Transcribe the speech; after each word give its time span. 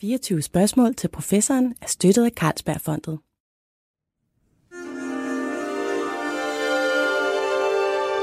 24 0.00 0.42
spørgsmål 0.42 0.94
til 0.94 1.08
professoren 1.08 1.74
er 1.82 1.86
støttet 1.86 2.24
af 2.24 2.30
Carlsbergfondet. 2.30 3.18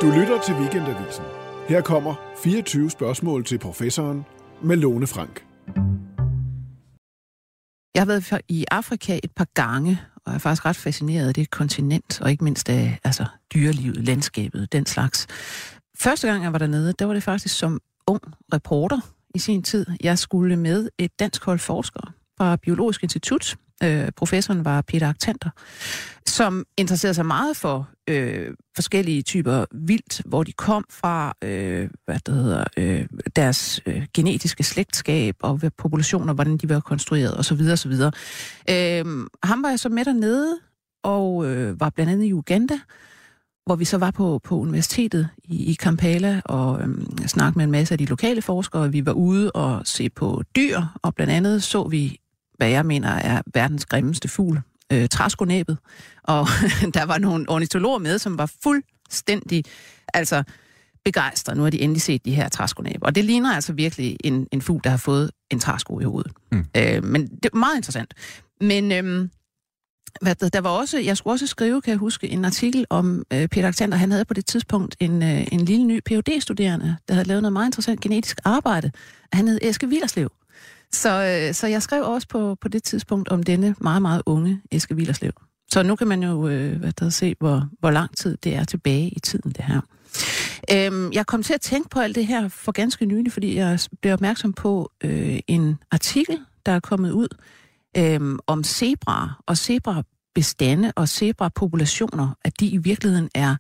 Du 0.01 0.19
lytter 0.19 0.41
til 0.45 0.53
Weekendavisen. 0.55 1.25
Her 1.67 1.81
kommer 1.81 2.15
24 2.43 2.89
spørgsmål 2.89 3.45
til 3.45 3.59
professoren 3.59 4.25
med 4.63 4.77
Lone 4.77 5.07
Frank. 5.07 5.45
Jeg 7.95 8.01
har 8.01 8.05
været 8.05 8.41
i 8.47 8.65
Afrika 8.71 9.19
et 9.23 9.31
par 9.35 9.47
gange, 9.53 9.99
og 10.25 10.33
er 10.33 10.37
faktisk 10.37 10.65
ret 10.65 10.75
fascineret 10.75 11.27
af 11.27 11.33
det 11.33 11.51
kontinent, 11.51 12.21
og 12.21 12.31
ikke 12.31 12.43
mindst 12.43 12.69
af 12.69 12.99
altså, 13.03 13.25
dyrelivet, 13.53 14.05
landskabet, 14.05 14.71
den 14.71 14.85
slags. 14.85 15.27
Første 15.99 16.27
gang 16.27 16.43
jeg 16.43 16.53
var 16.53 16.59
dernede, 16.59 16.93
der 16.99 17.05
var 17.05 17.13
det 17.13 17.23
faktisk 17.23 17.57
som 17.57 17.81
ung 18.07 18.21
reporter 18.53 19.16
i 19.37 19.39
sin 19.39 19.63
tid. 19.63 19.85
Jeg 20.03 20.19
skulle 20.19 20.55
med 20.55 20.89
et 20.97 21.11
dansk 21.19 21.45
hold 21.45 21.59
forskere 21.59 22.11
fra 22.37 22.55
Biologisk 22.55 23.03
Institut. 23.03 23.55
Øh, 23.83 24.09
professoren 24.15 24.65
var 24.65 24.81
Peter 24.81 25.09
Aktanter, 25.09 25.49
som 26.25 26.65
interesserede 26.77 27.13
sig 27.13 27.25
meget 27.25 27.57
for 27.57 27.89
øh, 28.09 28.53
forskellige 28.75 29.21
typer 29.21 29.65
vildt, 29.71 30.21
hvor 30.25 30.43
de 30.43 30.51
kom 30.51 30.85
fra, 30.89 31.33
øh, 31.43 31.89
hvad 32.05 32.19
det 32.25 32.33
hedder, 32.33 32.63
øh, 32.77 33.05
deres 33.35 33.81
øh, 33.85 34.05
genetiske 34.13 34.63
slægtskab 34.63 35.35
og 35.39 35.61
populationer, 35.77 36.33
hvordan 36.33 36.57
de 36.57 36.69
var 36.69 36.79
konstrueret 36.79 37.37
osv. 37.39 37.61
osv. 37.71 37.91
Øh, 38.69 39.05
ham 39.43 39.63
var 39.63 39.69
jeg 39.69 39.79
så 39.79 39.89
med 39.89 40.05
dernede, 40.05 40.59
og 41.03 41.45
øh, 41.45 41.79
var 41.79 41.89
blandt 41.89 42.11
andet 42.11 42.25
i 42.25 42.33
Uganda, 42.33 42.79
hvor 43.67 43.75
vi 43.75 43.85
så 43.85 43.97
var 43.97 44.11
på, 44.11 44.39
på 44.43 44.57
universitetet 44.57 45.29
i, 45.43 45.71
i 45.71 45.73
Kampala 45.73 46.41
og 46.45 46.81
øhm, 46.81 47.27
snakkede 47.27 47.59
med 47.59 47.65
en 47.65 47.71
masse 47.71 47.93
af 47.93 47.97
de 47.97 48.05
lokale 48.05 48.41
forskere. 48.41 48.91
Vi 48.91 49.05
var 49.05 49.11
ude 49.11 49.51
og 49.51 49.81
se 49.85 50.09
på 50.09 50.43
dyr, 50.55 50.81
og 51.01 51.15
blandt 51.15 51.33
andet 51.33 51.63
så 51.63 51.83
vi, 51.83 52.19
hvad 52.57 52.69
jeg 52.69 52.85
mener 52.85 53.09
er 53.09 53.41
verdens 53.53 53.85
grimmeste 53.85 54.27
fugl, 54.27 54.61
øh, 54.93 55.09
træskonæbet. 55.09 55.77
Og 56.23 56.47
der 56.93 57.05
var 57.05 57.17
nogle 57.17 57.49
ornitologer 57.49 57.99
med, 57.99 58.19
som 58.19 58.37
var 58.37 58.51
fuldstændig 58.63 59.63
altså, 60.13 60.43
begejstrede. 61.05 61.57
Nu 61.57 61.63
har 61.63 61.69
de 61.69 61.81
endelig 61.81 62.01
set 62.01 62.25
de 62.25 62.35
her 62.35 62.49
træskonæber. 62.49 63.05
Og 63.05 63.15
det 63.15 63.25
ligner 63.25 63.55
altså 63.55 63.73
virkelig 63.73 64.17
en, 64.23 64.47
en 64.51 64.61
fugl, 64.61 64.81
der 64.83 64.89
har 64.89 64.97
fået 64.97 65.31
en 65.51 65.59
træsko 65.59 65.99
i 65.99 66.03
hovedet. 66.03 66.31
Mm. 66.51 66.65
Øh, 66.77 67.03
men 67.03 67.27
det 67.27 67.45
er 67.53 67.57
meget 67.57 67.75
interessant. 67.75 68.13
Men 68.61 68.91
øhm, 68.91 69.29
hvad, 70.21 70.35
der 70.35 70.61
var 70.61 70.69
også, 70.69 70.99
jeg 70.99 71.17
skulle 71.17 71.33
også 71.33 71.47
skrive, 71.47 71.81
kan 71.81 71.91
jeg 71.91 71.97
huske, 71.97 72.29
en 72.29 72.45
artikel 72.45 72.85
om 72.89 73.23
øh, 73.33 73.47
Peter 73.47 73.67
Alexander. 73.67 73.97
Han 73.97 74.11
havde 74.11 74.25
på 74.25 74.33
det 74.33 74.45
tidspunkt 74.45 74.95
en, 74.99 75.23
øh, 75.23 75.47
en 75.51 75.59
lille 75.59 75.85
ny 75.85 76.01
phd 76.05 76.41
studerende 76.41 76.95
der 77.07 77.13
havde 77.13 77.27
lavet 77.27 77.41
noget 77.41 77.53
meget 77.53 77.67
interessant 77.67 78.01
genetisk 78.01 78.39
arbejde. 78.45 78.91
Han 79.33 79.47
hed 79.47 79.59
Eske 79.61 79.89
Villerslev. 79.89 80.31
Så, 80.91 81.43
øh, 81.49 81.53
så 81.53 81.67
jeg 81.67 81.81
skrev 81.81 82.03
også 82.03 82.27
på, 82.27 82.55
på 82.61 82.67
det 82.67 82.83
tidspunkt 82.83 83.29
om 83.29 83.43
denne 83.43 83.75
meget, 83.81 84.01
meget 84.01 84.21
unge 84.25 84.61
Eske 84.71 84.95
Villerslev. 84.95 85.31
Så 85.71 85.83
nu 85.83 85.95
kan 85.95 86.07
man 86.07 86.23
jo 86.23 86.47
øh, 86.47 86.79
hvad 86.79 86.91
der, 86.91 87.09
se, 87.09 87.35
hvor, 87.39 87.69
hvor 87.79 87.91
lang 87.91 88.17
tid 88.17 88.37
det 88.43 88.55
er 88.55 88.63
tilbage 88.63 89.09
i 89.09 89.19
tiden, 89.19 89.51
det 89.51 89.65
her. 89.65 89.81
Øhm, 90.73 91.11
jeg 91.13 91.25
kom 91.25 91.43
til 91.43 91.53
at 91.53 91.61
tænke 91.61 91.89
på 91.89 91.99
alt 91.99 92.15
det 92.15 92.27
her 92.27 92.47
for 92.47 92.71
ganske 92.71 93.05
nylig, 93.05 93.31
fordi 93.31 93.55
jeg 93.55 93.79
blev 94.01 94.13
opmærksom 94.13 94.53
på 94.53 94.91
øh, 95.03 95.39
en 95.47 95.77
artikel, 95.91 96.39
der 96.65 96.71
er 96.71 96.79
kommet 96.79 97.11
ud 97.11 97.27
øhm, 97.97 98.39
om 98.47 98.63
zebra 98.63 99.43
og 99.45 99.57
zebra-bestande 99.57 100.93
og 100.95 101.09
zebra-populationer, 101.09 102.37
at 102.43 102.59
de 102.59 102.67
i 102.67 102.77
virkeligheden 102.77 103.29
er, 103.35 103.55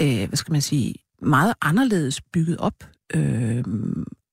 øh, 0.00 0.28
hvad 0.28 0.36
skal 0.36 0.52
man 0.52 0.62
sige, 0.62 0.94
meget 1.22 1.54
anderledes 1.60 2.20
bygget 2.20 2.58
op, 2.58 2.84
øh, 3.14 3.64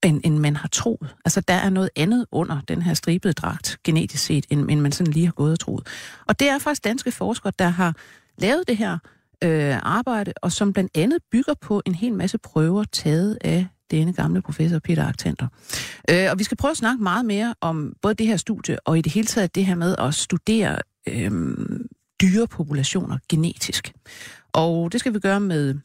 end, 0.04 0.22
end 0.24 0.38
man 0.38 0.56
har 0.56 0.68
troet. 0.68 1.16
Altså, 1.26 1.42
der 1.42 1.54
er 1.54 1.70
noget 1.70 1.90
andet 1.96 2.26
under 2.32 2.62
den 2.68 2.82
her 2.82 2.94
stribede 2.94 3.34
dragt, 3.34 3.78
genetisk 3.84 4.24
set, 4.24 4.46
end, 4.50 4.72
end 4.72 4.82
man 4.82 4.92
sådan 4.92 5.14
lige 5.14 5.26
har 5.26 5.34
gået 5.34 5.52
og 5.52 5.60
troet. 5.60 5.88
Og 6.28 6.40
det 6.40 6.50
er 6.50 6.60
faktisk 6.60 6.84
danske 6.84 7.12
forskere, 7.12 7.54
der 7.60 7.68
har 7.68 7.96
lavet 8.38 8.68
det 8.68 8.78
her 8.78 8.98
øh, 9.44 9.78
arbejde, 9.82 10.34
og 10.42 10.52
som 10.52 10.74
blandt 10.74 10.98
andet 10.98 11.20
bygger 11.32 11.54
på 11.62 11.82
en 11.86 11.96
hel 11.96 12.14
masse 12.14 12.38
prøver 12.38 12.84
taget 12.84 13.38
af 13.42 13.68
denne 13.92 14.14
gamle 14.14 14.42
professor 14.42 14.80
Peter 14.80 15.08
Aktanter. 15.08 15.48
Øh, 16.10 16.28
og 16.32 16.40
vi 16.40 16.44
skal 16.44 16.58
prøve 16.58 16.72
at 16.72 16.78
snakke 16.78 17.04
meget 17.04 17.26
mere 17.26 17.56
om 17.62 17.94
både 18.02 18.14
det 18.14 18.28
her 18.28 18.38
studie, 18.38 18.78
og 18.88 18.98
i 18.98 19.02
det 19.02 19.12
hele 19.14 19.28
taget 19.28 19.56
det 19.56 19.66
her 19.66 19.76
med 19.76 19.96
at 20.00 20.16
studere 20.16 20.78
øh, 21.08 21.32
dyrepopulationer 22.22 23.18
genetisk. 23.30 23.94
Og 24.54 24.92
det 24.92 25.00
skal 25.00 25.14
vi 25.14 25.20
gøre 25.20 25.40
med 25.40 25.76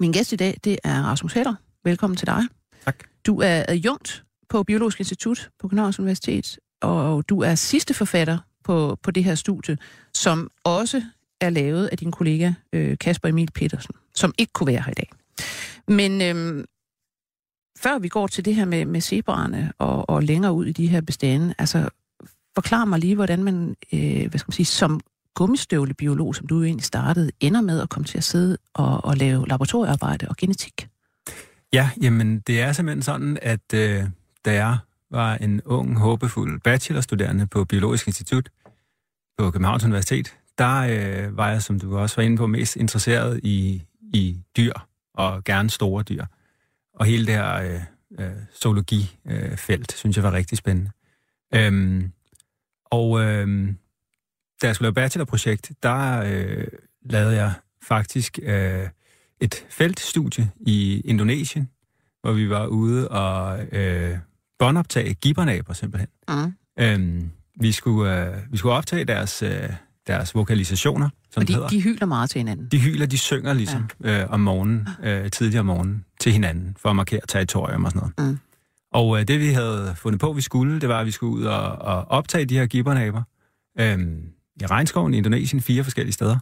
min 0.00 0.12
gæst 0.12 0.32
i 0.32 0.36
dag, 0.36 0.60
det 0.64 0.78
er 0.84 1.02
Rasmus 1.02 1.32
Heller. 1.32 1.54
Velkommen 1.84 2.16
til 2.16 2.26
dig. 2.26 2.42
Tak. 2.84 3.04
Du 3.26 3.40
er 3.40 3.64
adjunkt 3.68 4.24
på 4.48 4.62
Biologisk 4.62 4.98
Institut 5.00 5.50
på 5.60 5.68
Københavns 5.68 5.98
Universitet, 5.98 6.58
og 6.82 7.28
du 7.28 7.40
er 7.40 7.54
sidste 7.54 7.94
forfatter 7.94 8.38
på, 8.64 8.98
på 9.02 9.10
det 9.10 9.24
her 9.24 9.34
studie, 9.34 9.78
som 10.14 10.50
også 10.64 11.02
er 11.40 11.50
lavet 11.50 11.86
af 11.86 11.98
din 11.98 12.12
kollega 12.12 12.52
øh, 12.72 12.98
Kasper 12.98 13.28
Emil 13.28 13.50
Petersen, 13.54 13.94
som 14.14 14.34
ikke 14.38 14.52
kunne 14.52 14.66
være 14.66 14.82
her 14.82 14.90
i 14.90 14.94
dag. 14.94 15.10
Men 15.88 16.22
øh, 16.22 16.64
før 17.82 17.98
vi 17.98 18.08
går 18.08 18.26
til 18.26 18.44
det 18.44 18.54
her 18.54 18.64
med, 18.64 18.84
med 18.84 19.00
zebraerne 19.00 19.72
og, 19.78 20.10
og 20.10 20.22
længere 20.22 20.52
ud 20.52 20.66
i 20.66 20.72
de 20.72 20.86
her 20.86 21.00
bestande, 21.00 21.54
altså 21.58 21.88
forklar 22.54 22.84
mig 22.84 22.98
lige, 22.98 23.14
hvordan 23.14 23.44
man, 23.44 23.76
øh, 23.92 24.28
hvad 24.28 24.38
skal 24.38 24.48
man 24.48 24.52
sige, 24.52 24.66
som 24.66 25.00
gummistøvlebiolog, 25.34 26.34
som 26.34 26.46
du 26.46 26.58
jo 26.58 26.64
egentlig 26.64 26.84
startede, 26.84 27.30
ender 27.40 27.60
med 27.60 27.80
at 27.80 27.88
komme 27.88 28.06
til 28.06 28.18
at 28.18 28.24
sidde 28.24 28.58
og, 28.74 29.04
og 29.04 29.16
lave 29.16 29.48
laboratoriearbejde 29.48 30.28
og 30.28 30.36
genetik. 30.36 30.88
Ja, 31.72 31.90
jamen 32.02 32.40
det 32.40 32.60
er 32.60 32.72
simpelthen 32.72 33.02
sådan, 33.02 33.38
at 33.42 33.74
øh, 33.74 34.04
da 34.44 34.52
jeg 34.52 34.78
var 35.10 35.34
en 35.34 35.62
ung, 35.64 35.98
håbefuld 35.98 36.60
bachelorstuderende 36.60 37.46
på 37.46 37.64
Biologisk 37.64 38.06
Institut 38.06 38.48
på 39.38 39.50
Københavns 39.50 39.84
Universitet, 39.84 40.36
der 40.58 40.76
øh, 40.78 41.36
var 41.36 41.50
jeg, 41.50 41.62
som 41.62 41.80
du 41.80 41.98
også 41.98 42.16
var 42.16 42.22
inde 42.22 42.36
på, 42.36 42.46
mest 42.46 42.76
interesseret 42.76 43.40
i, 43.42 43.82
i 44.14 44.36
dyr, 44.56 44.72
og 45.14 45.44
gerne 45.44 45.70
store 45.70 46.02
dyr. 46.02 46.24
Og 46.98 47.06
hele 47.06 47.26
det 47.26 47.34
her 47.34 47.54
øh, 47.54 47.80
øh, 48.20 48.32
zoologifelt, 48.62 49.92
synes 49.92 50.16
jeg 50.16 50.24
var 50.24 50.32
rigtig 50.32 50.58
spændende. 50.58 50.90
Øhm, 51.54 52.12
og 52.84 53.20
øh, 53.20 53.68
da 54.62 54.66
jeg 54.66 54.74
skulle 54.74 54.86
lave 54.86 54.94
bachelorprojekt, 54.94 55.72
der 55.82 56.22
øh, 56.26 56.66
lavede 57.02 57.36
jeg 57.36 57.52
faktisk 57.82 58.38
øh, 58.42 58.88
et 59.40 59.66
feltstudie 59.70 60.50
i 60.60 61.00
Indonesien, 61.00 61.70
hvor 62.20 62.32
vi 62.32 62.50
var 62.50 62.66
ude 62.66 63.08
og 63.08 63.66
øh, 63.72 64.18
båndoptage 64.58 65.14
gibbernaber 65.14 65.72
simpelthen. 65.72 66.08
Mm. 66.28 66.54
Øhm, 66.80 67.30
vi, 67.60 67.72
skulle, 67.72 68.26
øh, 68.26 68.52
vi 68.52 68.56
skulle 68.56 68.74
optage 68.74 69.04
deres, 69.04 69.42
øh, 69.42 69.72
deres 70.08 70.34
vokalisationer, 70.34 71.08
som 71.30 71.40
og 71.40 71.48
de, 71.48 71.52
hedder. 71.52 71.68
de 71.68 71.82
hyler 71.82 72.06
meget 72.06 72.30
til 72.30 72.38
hinanden? 72.38 72.68
De 72.72 72.80
hyler, 72.80 73.06
de 73.06 73.18
synger 73.18 73.52
ligesom 73.52 73.88
ja. 74.04 74.22
øh, 74.22 74.30
om 74.30 74.40
morgenen, 74.40 74.88
øh, 75.02 75.30
tidligere 75.30 75.60
om 75.60 75.66
morgenen, 75.66 76.04
til 76.20 76.32
hinanden, 76.32 76.76
for 76.80 76.90
at 76.90 76.96
markere 76.96 77.20
territorium 77.28 77.84
og 77.84 77.90
sådan 77.90 78.10
noget. 78.16 78.32
Mm. 78.32 78.38
Og 78.92 79.20
øh, 79.20 79.28
det 79.28 79.40
vi 79.40 79.48
havde 79.48 79.94
fundet 79.96 80.20
på, 80.20 80.32
vi 80.32 80.40
skulle, 80.40 80.80
det 80.80 80.88
var, 80.88 81.00
at 81.00 81.06
vi 81.06 81.10
skulle 81.10 81.32
ud 81.32 81.44
og, 81.44 81.72
og 81.72 82.04
optage 82.08 82.44
de 82.44 82.58
her 82.58 82.66
gibbernaber 82.66 83.22
øh, 83.80 83.98
i 84.60 84.66
regnskoven 84.66 85.14
i 85.14 85.16
Indonesien, 85.16 85.62
fire 85.62 85.84
forskellige 85.84 86.12
steder. 86.12 86.38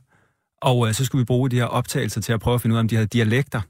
Og 0.63 0.89
øh, 0.89 0.95
så 0.95 1.05
skulle 1.05 1.21
vi 1.21 1.25
bruge 1.25 1.51
de 1.51 1.57
her 1.57 1.65
optagelser 1.65 2.21
til 2.21 2.33
at 2.33 2.41
prøve 2.41 2.55
at 2.55 2.61
finde 2.61 2.75
ud 2.75 2.79
af, 2.79 2.81
om 2.81 2.89
de 2.89 2.95
havde 2.95 3.07
dialekter. 3.07 3.61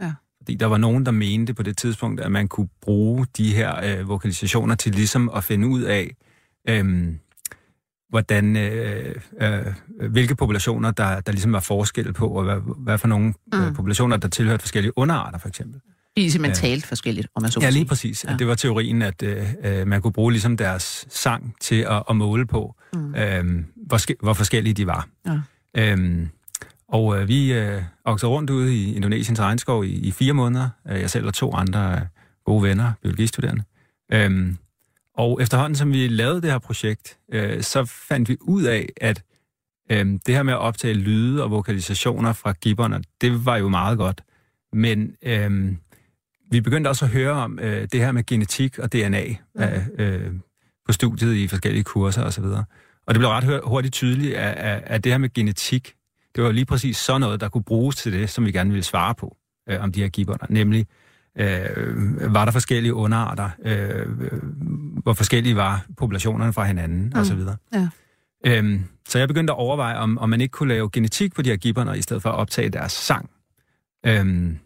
Ja. 0.00 0.12
Fordi 0.36 0.54
der 0.54 0.66
var 0.66 0.76
nogen, 0.76 1.06
der 1.06 1.12
mente 1.12 1.54
på 1.54 1.62
det 1.62 1.76
tidspunkt, 1.76 2.20
at 2.20 2.32
man 2.32 2.48
kunne 2.48 2.68
bruge 2.82 3.26
de 3.36 3.54
her 3.54 3.98
øh, 3.98 4.08
vokalisationer 4.08 4.74
til 4.74 4.94
ligesom 4.94 5.30
at 5.36 5.44
finde 5.44 5.68
ud 5.68 5.82
af, 5.82 6.16
øh, 6.68 7.14
hvordan, 8.10 8.56
øh, 8.56 9.14
øh, 9.40 9.66
hvilke 10.10 10.34
populationer, 10.34 10.90
der, 10.90 11.20
der 11.20 11.32
ligesom 11.32 11.52
var 11.52 11.60
forskel 11.60 12.12
på, 12.12 12.28
og 12.28 12.44
hvad, 12.44 12.56
hvad 12.76 12.98
for 12.98 13.08
nogle 13.08 13.34
øh, 13.54 13.60
mm. 13.60 13.66
øh, 13.66 13.74
populationer, 13.74 14.16
der 14.16 14.28
tilhørte 14.28 14.60
forskellige 14.60 14.98
underarter, 14.98 15.38
for 15.38 15.48
eksempel. 15.48 15.80
De 16.16 16.26
er 16.26 16.30
simpelthen 16.30 16.70
talt 16.70 16.86
forskelligt, 16.86 17.28
om 17.34 17.42
man 17.42 17.50
så 17.50 17.60
Ja, 17.62 17.70
lige 17.70 17.84
præcis. 17.84 18.24
Ja. 18.24 18.36
Det 18.36 18.46
var 18.46 18.54
teorien, 18.54 19.02
at 19.02 19.22
øh, 19.22 19.46
øh, 19.64 19.86
man 19.86 20.02
kunne 20.02 20.12
bruge 20.12 20.32
ligesom 20.32 20.56
deres 20.56 21.06
sang 21.10 21.54
til 21.60 21.86
at, 21.90 22.02
at 22.10 22.16
måle 22.16 22.46
på, 22.46 22.74
mm. 22.94 23.14
øh, 23.14 23.44
hvor, 23.86 24.22
hvor 24.24 24.32
forskellige 24.32 24.74
de 24.74 24.86
var. 24.86 25.08
Ja. 25.26 25.40
Øhm, 25.76 26.28
og 26.88 27.20
øh, 27.20 27.28
vi 27.28 27.52
øh, 27.52 27.82
oksede 28.04 28.30
rundt 28.30 28.50
ude 28.50 28.76
i 28.76 28.94
Indonesiens 28.94 29.40
regnskov 29.40 29.84
i, 29.84 29.92
i 29.92 30.10
fire 30.10 30.32
måneder. 30.32 30.68
Øh, 30.88 31.00
jeg 31.00 31.10
selv 31.10 31.26
og 31.26 31.34
to 31.34 31.54
andre 31.54 31.92
øh, 31.92 32.00
gode 32.44 32.62
venner, 32.62 32.92
biologistuderende. 33.02 33.62
Øhm, 34.12 34.56
og 35.14 35.42
efterhånden, 35.42 35.76
som 35.76 35.92
vi 35.92 36.08
lavede 36.08 36.42
det 36.42 36.50
her 36.50 36.58
projekt, 36.58 37.18
øh, 37.32 37.62
så 37.62 37.84
fandt 37.84 38.28
vi 38.28 38.36
ud 38.40 38.62
af, 38.62 38.88
at 38.96 39.22
øh, 39.90 40.06
det 40.26 40.34
her 40.34 40.42
med 40.42 40.52
at 40.52 40.58
optage 40.58 40.94
lyde 40.94 41.42
og 41.42 41.50
vokalisationer 41.50 42.32
fra 42.32 42.52
gibberne, 42.52 43.02
det 43.20 43.46
var 43.46 43.56
jo 43.56 43.68
meget 43.68 43.98
godt. 43.98 44.22
Men 44.72 45.16
øh, 45.22 45.72
vi 46.50 46.60
begyndte 46.60 46.88
også 46.88 47.04
at 47.04 47.10
høre 47.10 47.32
om 47.32 47.58
øh, 47.58 47.88
det 47.92 48.00
her 48.00 48.12
med 48.12 48.26
genetik 48.26 48.78
og 48.78 48.92
DNA 48.92 49.24
mm. 49.54 49.62
øh, 49.98 50.32
på 50.86 50.92
studiet 50.92 51.34
i 51.34 51.48
forskellige 51.48 51.84
kurser 51.84 52.22
osv. 52.22 52.44
Og, 52.44 52.64
og 53.06 53.14
det 53.14 53.18
blev 53.20 53.28
ret 53.28 53.60
hurtigt 53.64 53.94
tydeligt, 53.94 54.34
at, 54.34 54.56
at, 54.56 54.82
at 54.86 55.04
det 55.04 55.12
her 55.12 55.18
med 55.18 55.32
genetik, 55.32 55.94
det 56.34 56.44
var 56.44 56.52
lige 56.52 56.64
præcis 56.64 56.96
sådan 56.96 57.20
noget, 57.20 57.40
der 57.40 57.48
kunne 57.48 57.64
bruges 57.64 57.96
til 57.96 58.12
det, 58.12 58.30
som 58.30 58.46
vi 58.46 58.52
gerne 58.52 58.70
ville 58.70 58.84
svare 58.84 59.14
på 59.14 59.36
øh, 59.68 59.82
om 59.82 59.92
de 59.92 60.00
her 60.00 60.08
gibberne, 60.08 60.54
nemlig 60.54 60.86
øh, 61.40 62.34
var 62.34 62.44
der 62.44 62.52
forskellige 62.52 62.94
underarter, 62.94 63.50
øh, 63.64 64.06
hvor 65.02 65.12
forskellige 65.12 65.56
var 65.56 65.86
populationerne 65.96 66.52
fra 66.52 66.64
hinanden, 66.64 67.12
mm. 67.14 67.20
osv. 67.20 67.38
Ja. 67.74 67.88
Øhm, 68.46 68.84
så 69.08 69.18
jeg 69.18 69.28
begyndte 69.28 69.52
at 69.52 69.58
overveje, 69.58 69.96
om, 69.96 70.18
om 70.18 70.28
man 70.28 70.40
ikke 70.40 70.52
kunne 70.52 70.68
lave 70.68 70.90
genetik 70.92 71.34
på 71.34 71.42
de 71.42 71.50
her 71.50 71.56
gibberner, 71.56 71.94
i 71.94 72.02
stedet 72.02 72.22
for 72.22 72.30
at 72.30 72.36
optage 72.36 72.68
deres 72.68 72.92
sang. 72.92 73.30
Øhm, 74.06 74.58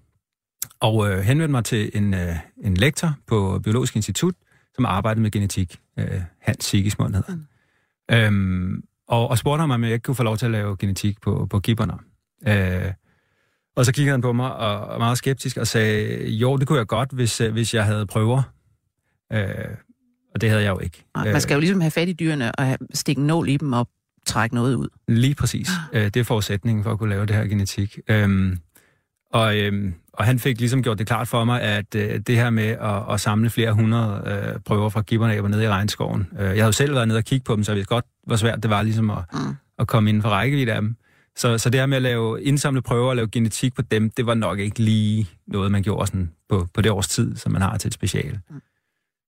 og 0.80 1.10
øh, 1.10 1.18
henvendte 1.18 1.52
mig 1.52 1.64
til 1.64 1.90
en, 1.94 2.14
øh, 2.14 2.36
en 2.64 2.74
lektor 2.74 3.14
på 3.26 3.60
Biologisk 3.64 3.96
Institut, 3.96 4.34
som 4.74 4.84
arbejdede 4.84 5.22
med 5.22 5.30
genetik. 5.30 5.78
Øh, 5.98 6.20
Hans 6.40 6.64
Sigismund 6.64 7.14
hedder 7.14 7.30
han. 7.30 7.46
Øhm, 8.10 8.82
og, 9.08 9.28
og 9.28 9.38
spurgte 9.38 9.60
ham, 9.60 9.70
om 9.70 9.84
jeg 9.84 9.92
ikke 9.92 10.02
kunne 10.02 10.14
få 10.14 10.22
lov 10.22 10.36
til 10.36 10.46
at 10.46 10.52
lave 10.52 10.76
genetik 10.76 11.20
på, 11.20 11.46
på 11.50 11.60
gibberne. 11.60 11.94
Øh, 12.48 12.92
og 13.76 13.84
så 13.84 13.92
kiggede 13.92 14.10
han 14.10 14.20
på 14.20 14.32
mig 14.32 14.54
og, 14.56 14.80
og 14.80 14.98
meget 14.98 15.18
skeptisk 15.18 15.56
og 15.56 15.66
sagde, 15.66 16.28
jo, 16.28 16.56
det 16.56 16.66
kunne 16.68 16.78
jeg 16.78 16.86
godt, 16.86 17.12
hvis, 17.12 17.40
øh, 17.40 17.52
hvis 17.52 17.74
jeg 17.74 17.84
havde 17.84 18.06
prøver. 18.06 18.42
Øh, 19.32 19.48
og 20.34 20.40
det 20.40 20.48
havde 20.48 20.62
jeg 20.62 20.70
jo 20.70 20.78
ikke. 20.78 21.04
Nej, 21.16 21.32
man 21.32 21.40
skal 21.40 21.54
jo 21.54 21.60
ligesom 21.60 21.80
have 21.80 21.90
fat 21.90 22.08
i 22.08 22.12
dyrene 22.12 22.52
og 22.52 22.78
stikke 22.94 23.20
en 23.20 23.26
nål 23.26 23.48
i 23.48 23.56
dem 23.56 23.72
og 23.72 23.88
trække 24.26 24.54
noget 24.54 24.74
ud. 24.74 24.88
Lige 25.08 25.34
præcis. 25.34 25.68
Øh, 25.92 26.04
det 26.04 26.16
er 26.16 26.24
forudsætningen 26.24 26.84
for 26.84 26.92
at 26.92 26.98
kunne 26.98 27.10
lave 27.10 27.26
det 27.26 27.36
her 27.36 27.44
genetik. 27.44 27.98
Øhm, 28.08 28.58
og, 29.32 29.58
øhm, 29.58 29.94
og 30.12 30.24
han 30.24 30.38
fik 30.38 30.58
ligesom 30.58 30.82
gjort 30.82 30.98
det 30.98 31.06
klart 31.06 31.28
for 31.28 31.44
mig, 31.44 31.62
at 31.62 31.94
øh, 31.94 32.20
det 32.26 32.36
her 32.36 32.50
med 32.50 32.68
at, 32.68 33.12
at 33.14 33.20
samle 33.20 33.50
flere 33.50 33.72
hundrede 33.72 34.22
øh, 34.26 34.60
prøver 34.60 34.88
fra 34.88 35.00
gibbernæber 35.00 35.48
nede 35.48 35.64
i 35.64 35.68
regnskoven. 35.68 36.28
Øh, 36.38 36.44
jeg 36.44 36.48
havde 36.48 36.64
jo 36.64 36.72
selv 36.72 36.94
været 36.94 37.08
nede 37.08 37.18
og 37.18 37.24
kigge 37.24 37.44
på 37.44 37.56
dem, 37.56 37.64
så 37.64 37.72
jeg 37.72 37.76
vidste 37.76 37.94
godt, 37.94 38.04
hvor 38.26 38.36
svært 38.36 38.62
det 38.62 38.70
var 38.70 38.82
ligesom 38.82 39.10
at, 39.10 39.18
mm. 39.32 39.38
at 39.78 39.86
komme 39.86 40.10
inden 40.10 40.22
for 40.22 40.28
rækkevidde 40.28 40.72
af 40.72 40.80
dem. 40.80 40.96
Så, 41.36 41.58
så 41.58 41.70
det 41.70 41.80
her 41.80 41.86
med 41.86 41.96
at 41.96 42.02
lave 42.02 42.42
indsamle 42.42 42.82
prøver 42.82 43.08
og 43.08 43.16
lave 43.16 43.28
genetik 43.28 43.74
på 43.74 43.82
dem, 43.82 44.10
det 44.10 44.26
var 44.26 44.34
nok 44.34 44.58
ikke 44.58 44.78
lige 44.78 45.28
noget, 45.46 45.72
man 45.72 45.82
gjorde 45.82 46.06
sådan 46.06 46.30
på, 46.48 46.68
på 46.74 46.80
det 46.80 46.92
års 46.92 47.08
tid, 47.08 47.36
som 47.36 47.52
man 47.52 47.62
har 47.62 47.78
til 47.78 47.88
et 47.88 47.94
special. 47.94 48.40
Mm. 48.50 48.60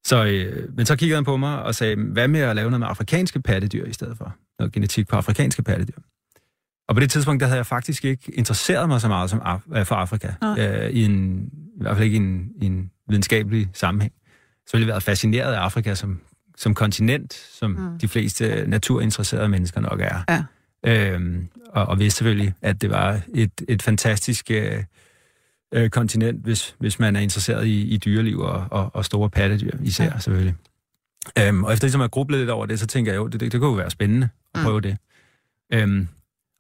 Så, 0.07 0.25
øh, 0.25 0.77
men 0.77 0.87
så 0.87 0.97
kiggede 0.97 1.17
han 1.17 1.25
på 1.25 1.37
mig 1.37 1.63
og 1.63 1.75
sagde, 1.75 1.97
hvad 1.97 2.29
med 2.29 2.41
at 2.41 2.57
lave 2.57 2.71
noget 2.71 2.81
med 2.81 2.89
afrikanske 2.89 3.41
pattedyr 3.41 3.87
i 3.87 3.93
stedet 3.93 4.17
for? 4.19 4.37
Noget 4.59 4.73
genetik 4.73 5.09
på 5.09 5.17
afrikanske 5.17 5.63
pattedyr. 5.63 5.99
Og 6.89 6.95
på 6.95 7.01
det 7.01 7.11
tidspunkt, 7.11 7.41
der 7.41 7.47
havde 7.47 7.57
jeg 7.57 7.67
faktisk 7.67 8.05
ikke 8.05 8.33
interesseret 8.35 8.89
mig 8.89 9.01
så 9.01 9.09
meget 9.09 9.31
som 9.31 9.41
Af- 9.45 9.87
for 9.87 9.95
Afrika, 9.95 10.33
øh, 10.59 10.91
i, 10.91 11.05
en, 11.05 11.47
i 11.47 11.81
hvert 11.81 11.97
fald 11.97 12.05
ikke 12.05 12.15
i 12.15 12.21
en, 12.21 12.51
i 12.63 12.67
en 12.67 12.91
videnskabelig 13.09 13.69
sammenhæng. 13.73 14.13
Så 14.67 14.73
ville 14.73 14.87
jeg 14.87 14.89
været 14.89 15.03
fascineret 15.03 15.53
af 15.53 15.59
Afrika 15.59 15.95
som, 15.95 16.21
som 16.57 16.75
kontinent, 16.75 17.35
som 17.35 17.71
mm. 17.71 17.99
de 17.99 18.09
fleste 18.09 18.65
naturinteresserede 18.67 19.49
mennesker 19.49 19.81
nok 19.81 20.01
er. 20.01 20.25
Ja. 20.29 20.45
Øhm, 20.85 21.49
og, 21.69 21.87
og 21.87 21.99
vidste 21.99 22.19
selvfølgelig, 22.19 22.55
at 22.63 22.83
det 22.83 22.91
var 22.91 23.21
et, 23.35 23.53
et 23.69 23.83
fantastisk 23.83 24.51
øh, 24.51 24.85
øh, 25.75 25.91
kontinent, 25.91 26.45
hvis, 26.45 26.77
hvis 26.79 26.99
man 26.99 27.17
er 27.17 27.21
interesseret 27.21 27.67
i, 27.67 27.83
i 27.83 27.97
dyreliv 27.97 28.39
og, 28.39 28.67
og, 28.71 28.91
og 28.95 29.05
store 29.05 29.31
pattedyr 29.31 29.77
især, 29.83 30.05
ja. 30.05 30.19
selvfølgelig. 30.19 30.55
Øhm, 31.39 31.65
og 31.65 31.73
efter 31.73 31.87
ligesom 31.87 32.01
at 32.01 32.11
gruble 32.11 32.39
lidt 32.39 32.51
over 32.51 32.67
det, 32.67 32.81
så 32.81 32.87
tænker 32.87 33.13
jeg 33.13 33.19
jo, 33.19 33.27
det, 33.27 33.41
det, 33.41 33.53
det 33.53 33.61
kunne 33.61 33.71
jo 33.71 33.77
være 33.77 33.91
spændende 33.91 34.29
at 34.55 34.61
prøve 34.65 34.79
mm. 34.79 34.83
det. 34.83 34.97
Øhm, 35.73 36.09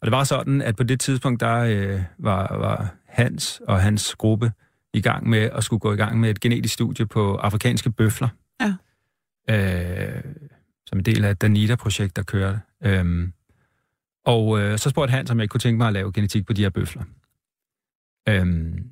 og 0.00 0.06
det 0.06 0.12
var 0.12 0.24
sådan, 0.24 0.62
at 0.62 0.76
på 0.76 0.82
det 0.82 1.00
tidspunkt, 1.00 1.40
der 1.40 1.56
øh, 1.56 2.02
var, 2.18 2.56
var 2.56 2.94
Hans 3.06 3.60
og 3.68 3.80
hans 3.80 4.14
gruppe 4.14 4.52
i 4.92 5.00
gang 5.00 5.28
med 5.28 5.38
at 5.38 5.64
skulle 5.64 5.80
gå 5.80 5.92
i 5.92 5.96
gang 5.96 6.20
med 6.20 6.30
et 6.30 6.40
genetisk 6.40 6.74
studie 6.74 7.06
på 7.06 7.36
afrikanske 7.36 7.90
bøfler. 7.90 8.28
Ja. 8.60 8.74
Øh, 9.50 10.24
som 10.86 10.98
en 10.98 11.04
del 11.04 11.24
af 11.24 11.30
et 11.30 11.42
Danita-projekt, 11.42 12.16
der 12.16 12.22
kørte. 12.22 12.60
Øhm, 12.84 13.32
og 14.26 14.60
øh, 14.60 14.78
så 14.78 14.90
spurgte 14.90 15.10
Hans, 15.10 15.30
om 15.30 15.40
jeg 15.40 15.48
kunne 15.48 15.60
tænke 15.60 15.78
mig 15.78 15.86
at 15.86 15.92
lave 15.92 16.12
genetik 16.12 16.46
på 16.46 16.52
de 16.52 16.62
her 16.62 16.70
bøfler. 16.70 17.02
Øhm, 18.28 18.90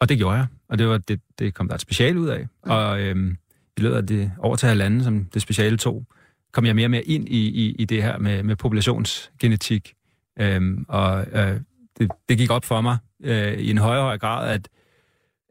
og 0.00 0.08
det 0.08 0.18
gjorde 0.18 0.36
jeg, 0.36 0.46
og 0.68 0.78
det 0.78 0.88
var 0.88 0.98
det, 0.98 1.20
det 1.38 1.54
kom 1.54 1.68
der 1.68 1.74
et 1.74 1.80
special 1.80 2.18
ud 2.18 2.28
af. 2.28 2.46
Ja. 2.66 2.72
Og 2.72 3.00
øhm, 3.00 3.36
i 3.76 3.80
løbet 3.80 3.96
af 3.96 4.06
det 4.06 4.32
over 4.38 4.56
til 4.56 4.68
halvanden, 4.68 5.04
som 5.04 5.24
det 5.24 5.42
speciale 5.42 5.76
tog, 5.76 6.06
kom 6.52 6.66
jeg 6.66 6.74
mere 6.74 6.86
og 6.86 6.90
mere 6.90 7.02
ind 7.02 7.28
i, 7.28 7.48
i, 7.48 7.74
i 7.78 7.84
det 7.84 8.02
her 8.02 8.18
med, 8.18 8.42
med 8.42 8.56
populationsgenetik. 8.56 9.94
Øhm, 10.40 10.84
og 10.88 11.26
øh, 11.32 11.60
det, 11.98 12.10
det 12.28 12.38
gik 12.38 12.50
op 12.50 12.64
for 12.64 12.80
mig 12.80 12.98
øh, 13.24 13.52
i 13.52 13.70
en 13.70 13.78
højere 13.78 14.00
og 14.00 14.04
højere 14.04 14.18
grad, 14.18 14.50
at, 14.54 14.68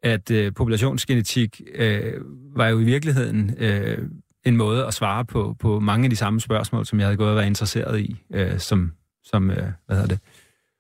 at 0.04 0.32
øh, 0.32 0.54
populationsgenetik 0.54 1.62
øh, 1.76 2.14
var 2.56 2.68
jo 2.68 2.80
i 2.80 2.84
virkeligheden 2.84 3.56
øh, 3.58 4.10
en 4.44 4.58
måde 4.58 4.86
at 4.86 4.94
svare 4.94 5.26
på, 5.26 5.56
på 5.60 5.80
mange 5.80 6.04
af 6.04 6.10
de 6.10 6.16
samme 6.16 6.42
spørgsmål, 6.42 6.86
som 6.86 7.00
jeg 7.00 7.08
havde 7.08 7.18
gået 7.18 7.30
og 7.30 7.36
været 7.36 7.48
interesseret 7.48 8.00
i, 8.00 8.24
øh, 8.34 8.60
som, 8.60 8.94
som 9.24 9.50
øh, 9.52 9.58
hvad 9.86 9.96
hedder 9.98 10.08
det, 10.08 10.20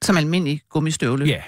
som 0.04 0.18
almindelig 0.18 0.62
gummistøvle 0.70 1.26
Ja. 1.26 1.42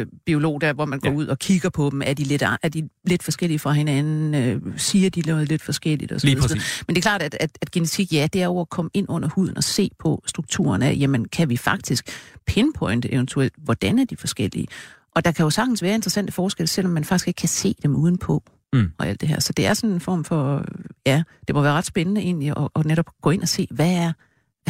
øh, 0.00 0.06
biolog, 0.26 0.60
der 0.60 0.72
hvor 0.72 0.84
man 0.84 1.00
går 1.00 1.08
Ja. 1.08 1.14
ud 1.14 1.26
og 1.26 1.38
kigger 1.38 1.68
på 1.68 1.90
dem. 1.92 2.02
Er 2.04 2.14
de 2.14 2.24
lidt, 2.24 2.42
er 2.62 2.68
de 2.68 2.88
lidt 3.04 3.22
forskellige 3.22 3.58
fra 3.58 3.72
hinanden? 3.72 4.34
Øh, 4.34 4.60
siger 4.76 5.10
de 5.10 5.20
noget 5.20 5.48
lidt 5.48 5.62
forskelligt? 5.62 6.12
Og 6.12 6.20
så 6.20 6.26
Lige 6.26 6.40
præcis. 6.40 6.84
Men 6.86 6.94
det 6.96 7.00
er 7.00 7.02
klart, 7.02 7.22
at, 7.22 7.36
at, 7.40 7.58
at 7.62 7.70
genetik, 7.70 8.12
ja, 8.12 8.28
det 8.32 8.40
er 8.42 8.46
jo 8.46 8.60
at 8.60 8.68
komme 8.68 8.90
ind 8.94 9.06
under 9.08 9.28
huden 9.28 9.56
og 9.56 9.64
se 9.64 9.90
på 9.98 10.22
strukturen 10.26 10.82
af, 10.82 10.96
jamen, 10.98 11.28
kan 11.28 11.48
vi 11.48 11.56
faktisk 11.56 12.08
pinpointe 12.46 13.12
eventuelt, 13.12 13.52
hvordan 13.58 13.98
er 13.98 14.04
de 14.04 14.16
forskellige? 14.16 14.66
Og 15.14 15.24
der 15.24 15.32
kan 15.32 15.42
jo 15.44 15.50
sagtens 15.50 15.82
være 15.82 15.94
interessante 15.94 16.32
forskelle, 16.32 16.68
selvom 16.68 16.92
man 16.92 17.04
faktisk 17.04 17.28
ikke 17.28 17.38
kan 17.38 17.48
se 17.48 17.74
dem 17.82 17.96
udenpå. 17.96 18.42
Mm. 18.72 18.90
Og 18.98 19.06
alt 19.08 19.20
det 19.20 19.28
her. 19.28 19.40
Så 19.40 19.52
det 19.52 19.66
er 19.66 19.74
sådan 19.74 19.90
en 19.94 20.00
form 20.00 20.24
for, 20.24 20.64
ja, 21.06 21.22
det 21.48 21.54
må 21.54 21.62
være 21.62 21.72
ret 21.72 21.86
spændende 21.86 22.20
egentlig 22.20 22.50
at, 22.56 22.68
at 22.76 22.86
netop 22.86 23.06
gå 23.22 23.30
ind 23.30 23.42
og 23.42 23.48
se, 23.48 23.66
hvad 23.70 23.92
er, 23.92 24.12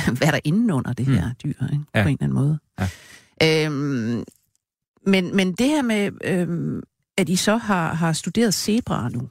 hvad 0.19 0.29
er 0.29 0.31
der 0.33 0.41
inde 0.45 0.75
under 0.75 0.93
det 0.93 1.07
her 1.07 1.31
dyr, 1.45 1.49
ikke? 1.49 1.77
Mm. 1.77 1.85
Ja. 1.95 2.03
på 2.03 2.09
en 2.09 2.15
eller 2.21 2.25
anden 2.25 2.35
måde. 2.35 2.59
Ja. 3.41 3.67
Øhm, 3.67 4.25
men, 5.07 5.37
men 5.37 5.53
det 5.53 5.67
her 5.67 5.83
med, 5.83 6.11
øhm, 6.25 6.83
at 7.19 7.29
I 7.29 7.37
så 7.37 7.57
har, 7.57 7.95
har 7.95 8.13
studeret 8.13 8.55
zebraer 8.55 9.09
nu, 9.09 9.29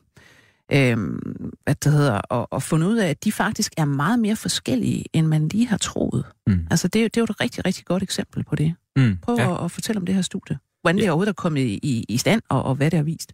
øhm, 0.72 1.52
hvad 1.64 1.76
det 1.76 1.92
hedder, 1.92 2.14
og, 2.14 2.54
og 2.54 2.64
fundet 2.64 2.88
ud 2.88 2.98
af, 2.98 3.10
at 3.10 3.24
de 3.24 3.32
faktisk 3.32 3.74
er 3.78 3.86
meget 3.86 4.20
mere 4.20 4.36
forskellige, 4.36 5.06
end 5.14 5.28
man 5.28 5.48
lige 5.48 5.68
har 5.68 5.78
troet. 5.78 6.26
Mm. 6.48 6.68
Altså, 6.72 6.88
det, 6.88 6.94
det 6.94 7.18
er 7.18 7.22
jo 7.22 7.24
et 7.24 7.42
rigtig, 7.42 7.66
rigtig 7.66 7.86
godt 7.86 8.04
eksempel 8.04 8.44
på 8.44 8.56
det. 8.56 8.74
Mm. 8.96 9.18
Prøv 9.22 9.36
Ja. 9.38 9.44
ja. 9.44 9.58
at, 9.58 9.66
at 9.66 9.72
fortælle 9.72 10.00
om 10.00 10.06
det 10.06 10.16
her 10.16 10.22
studie. 10.22 10.58
Hvordan 10.82 10.98
det 10.98 11.04
Ja. 11.04 11.10
overhovedet 11.10 11.30
er 11.32 11.34
kommet 11.34 11.62
i, 11.62 12.06
i 12.10 12.18
stand, 12.18 12.42
og, 12.50 12.64
og 12.64 12.76
hvad 12.76 12.92
det 12.92 12.98
har 12.98 13.04
vist. 13.04 13.34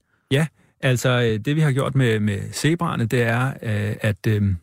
Altså, 0.85 1.09
øh, 1.09 1.39
det 1.45 1.55
vi 1.55 1.61
har 1.61 1.71
gjort 1.71 1.95
med, 1.95 2.19
med 2.19 2.39
zebraerne, 2.53 3.05
det 3.05 3.21
er, 3.21 3.47
øh, 3.47 3.95
at, 4.01 4.27
øh, 4.27 4.55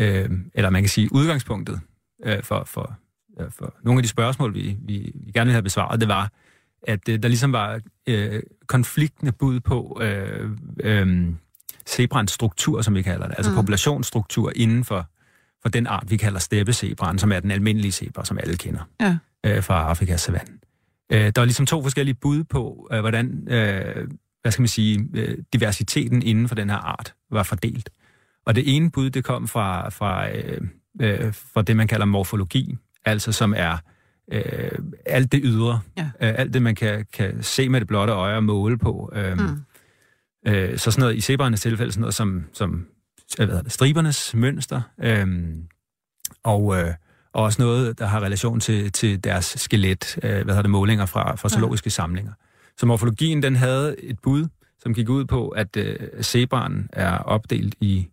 øh, 0.00 0.30
eller 0.54 0.70
man 0.70 0.82
kan 0.82 0.88
sige, 0.88 1.12
udgangspunktet 1.12 1.80
øh, 2.24 2.42
for, 2.42 2.64
for, 2.66 2.98
øh, 3.40 3.46
for 3.50 3.74
nogle 3.82 3.98
af 3.98 4.02
de 4.02 4.08
spørgsmål, 4.08 4.54
vi, 4.54 4.76
vi, 4.80 5.12
vi 5.14 5.32
gerne 5.32 5.46
ville 5.46 5.52
have 5.52 5.62
besvaret, 5.62 6.00
det 6.00 6.08
var, 6.08 6.32
at 6.82 7.08
øh, 7.08 7.22
der 7.22 7.28
ligesom 7.28 7.52
var 7.52 7.80
øh, 8.08 8.42
konfliktende 8.66 9.32
bud 9.32 9.60
på 9.60 9.98
øh, 10.02 10.50
øh, 10.80 11.26
zebrans 11.88 12.30
struktur, 12.32 12.82
som 12.82 12.94
vi 12.94 13.02
kalder 13.02 13.26
det, 13.26 13.34
altså 13.38 13.50
Mm. 13.50 13.54
mm. 13.56 13.60
populationsstruktur 13.62 14.52
inden 14.56 14.84
for, 14.84 15.06
for 15.62 15.68
den 15.68 15.86
art, 15.86 16.04
vi 16.10 16.16
kalder 16.16 16.38
steppezebraen, 16.38 17.18
som 17.18 17.32
er 17.32 17.40
den 17.40 17.50
almindelige 17.50 17.92
zebra, 17.92 18.24
som 18.24 18.38
alle 18.42 18.56
kender 18.56 18.80
Ja. 19.00 19.16
øh, 19.46 19.62
fra 19.62 19.88
Afrikas 19.88 20.20
savanne. 20.20 20.52
Øh, 21.12 21.20
der 21.20 21.32
var 21.40 21.44
ligesom 21.44 21.66
to 21.66 21.82
forskellige 21.82 22.14
bud 22.14 22.44
på, 22.44 22.88
øh, 22.92 23.00
hvordan 23.00 23.48
øh, 23.48 24.08
hvad 24.42 24.52
skal 24.52 24.62
man 24.62 24.68
sige, 24.68 25.08
øh, 25.14 25.38
diversiteten 25.52 26.22
inden 26.22 26.48
for 26.48 26.54
den 26.54 26.70
her 26.70 26.76
art 26.76 27.14
var 27.30 27.42
fordelt. 27.42 27.90
Og 28.46 28.54
det 28.54 28.76
ene 28.76 28.90
bud, 28.90 29.10
det 29.10 29.24
kom 29.24 29.48
fra, 29.48 29.88
fra, 29.88 30.30
øh, 30.30 30.60
øh, 31.00 31.34
fra 31.34 31.62
det, 31.62 31.76
man 31.76 31.88
kalder 31.88 32.06
morfologi, 32.06 32.76
altså 33.04 33.32
som 33.32 33.54
er 33.56 33.76
øh, 34.32 34.70
alt 35.06 35.32
det 35.32 35.40
ydre, 35.44 35.80
Ja. 35.96 36.02
øh, 36.02 36.34
alt 36.38 36.54
det, 36.54 36.62
man 36.62 36.74
kan, 36.74 37.06
kan 37.12 37.42
se 37.42 37.68
med 37.68 37.80
det 37.80 37.88
blotte 37.88 38.12
øje 38.12 38.36
og 38.36 38.44
måle 38.44 38.78
på. 38.78 39.12
Øh, 39.14 39.38
Mm. 39.38 39.62
øh, 40.46 40.78
så 40.78 40.90
sådan 40.90 41.00
noget, 41.00 41.16
i 41.16 41.20
zebraernes 41.20 41.60
tilfælde, 41.60 41.92
sådan 41.92 42.00
noget 42.00 42.14
som, 42.14 42.44
som 42.52 42.70
øh, 42.74 43.36
hvad 43.36 43.46
hedder 43.46 43.62
det, 43.62 43.72
stribernes 43.72 44.34
mønster, 44.34 44.80
øh, 45.00 45.26
og, 46.44 46.78
øh, 46.80 46.94
og 47.32 47.42
også 47.44 47.62
noget, 47.62 47.98
der 47.98 48.06
har 48.06 48.20
relation 48.20 48.60
til, 48.60 48.92
til 48.92 49.24
deres 49.24 49.44
skelet, 49.44 50.16
øh, 50.22 50.30
hvad 50.30 50.44
hedder 50.44 50.62
det, 50.62 50.70
målinger 50.70 51.06
fra, 51.06 51.34
fra 51.36 51.48
zoologiske 51.48 51.90
samlinger. 51.90 52.32
Så 52.78 52.86
morfologien, 52.86 53.42
den 53.42 53.56
havde 53.56 54.00
et 54.00 54.18
bud, 54.22 54.46
som 54.82 54.94
gik 54.94 55.08
ud 55.08 55.24
på, 55.24 55.48
at 55.48 55.76
øh, 55.76 56.22
zebraen 56.22 56.88
er 56.92 57.18
opdelt 57.18 57.74
i, 57.80 58.08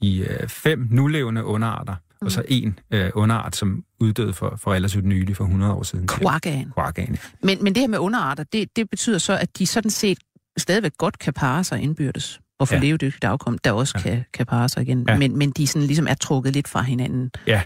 i 0.00 0.20
øh, 0.22 0.48
fem 0.48 0.88
nulevende 0.90 1.44
underarter, 1.44 1.94
mm. 2.20 2.26
og 2.26 2.32
så 2.32 2.42
en 2.48 2.78
øh, 2.90 3.10
underart, 3.14 3.56
som 3.56 3.84
uddøde 4.00 4.32
for, 4.32 4.56
for 4.56 4.72
relativt 4.72 5.04
nylig, 5.04 5.36
for 5.36 5.44
100 5.44 5.72
år 5.72 5.82
siden. 5.82 6.08
Quaggaen. 6.08 6.72
Quaggaen. 6.74 7.18
Men, 7.42 7.64
men 7.64 7.74
det 7.74 7.80
her 7.80 7.88
med 7.88 7.98
underarter, 7.98 8.44
det, 8.44 8.76
det 8.76 8.90
betyder 8.90 9.18
så, 9.18 9.38
at 9.38 9.58
de 9.58 9.66
sådan 9.66 9.90
set 9.90 10.18
stadigvæk 10.56 10.92
godt 10.98 11.18
kan 11.18 11.32
parre 11.32 11.64
sig 11.64 11.80
indbyrdes 11.80 12.40
og 12.58 12.68
få 12.68 12.74
ja. 12.74 12.80
Levedygtigt 12.80 13.24
afkom, 13.24 13.58
der 13.58 13.72
også 13.72 13.92
ja. 13.96 14.02
kan, 14.02 14.24
kan 14.32 14.46
parre 14.46 14.68
sig 14.68 14.82
igen. 14.82 15.04
Ja. 15.08 15.18
Men, 15.18 15.38
men 15.38 15.50
de 15.50 15.66
sådan 15.66 15.86
ligesom 15.86 16.06
er 16.06 16.14
trukket 16.14 16.52
lidt 16.52 16.68
fra 16.68 16.82
hinanden. 16.82 17.30
Ja. 17.46 17.62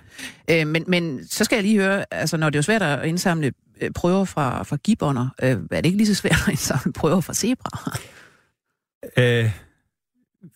Øh, 0.50 0.66
men, 0.66 0.84
men 0.88 1.26
så 1.26 1.44
skal 1.44 1.56
jeg 1.56 1.62
lige 1.62 1.78
høre, 1.78 2.04
altså 2.10 2.36
når 2.36 2.50
det 2.50 2.56
er 2.56 2.58
jo 2.58 2.62
svært 2.62 2.82
at 2.82 3.04
indsamle 3.06 3.52
øh, 3.80 3.90
prøver 3.90 4.24
fra, 4.24 4.62
fra 4.62 4.76
gibberne, 4.76 5.30
øh, 5.42 5.48
er 5.50 5.80
det 5.80 5.86
ikke 5.86 5.96
lige 5.96 6.06
så 6.06 6.14
svært 6.14 6.42
at 6.46 6.48
indsamle 6.48 6.92
prøver 6.92 7.20
fra 7.20 7.34
zebraer? 7.34 7.98
Øh, 9.16 9.50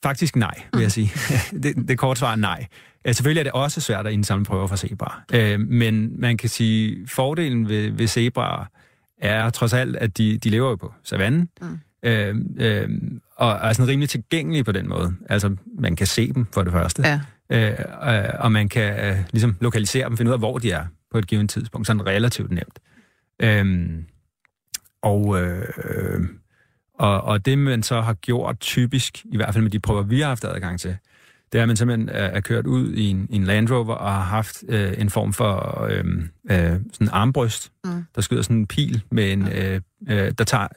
faktisk 0.02 0.36
nej, 0.36 0.62
vil 0.72 0.82
jeg 0.82 0.92
sige. 0.92 1.12
det, 1.62 1.88
det 1.88 1.98
korte 1.98 2.18
svar 2.18 2.32
er 2.32 2.36
nej. 2.36 2.66
Øh, 3.06 3.14
selvfølgelig 3.14 3.40
er 3.40 3.44
det 3.44 3.52
også 3.52 3.80
svært 3.80 4.06
at 4.06 4.12
indsamle 4.12 4.44
prøver 4.44 4.66
fra 4.66 4.76
zebraer. 4.76 5.24
Øh, 5.32 5.60
men 5.60 6.20
man 6.20 6.36
kan 6.36 6.48
sige, 6.48 7.08
fordelen 7.08 7.68
ved, 7.68 7.90
ved 7.90 8.06
zebraer 8.06 8.64
er 9.18 9.50
trods 9.50 9.72
alt, 9.72 9.96
at 9.96 10.18
de, 10.18 10.38
de 10.38 10.50
lever 10.50 10.70
jo 10.70 10.76
på 10.76 10.92
savannen. 11.04 11.48
Mm. 11.60 11.78
Øh, 12.02 12.36
øh, 12.58 12.88
og 13.36 13.50
er 13.52 13.72
sådan 13.72 13.88
rimelig 13.88 14.08
tilgængelige 14.08 14.64
på 14.64 14.72
den 14.72 14.88
måde. 14.88 15.14
Altså, 15.28 15.56
man 15.78 15.96
kan 15.96 16.06
se 16.06 16.32
dem 16.32 16.46
for 16.54 16.62
det 16.62 16.72
første. 16.72 17.02
Ja. 17.06 17.20
Øh, 17.50 17.78
øh, 18.14 18.30
og 18.38 18.52
man 18.52 18.68
kan 18.68 19.06
øh, 19.06 19.18
ligesom 19.32 19.56
lokalisere 19.60 20.08
dem, 20.08 20.16
finde 20.16 20.28
ud 20.28 20.32
af, 20.32 20.38
hvor 20.38 20.58
de 20.58 20.70
er 20.70 20.84
på 21.12 21.18
et 21.18 21.26
givet 21.26 21.50
tidspunkt, 21.50 21.86
sådan 21.86 22.06
relativt 22.06 22.50
nemt. 22.50 22.78
Øh, 23.42 23.88
og, 25.02 25.42
øh, 25.42 26.28
og, 26.94 27.22
og 27.22 27.46
det, 27.46 27.58
man 27.58 27.82
så 27.82 28.00
har 28.00 28.14
gjort 28.14 28.60
typisk, 28.60 29.24
i 29.24 29.36
hvert 29.36 29.54
fald 29.54 29.62
med 29.62 29.70
de 29.70 29.80
prøver, 29.80 30.02
vi 30.02 30.20
har 30.20 30.28
haft 30.28 30.44
adgang 30.44 30.80
til, 30.80 30.96
det 31.52 31.58
er, 31.58 31.62
at 31.62 31.68
man 31.68 31.76
simpelthen 31.76 32.08
er, 32.08 32.12
er 32.24 32.40
kørt 32.40 32.66
ud 32.66 32.92
i 32.92 33.04
en, 33.04 33.26
i 33.30 33.36
en 33.36 33.44
Land 33.44 33.70
Rover 33.70 33.94
og 33.94 34.14
har 34.14 34.22
haft 34.22 34.64
øh, 34.68 34.92
en 34.98 35.10
form 35.10 35.32
for 35.32 35.84
øh, 35.90 36.04
øh, 36.50 36.58
sådan 36.70 36.80
en 37.00 37.08
armbryst, 37.08 37.72
mm. 37.84 38.04
der 38.14 38.20
skyder 38.20 38.42
sådan 38.42 38.56
en 38.56 38.66
pil 38.66 39.02
med 39.10 39.32
en, 39.32 39.48
øh, 39.48 39.80
øh, 40.08 40.32
der 40.38 40.44
tager 40.44 40.68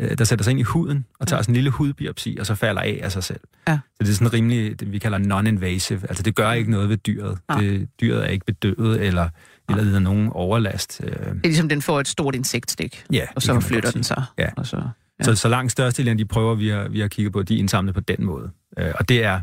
øh, 0.00 0.18
der 0.18 0.24
sætter 0.24 0.42
sig 0.42 0.50
ind 0.50 0.60
i 0.60 0.62
huden 0.62 1.04
og 1.20 1.28
tager 1.28 1.42
sådan 1.42 1.52
en 1.52 1.54
lille 1.54 1.70
hudbiopsi, 1.70 2.36
og 2.40 2.46
så 2.46 2.54
falder 2.54 2.82
af 2.82 3.00
af 3.02 3.12
sig 3.12 3.24
selv. 3.24 3.40
Ja. 3.68 3.78
Så 3.96 3.96
det 3.98 4.08
er 4.08 4.14
sådan 4.14 4.32
rimelig, 4.32 4.80
det 4.80 4.92
vi 4.92 4.98
kalder 4.98 5.18
non-invasive. 5.18 6.06
Altså 6.08 6.22
det 6.22 6.34
gør 6.34 6.52
ikke 6.52 6.70
noget 6.70 6.88
ved 6.88 6.96
dyret. 6.96 7.38
Det, 7.58 7.88
dyret 8.00 8.24
er 8.24 8.28
ikke 8.28 8.46
bedøvet 8.46 9.02
eller, 9.02 9.28
eller 9.68 9.82
lider 9.84 9.98
nogen 9.98 10.28
overlast. 10.32 11.00
Øh. 11.04 11.10
Det 11.10 11.18
er 11.26 11.34
ligesom, 11.42 11.68
den 11.68 11.82
får 11.82 12.00
et 12.00 12.08
stort 12.08 12.34
insektstik, 12.34 13.04
Ja, 13.12 13.26
og 13.34 13.42
så 13.42 13.60
flytter 13.60 13.90
den 13.90 14.02
sig. 14.02 14.24
Ja. 14.38 14.48
Og 14.56 14.66
så, 14.66 14.82
Ja. 15.20 15.24
Så, 15.24 15.34
så 15.34 15.48
langt 15.48 15.72
størstedelen 15.72 16.10
af 16.10 16.18
de 16.18 16.24
prøver, 16.24 16.54
vi 16.54 16.68
har, 16.68 16.88
vi 16.88 17.00
har 17.00 17.08
kigget 17.08 17.32
på, 17.32 17.42
de 17.42 17.54
er 17.54 17.58
indsamlet 17.58 17.94
på 17.94 18.00
den 18.00 18.24
måde. 18.24 18.50
Øh, 18.78 18.92
og 18.94 19.08
det 19.08 19.24
er, 19.24 19.40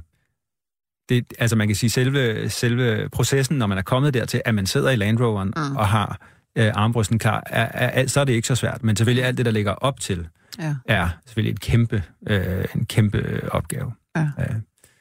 det, 1.09 1.25
altså 1.39 1.55
man 1.55 1.67
kan 1.67 1.75
sige, 1.75 1.89
selve, 1.89 2.49
selve 2.49 3.09
processen, 3.09 3.57
når 3.57 3.67
man 3.67 3.77
er 3.77 3.81
kommet 3.81 4.13
dertil, 4.13 4.41
at 4.45 4.55
man 4.55 4.65
sidder 4.65 4.89
i 4.89 4.95
Land 4.95 5.19
Roveren 5.19 5.53
mm. 5.55 5.75
og 5.75 5.87
har 5.87 6.19
øh, 6.57 6.71
armbrysten 6.75 7.19
klar, 7.19 7.43
er, 7.45 7.61
er, 7.61 8.01
er, 8.01 8.07
så 8.07 8.19
er 8.19 8.23
det 8.23 8.33
ikke 8.33 8.47
så 8.47 8.55
svært. 8.55 8.83
Men 8.83 8.95
selvfølgelig 8.95 9.25
alt 9.25 9.37
det, 9.37 9.45
der 9.45 9.51
ligger 9.51 9.71
op 9.71 9.99
til, 9.99 10.27
ja. 10.59 10.75
er 10.85 11.09
selvfølgelig 11.25 11.53
et 11.53 11.59
kæmpe, 11.59 12.03
øh, 12.27 12.65
en 12.75 12.85
kæmpe 12.85 13.49
opgave. 13.51 13.93
Ja. 14.15 14.21
Øh, 14.21 14.55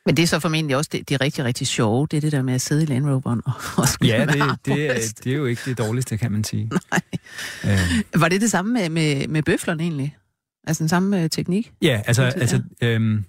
Men 0.07 0.17
det 0.17 0.23
er 0.23 0.27
så 0.27 0.41
formentlig 0.41 0.77
også 0.77 0.91
det, 0.93 1.09
det 1.09 1.21
rigtig, 1.21 1.45
rigtig 1.45 1.67
sjove, 1.67 2.07
det 2.11 2.17
er 2.17 2.21
det 2.21 2.33
der 2.33 2.43
med 2.43 2.55
at 2.55 2.61
sidde 2.61 2.83
i 2.83 2.87
Land 2.87 3.07
Roveren 3.07 3.43
og, 3.45 3.53
og 3.83 4.07
ja, 4.07 4.27
det, 4.27 4.67
det, 4.67 4.91
er, 4.91 5.15
det 5.25 5.33
er 5.33 5.37
jo 5.37 5.47
ikke 5.47 5.63
det 5.65 5.79
dårligste, 5.79 6.17
kan 6.17 6.33
man 6.33 6.45
sige. 6.45 6.71
Nej. 6.93 7.01
Øh, 7.65 8.21
Var 8.21 8.29
det 8.29 8.41
det 8.41 8.51
samme 8.51 8.73
med, 8.73 8.91
med, 8.91 9.29
med 9.29 9.43
bøflerne 9.43 9.83
egentlig? 9.83 10.17
Altså 10.67 10.83
den 10.83 10.89
samme 10.89 11.23
øh, 11.23 11.31
teknik? 11.31 11.73
Ja, 11.83 12.03
altså, 12.07 12.23
altså 12.23 12.63
øhm, 12.83 13.25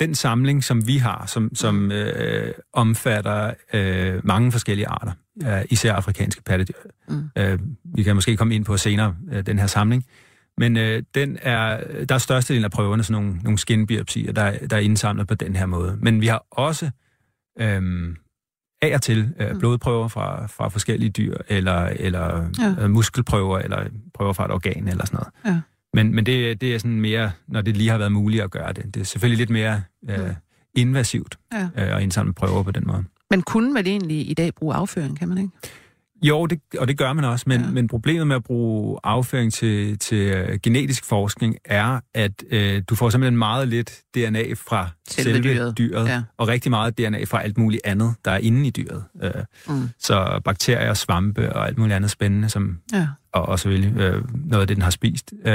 den 0.00 0.14
samling, 0.14 0.64
som 0.64 0.86
vi 0.86 0.96
har, 0.96 1.26
som, 1.26 1.54
som 1.54 1.92
øh, 1.92 2.54
omfatter 2.72 3.54
øh, 3.74 4.26
mange 4.26 4.52
forskellige 4.52 4.88
arter, 4.88 5.12
øh, 5.46 5.62
især 5.70 5.92
afrikanske 5.94 6.42
pattedyr. 6.42 6.74
Mm. 7.08 7.30
Øh, 7.38 7.58
vi 7.94 8.02
kan 8.02 8.14
måske 8.14 8.36
komme 8.36 8.54
ind 8.54 8.64
på 8.64 8.76
senere, 8.76 9.14
øh, 9.32 9.46
den 9.46 9.58
her 9.58 9.66
samling. 9.66 10.04
Men 10.58 10.76
øh, 10.76 11.02
den 11.14 11.38
er, 11.42 11.80
der 12.04 12.14
er 12.14 12.18
størstedelen 12.18 12.64
af 12.64 12.70
prøverne 12.70 13.02
sådan 13.02 13.22
nogle, 13.22 13.38
nogle 13.42 13.58
skinbiopsier, 13.58 14.32
der, 14.32 14.66
der 14.70 14.76
er 14.76 14.80
indsamlet 14.80 15.28
på 15.28 15.34
den 15.34 15.56
her 15.56 15.66
måde. 15.66 15.98
Men 16.00 16.20
vi 16.20 16.26
har 16.26 16.44
også 16.50 16.90
øh, 17.60 18.14
af 18.82 18.94
og 18.94 19.02
til 19.02 19.34
øh, 19.40 19.58
blodprøver 19.58 20.08
fra, 20.08 20.46
fra 20.46 20.68
forskellige 20.68 21.10
dyr, 21.10 21.36
eller, 21.48 21.78
eller 21.86 22.50
Ja. 22.58 22.74
ja. 22.78 22.84
øh, 22.84 22.90
muskelprøver, 22.90 23.58
eller 23.58 23.84
prøver 24.14 24.32
fra 24.32 24.44
et 24.44 24.50
organ, 24.50 24.88
eller 24.88 25.06
sådan 25.06 25.16
noget. 25.16 25.56
Ja. 25.56 25.60
Men, 25.94 26.14
men 26.14 26.26
det, 26.26 26.60
det 26.60 26.74
er 26.74 26.78
sådan 26.78 27.00
mere, 27.00 27.30
når 27.48 27.60
det 27.60 27.76
lige 27.76 27.90
har 27.90 27.98
været 27.98 28.12
muligt 28.12 28.42
at 28.42 28.50
gøre 28.50 28.72
det. 28.72 28.94
Det 28.94 29.00
er 29.00 29.04
selvfølgelig 29.04 29.38
lidt 29.38 29.50
mere 29.50 29.82
øh, 30.10 30.18
invasivt 30.76 31.38
Ja. 31.52 31.62
øh, 31.62 31.96
at 31.96 32.02
indsamle 32.02 32.32
prøver 32.32 32.62
på 32.62 32.70
den 32.70 32.86
måde. 32.86 33.04
Men 33.30 33.42
kunne 33.42 33.72
man 33.72 33.86
egentlig 33.86 34.30
i 34.30 34.34
dag 34.34 34.54
bruge 34.54 34.74
afføring, 34.74 35.18
kan 35.18 35.28
man 35.28 35.38
ikke? 35.38 35.50
Jo, 36.22 36.46
det, 36.46 36.60
og 36.78 36.88
det 36.88 36.98
gør 36.98 37.12
man 37.12 37.24
også, 37.24 37.44
men, 37.48 37.60
Ja. 37.60 37.70
men 37.70 37.88
problemet 37.88 38.26
med 38.26 38.36
at 38.36 38.44
bruge 38.44 38.98
afføring 39.04 39.52
til, 39.52 39.98
til 39.98 40.40
uh, 40.50 40.54
genetisk 40.62 41.04
forskning 41.04 41.56
er, 41.64 42.00
at 42.14 42.30
uh, 42.52 42.82
du 42.88 42.94
får 42.94 43.10
simpelthen 43.10 43.38
meget 43.38 43.68
lidt 43.68 44.00
DNA 44.14 44.52
fra 44.54 44.88
Selve 45.08 45.32
selve, 45.34 45.54
dyret. 45.54 45.78
dyret, 45.78 46.08
Ja. 46.08 46.22
og 46.36 46.48
rigtig 46.48 46.70
meget 46.70 46.98
DNA 46.98 47.24
fra 47.24 47.42
alt 47.42 47.58
muligt 47.58 47.82
andet, 47.84 48.14
der 48.24 48.30
er 48.30 48.38
inde 48.38 48.66
i 48.66 48.70
dyret. 48.70 49.04
Uh, 49.14 49.30
Mm. 49.76 49.88
Så 49.98 50.40
bakterier, 50.44 50.94
svampe 50.94 51.52
og 51.52 51.66
alt 51.66 51.78
muligt 51.78 51.96
andet 51.96 52.10
spændende, 52.10 52.48
som, 52.48 52.78
Ja. 52.92 53.08
og, 53.32 53.42
og 53.48 53.58
selvfølgelig 53.58 54.14
uh, 54.14 54.46
noget 54.50 54.60
af 54.60 54.66
det, 54.66 54.76
den 54.76 54.82
har 54.82 54.90
spist. 54.90 55.32
Uh, 55.46 55.52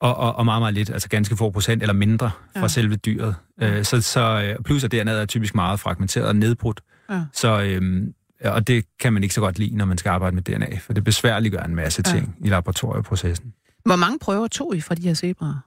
og, 0.00 0.16
og, 0.16 0.36
og 0.36 0.44
meget, 0.44 0.62
meget 0.62 0.74
lidt, 0.74 0.90
altså 0.90 1.08
ganske 1.08 1.36
få 1.36 1.50
procent 1.50 1.82
eller 1.82 1.92
mindre 1.94 2.30
fra 2.56 2.60
Ja. 2.60 2.68
selve 2.68 2.96
dyret. 2.96 3.34
Uh, 3.62 3.82
så, 3.82 4.00
så, 4.00 4.54
uh, 4.58 4.64
plus 4.64 4.84
at 4.84 4.94
DNA'et 4.94 5.10
er 5.10 5.26
typisk 5.26 5.54
meget 5.54 5.80
fragmenteret 5.80 6.26
og 6.26 6.36
nedbrudt. 6.36 6.80
Ja. 7.10 7.22
Så, 7.32 7.62
øhm, 7.62 8.12
og 8.44 8.66
det 8.66 8.84
kan 9.00 9.12
man 9.12 9.22
ikke 9.22 9.34
så 9.34 9.40
godt 9.40 9.58
lide, 9.58 9.76
når 9.76 9.84
man 9.84 9.98
skal 9.98 10.10
arbejde 10.10 10.34
med 10.34 10.42
DNA, 10.42 10.78
for 10.80 10.92
det 10.92 11.04
besværliggør 11.04 11.62
en 11.62 11.74
masse 11.74 12.02
Ja. 12.06 12.12
ting 12.12 12.36
i 12.44 12.48
laboratorieprocessen. 12.48 13.52
Hvor 13.84 13.96
mange 13.96 14.18
prøver 14.18 14.48
tog 14.48 14.76
I 14.76 14.80
fra 14.80 14.94
de 14.94 15.02
her 15.02 15.14
zebraer? 15.14 15.60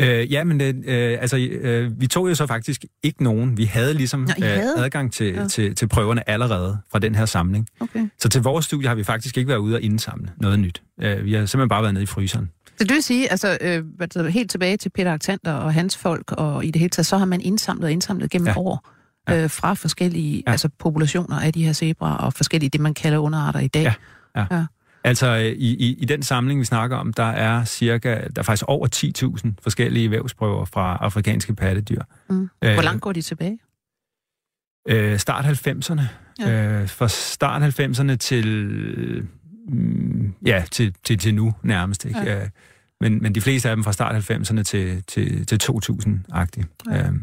Øh, 0.00 0.32
ja, 0.32 0.44
men 0.44 0.60
øh, 0.60 0.74
øh, 0.86 1.18
altså, 1.20 1.38
øh, 1.38 2.00
vi 2.00 2.06
tog 2.06 2.28
jo 2.28 2.34
så 2.34 2.46
faktisk 2.46 2.84
ikke 3.02 3.24
nogen. 3.24 3.56
Vi 3.56 3.64
havde 3.64 3.94
ligesom 3.94 4.20
Nå, 4.20 4.32
I 4.38 4.40
havde? 4.42 4.74
øh, 4.78 4.84
adgang 4.84 5.12
til, 5.12 5.26
Ja. 5.26 5.40
ja. 5.42 5.48
til, 5.48 5.74
til 5.74 5.88
prøverne 5.88 6.30
allerede 6.30 6.78
fra 6.92 6.98
den 6.98 7.14
her 7.14 7.26
samling. 7.26 7.68
Okay. 7.80 8.08
Så 8.18 8.28
til 8.28 8.42
vores 8.42 8.64
studie 8.64 8.88
har 8.88 8.94
vi 8.94 9.04
faktisk 9.04 9.36
ikke 9.38 9.48
været 9.48 9.58
ude 9.58 9.74
og 9.74 9.82
indsamle 9.82 10.30
noget 10.40 10.58
nyt. 10.58 10.82
Øh, 11.02 11.24
vi 11.24 11.32
har 11.32 11.46
simpelthen 11.46 11.68
bare 11.68 11.82
været 11.82 11.94
nede 11.94 12.02
i 12.02 12.06
fryseren. 12.06 12.50
Så 12.78 12.84
det 12.84 12.94
vil 12.94 13.02
sige, 13.02 13.30
altså 13.30 13.58
øh, 13.60 14.26
helt 14.26 14.50
tilbage 14.50 14.76
til 14.76 14.88
Peter 14.88 15.12
Aktander 15.12 15.52
og 15.52 15.74
hans 15.74 15.96
folk, 15.96 16.32
og 16.32 16.64
i 16.64 16.70
det 16.70 16.80
hele 16.80 16.90
taget, 16.90 17.06
så 17.06 17.18
har 17.18 17.24
man 17.24 17.40
indsamlet 17.40 17.84
og 17.84 17.92
indsamlet 17.92 18.30
gennem 18.30 18.46
ja. 18.46 18.52
Ja. 18.52 18.58
år 18.58 18.88
Ja. 19.28 19.42
øh, 19.42 19.50
fra 19.50 19.74
forskellige 19.74 20.36
ja. 20.36 20.42
Ja. 20.46 20.50
altså 20.50 20.68
populationer 20.78 21.40
af 21.40 21.52
de 21.52 21.64
her 21.64 21.72
zebraer, 21.72 22.14
og 22.14 22.32
forskellige, 22.32 22.70
det 22.70 22.80
man 22.80 22.94
kalder 22.94 23.18
underarter 23.18 23.60
i 23.60 23.68
dag. 23.68 23.94
Ja. 24.36 24.66
Altså, 25.04 25.26
øh, 25.26 25.44
i, 25.44 25.74
i, 25.74 25.94
i 25.98 26.04
den 26.04 26.22
samling, 26.22 26.60
vi 26.60 26.64
snakker 26.64 26.96
om, 26.96 27.12
der 27.12 27.22
er 27.24 27.64
cirka, 27.64 28.14
der 28.14 28.38
er 28.38 28.42
faktisk 28.42 28.64
over 28.68 28.88
10.000 29.46 29.52
forskellige 29.62 30.10
vævsprøver 30.10 30.64
fra 30.64 30.98
afrikanske 31.00 31.54
pattedyr. 31.54 32.02
Mm. 32.30 32.48
Hvor 32.60 32.82
langt 32.82 33.02
går 33.02 33.12
de 33.12 33.22
tilbage? 33.22 33.58
Øh, 34.88 35.18
start 35.18 35.44
90'erne. 35.44 36.02
Ja. 36.38 36.50
Ja. 36.50 36.80
Øh, 36.80 36.88
fra 36.88 37.08
start 37.08 37.80
90'erne 37.80 38.16
til, 38.16 38.46
mm, 39.68 40.34
ja, 40.46 40.64
til, 40.70 40.94
til, 41.04 41.18
til 41.18 41.34
nu 41.34 41.54
nærmest. 41.62 42.04
Ikke? 42.04 42.20
Ja. 42.20 42.38
Ja. 42.38 42.48
Men, 43.00 43.22
men 43.22 43.34
de 43.34 43.40
fleste 43.40 43.70
af 43.70 43.76
dem 43.76 43.84
fra 43.84 43.92
start 43.92 44.30
90'erne 44.30 44.62
til, 44.62 45.02
til, 45.06 45.46
til 45.46 45.60
2000-agtigt. 45.62 46.64
Ja. 46.90 46.96
Ja. 46.96 47.08
Øh, 47.08 47.14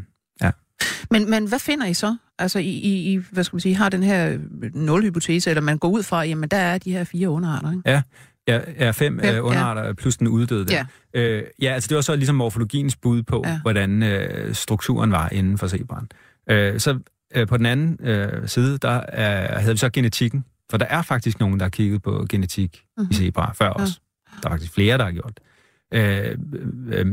Men, 1.11 1.29
men 1.29 1.47
hvad 1.47 1.59
finder 1.59 1.85
I 1.85 1.93
så? 1.93 2.15
Altså, 2.39 2.59
I, 2.59 2.63
I, 2.69 3.13
I 3.13 3.19
hvad 3.31 3.43
skal 3.43 3.55
man 3.55 3.61
sige, 3.61 3.75
har 3.75 3.89
den 3.89 4.03
her 4.03 4.37
nulhypotese, 4.73 5.49
eller 5.49 5.61
man 5.61 5.77
går 5.77 5.89
ud 5.89 6.03
fra, 6.03 6.23
jamen, 6.23 6.49
der 6.49 6.57
er 6.57 6.77
de 6.77 6.91
her 6.91 7.03
fire 7.03 7.29
underarter, 7.29 7.71
ikke? 7.71 7.81
ja, 7.85 8.01
ja, 8.47 8.59
ja, 8.79 8.91
fem 8.91 9.19
Fem, 9.19 9.35
øh, 9.35 9.45
underarter 9.45 9.93
plus 9.93 10.17
den 10.17 10.27
uddøde. 10.27 10.65
Ja. 10.69 10.85
Der. 11.13 11.21
Øh, 11.37 11.43
ja, 11.61 11.73
altså 11.73 11.87
det 11.87 11.95
var 11.95 12.01
så 12.01 12.15
ligesom 12.15 12.35
morfologiens 12.35 12.95
bud 12.95 13.23
på, 13.23 13.41
Ja. 13.45 13.51
ja. 13.51 13.59
hvordan 13.61 14.03
øh, 14.03 14.53
strukturen 14.55 15.11
var 15.11 15.29
inden 15.29 15.57
for 15.57 15.67
zebraen. 15.67 16.07
Øh, 16.49 16.79
så 16.79 16.99
øh, 17.35 17.47
på 17.47 17.57
den 17.57 17.65
anden 17.65 18.07
øh, 18.07 18.47
side, 18.47 18.77
der 18.77 18.89
er, 19.07 19.59
havde 19.59 19.73
vi 19.73 19.77
så 19.77 19.89
genetikken. 19.89 20.45
For 20.69 20.77
der 20.77 20.85
er 20.85 21.01
faktisk 21.01 21.39
nogen, 21.39 21.59
der 21.59 21.65
har 21.65 21.69
kigget 21.69 22.01
på 22.01 22.25
genetik 22.29 22.71
Mhm. 22.97 23.01
mm-hmm. 23.03 23.11
i 23.11 23.13
zebraer 23.15 23.53
før 23.53 23.69
os. 23.69 24.01
Der 24.43 24.49
er 24.49 24.51
faktisk 24.51 24.73
flere, 24.73 24.97
der 24.97 25.03
har 25.03 25.11
gjort. 25.11 25.39
Øh, 25.93 26.37
øh, 26.91 27.05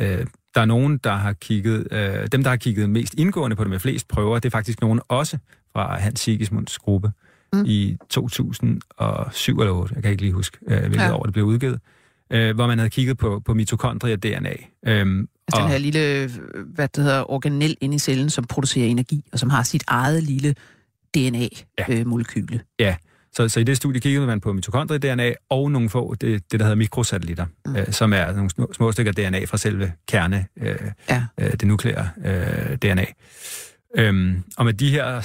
øh, 0.00 0.26
der 0.54 0.60
er 0.60 0.64
nogen, 0.64 0.98
der 1.04 1.12
har 1.12 1.32
kigget... 1.32 1.88
Øh, 1.90 2.26
dem, 2.32 2.42
der 2.42 2.50
har 2.50 2.56
kigget 2.56 2.90
mest 2.90 3.14
indgående 3.14 3.56
på 3.56 3.64
det 3.64 3.70
med 3.70 3.78
flest 3.78 4.08
prøver, 4.08 4.38
det 4.38 4.44
er 4.44 4.50
faktisk 4.50 4.80
nogen 4.80 5.00
også 5.08 5.38
fra 5.72 5.98
Hans 6.00 6.20
Sigismunds 6.20 6.78
gruppe 6.78 7.12
Mm. 7.52 7.64
i 7.66 7.96
2007 8.10 9.60
eller 9.60 9.72
8, 9.72 9.94
jeg 9.94 10.02
kan 10.02 10.10
ikke 10.12 10.22
lige 10.22 10.32
huske, 10.32 10.58
øh, 10.68 10.78
hvilket 10.78 10.96
Ja. 10.96 11.04
ja. 11.04 11.14
år 11.16 11.22
det 11.22 11.32
blev 11.32 11.44
udgivet, 11.44 11.80
øh, 12.30 12.54
hvor 12.54 12.66
man 12.66 12.78
havde 12.78 12.90
kigget 12.90 13.18
på, 13.18 13.42
på 13.44 13.54
mitokondrier 13.54 14.16
DNA. 14.16 14.52
Øhm, 14.86 15.28
Altså 15.52 15.62
den 15.62 15.70
her 15.70 15.78
lille, 15.78 16.22
øh, 16.22 16.30
hvad 16.74 16.88
det 16.88 17.04
hedder, 17.04 17.30
organel 17.30 17.76
inde 17.80 17.94
i 17.94 17.98
cellen, 17.98 18.30
som 18.30 18.44
producerer 18.44 18.86
energi, 18.86 19.24
og 19.32 19.38
som 19.38 19.50
har 19.50 19.62
sit 19.62 19.84
eget 19.86 20.22
lille 20.22 20.54
Ja. 21.16 21.30
DNA-molekyle. 21.30 22.60
Så, 23.36 23.48
så 23.48 23.60
i 23.60 23.64
det 23.64 23.76
studie 23.76 24.00
kiggede 24.00 24.26
man 24.26 24.40
på 24.40 24.52
mitokondrie-DNA 24.52 25.32
og 25.50 25.70
nogle 25.70 25.90
få, 25.90 26.14
det, 26.14 26.52
det 26.52 26.60
der 26.60 26.64
hedder 26.64 26.76
mikrosatellitter, 26.76 27.44
Mm. 27.66 27.70
mm. 27.72 27.76
øh, 27.76 27.92
som 27.92 28.12
er 28.12 28.32
nogle 28.32 28.50
små, 28.50 28.72
små 28.72 28.92
stykker 28.92 29.12
DNA 29.12 29.44
fra 29.44 29.56
selve 29.56 29.92
kerne, 30.08 30.46
øh, 30.56 30.76
Ja. 31.10 31.24
øh, 31.40 31.50
det 31.52 31.64
nukleære 31.68 32.08
øh, 32.24 32.76
DNA. 32.76 33.04
Øhm, 33.96 34.42
og 34.56 34.64
med 34.64 34.72
de 34.74 34.90
her 34.90 35.20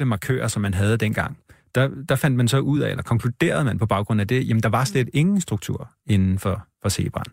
7-8 0.00 0.04
markører, 0.04 0.48
som 0.48 0.62
man 0.62 0.74
havde 0.74 0.96
dengang, 0.96 1.38
der, 1.74 1.88
der 2.08 2.16
fandt 2.16 2.36
man 2.36 2.48
så 2.48 2.58
ud 2.58 2.80
af, 2.80 2.90
eller 2.90 3.02
konkluderede 3.02 3.64
man 3.64 3.78
på 3.78 3.86
baggrund 3.86 4.20
af 4.20 4.28
det, 4.28 4.48
jamen 4.48 4.62
der 4.62 4.68
var 4.68 4.84
slet 4.84 5.08
ingen 5.12 5.40
struktur 5.40 5.90
inden 6.06 6.38
for, 6.38 6.66
for 6.82 6.88
zebraen. 6.88 7.32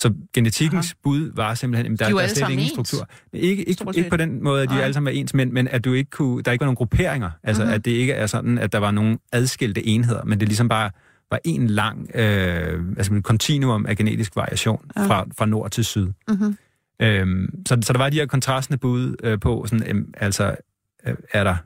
Så 0.00 0.12
genetikkens 0.34 0.86
Aha. 0.86 0.94
bud 1.02 1.32
var 1.36 1.54
simpelthen, 1.54 1.92
at 1.92 1.98
der, 1.98 2.04
De 2.06 2.10
er 2.10 2.16
der 2.16 2.22
er 2.22 2.28
slet 2.28 2.48
ingen 2.50 2.58
ens. 2.58 2.70
struktur. 2.70 3.08
Ikke, 3.32 3.64
ikke, 3.68 3.84
ikke 3.96 4.10
på 4.10 4.16
den 4.16 4.44
måde, 4.44 4.62
at 4.62 4.68
de 4.68 4.74
Nej. 4.74 4.82
alle 4.82 4.94
sammen 4.94 5.14
er 5.14 5.20
ens, 5.20 5.34
men, 5.34 5.54
men 5.54 5.68
at 5.68 5.84
du 5.84 5.92
ikke 5.92 6.10
kunne, 6.10 6.42
der 6.42 6.52
ikke 6.52 6.60
var 6.62 6.66
nogen 6.66 6.76
grupperinger. 6.76 7.30
Altså, 7.42 7.62
Mhm. 7.62 7.66
mm-hmm. 7.66 7.74
at 7.74 7.84
det 7.84 7.90
ikke 7.90 8.12
er 8.12 8.26
sådan, 8.26 8.58
at 8.58 8.72
der 8.72 8.78
var 8.78 8.90
nogle 8.90 9.18
adskilte 9.32 9.86
enheder, 9.86 10.24
men 10.24 10.40
det 10.40 10.48
ligesom 10.48 10.68
bare 10.68 10.90
var 11.30 11.38
en 11.44 11.66
lang 11.66 12.10
øh, 12.14 12.82
altså 12.96 13.14
et 13.14 13.24
kontinuum 13.24 13.86
af 13.86 13.96
genetisk 13.96 14.36
variation 14.36 14.84
Ja. 14.96 15.06
fra, 15.06 15.26
fra 15.38 15.46
nord 15.46 15.70
til 15.70 15.84
syd. 15.84 16.06
Mm-hmm. 16.28 16.56
Øhm, 17.02 17.62
så, 17.68 17.78
så 17.82 17.92
der 17.92 17.98
var 17.98 18.10
de 18.10 18.16
her 18.16 18.26
kontrastende 18.26 18.78
bud 18.78 19.16
øh, 19.22 19.40
på, 19.40 19.64
sådan, 19.68 19.90
øhm, 19.90 20.14
altså, 20.16 20.56
øh, 21.06 21.14
er 21.32 21.44
der 21.44 21.56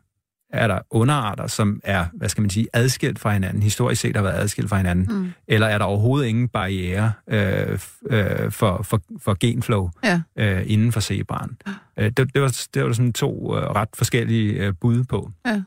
er 0.53 0.67
der 0.67 0.79
underarter, 0.91 1.47
som 1.47 1.81
er, 1.85 2.07
hvad 2.13 2.29
skal 2.29 2.41
man 2.43 2.51
sige, 2.51 2.67
adskilt 2.73 3.19
fra 3.19 3.33
hinanden, 3.33 3.63
historisk 3.63 4.01
set 4.01 4.17
har 4.17 4.23
været 4.23 4.35
adskilt 4.43 4.69
fra 4.69 4.77
hinanden, 4.77 5.21
mm. 5.23 5.33
eller 5.49 5.67
er 5.67 5.79
der 5.79 5.85
overhovedet 5.85 6.27
ingen 6.29 6.49
barriere 6.49 7.13
øh, 7.29 7.79
øh, 8.11 8.51
for, 8.51 8.83
for, 8.83 9.01
for 9.19 9.37
genflow 9.41 9.91
Ja. 10.05 10.21
øh, 10.39 10.63
inden 10.67 10.93
for 10.93 11.01
zebraen? 11.01 11.57
Øh, 11.99 12.05
det, 12.05 12.35
det, 12.35 12.43
var, 12.43 12.67
det 12.75 12.85
var 12.85 12.93
sådan 12.93 13.13
to 13.13 13.57
øh, 13.57 13.63
ret 13.63 13.89
forskellige 13.95 14.67
øh, 14.67 14.73
bud 14.81 15.05
på. 15.05 15.31
Ja. 15.47 15.63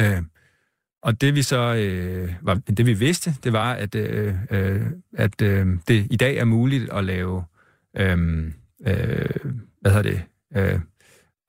Øh, 0.00 0.22
og 1.02 1.20
det 1.20 1.34
vi 1.34 1.42
så, 1.42 1.74
øh, 1.74 2.32
var, 2.42 2.54
det 2.54 2.86
vi 2.86 2.92
vidste, 2.92 3.34
det 3.44 3.52
var, 3.52 3.72
at, 3.72 3.94
øh, 3.94 4.34
øh, 4.50 4.82
at 5.16 5.42
øh, 5.42 5.66
det 5.88 6.06
i 6.10 6.16
dag 6.16 6.36
er 6.36 6.44
muligt 6.44 6.92
at 6.92 7.04
lave, 7.04 7.44
øh, 7.96 8.18
øh, 8.86 9.28
hvad 9.80 9.92
hedder 9.92 10.02
det, 10.02 10.22
øh, 10.56 10.80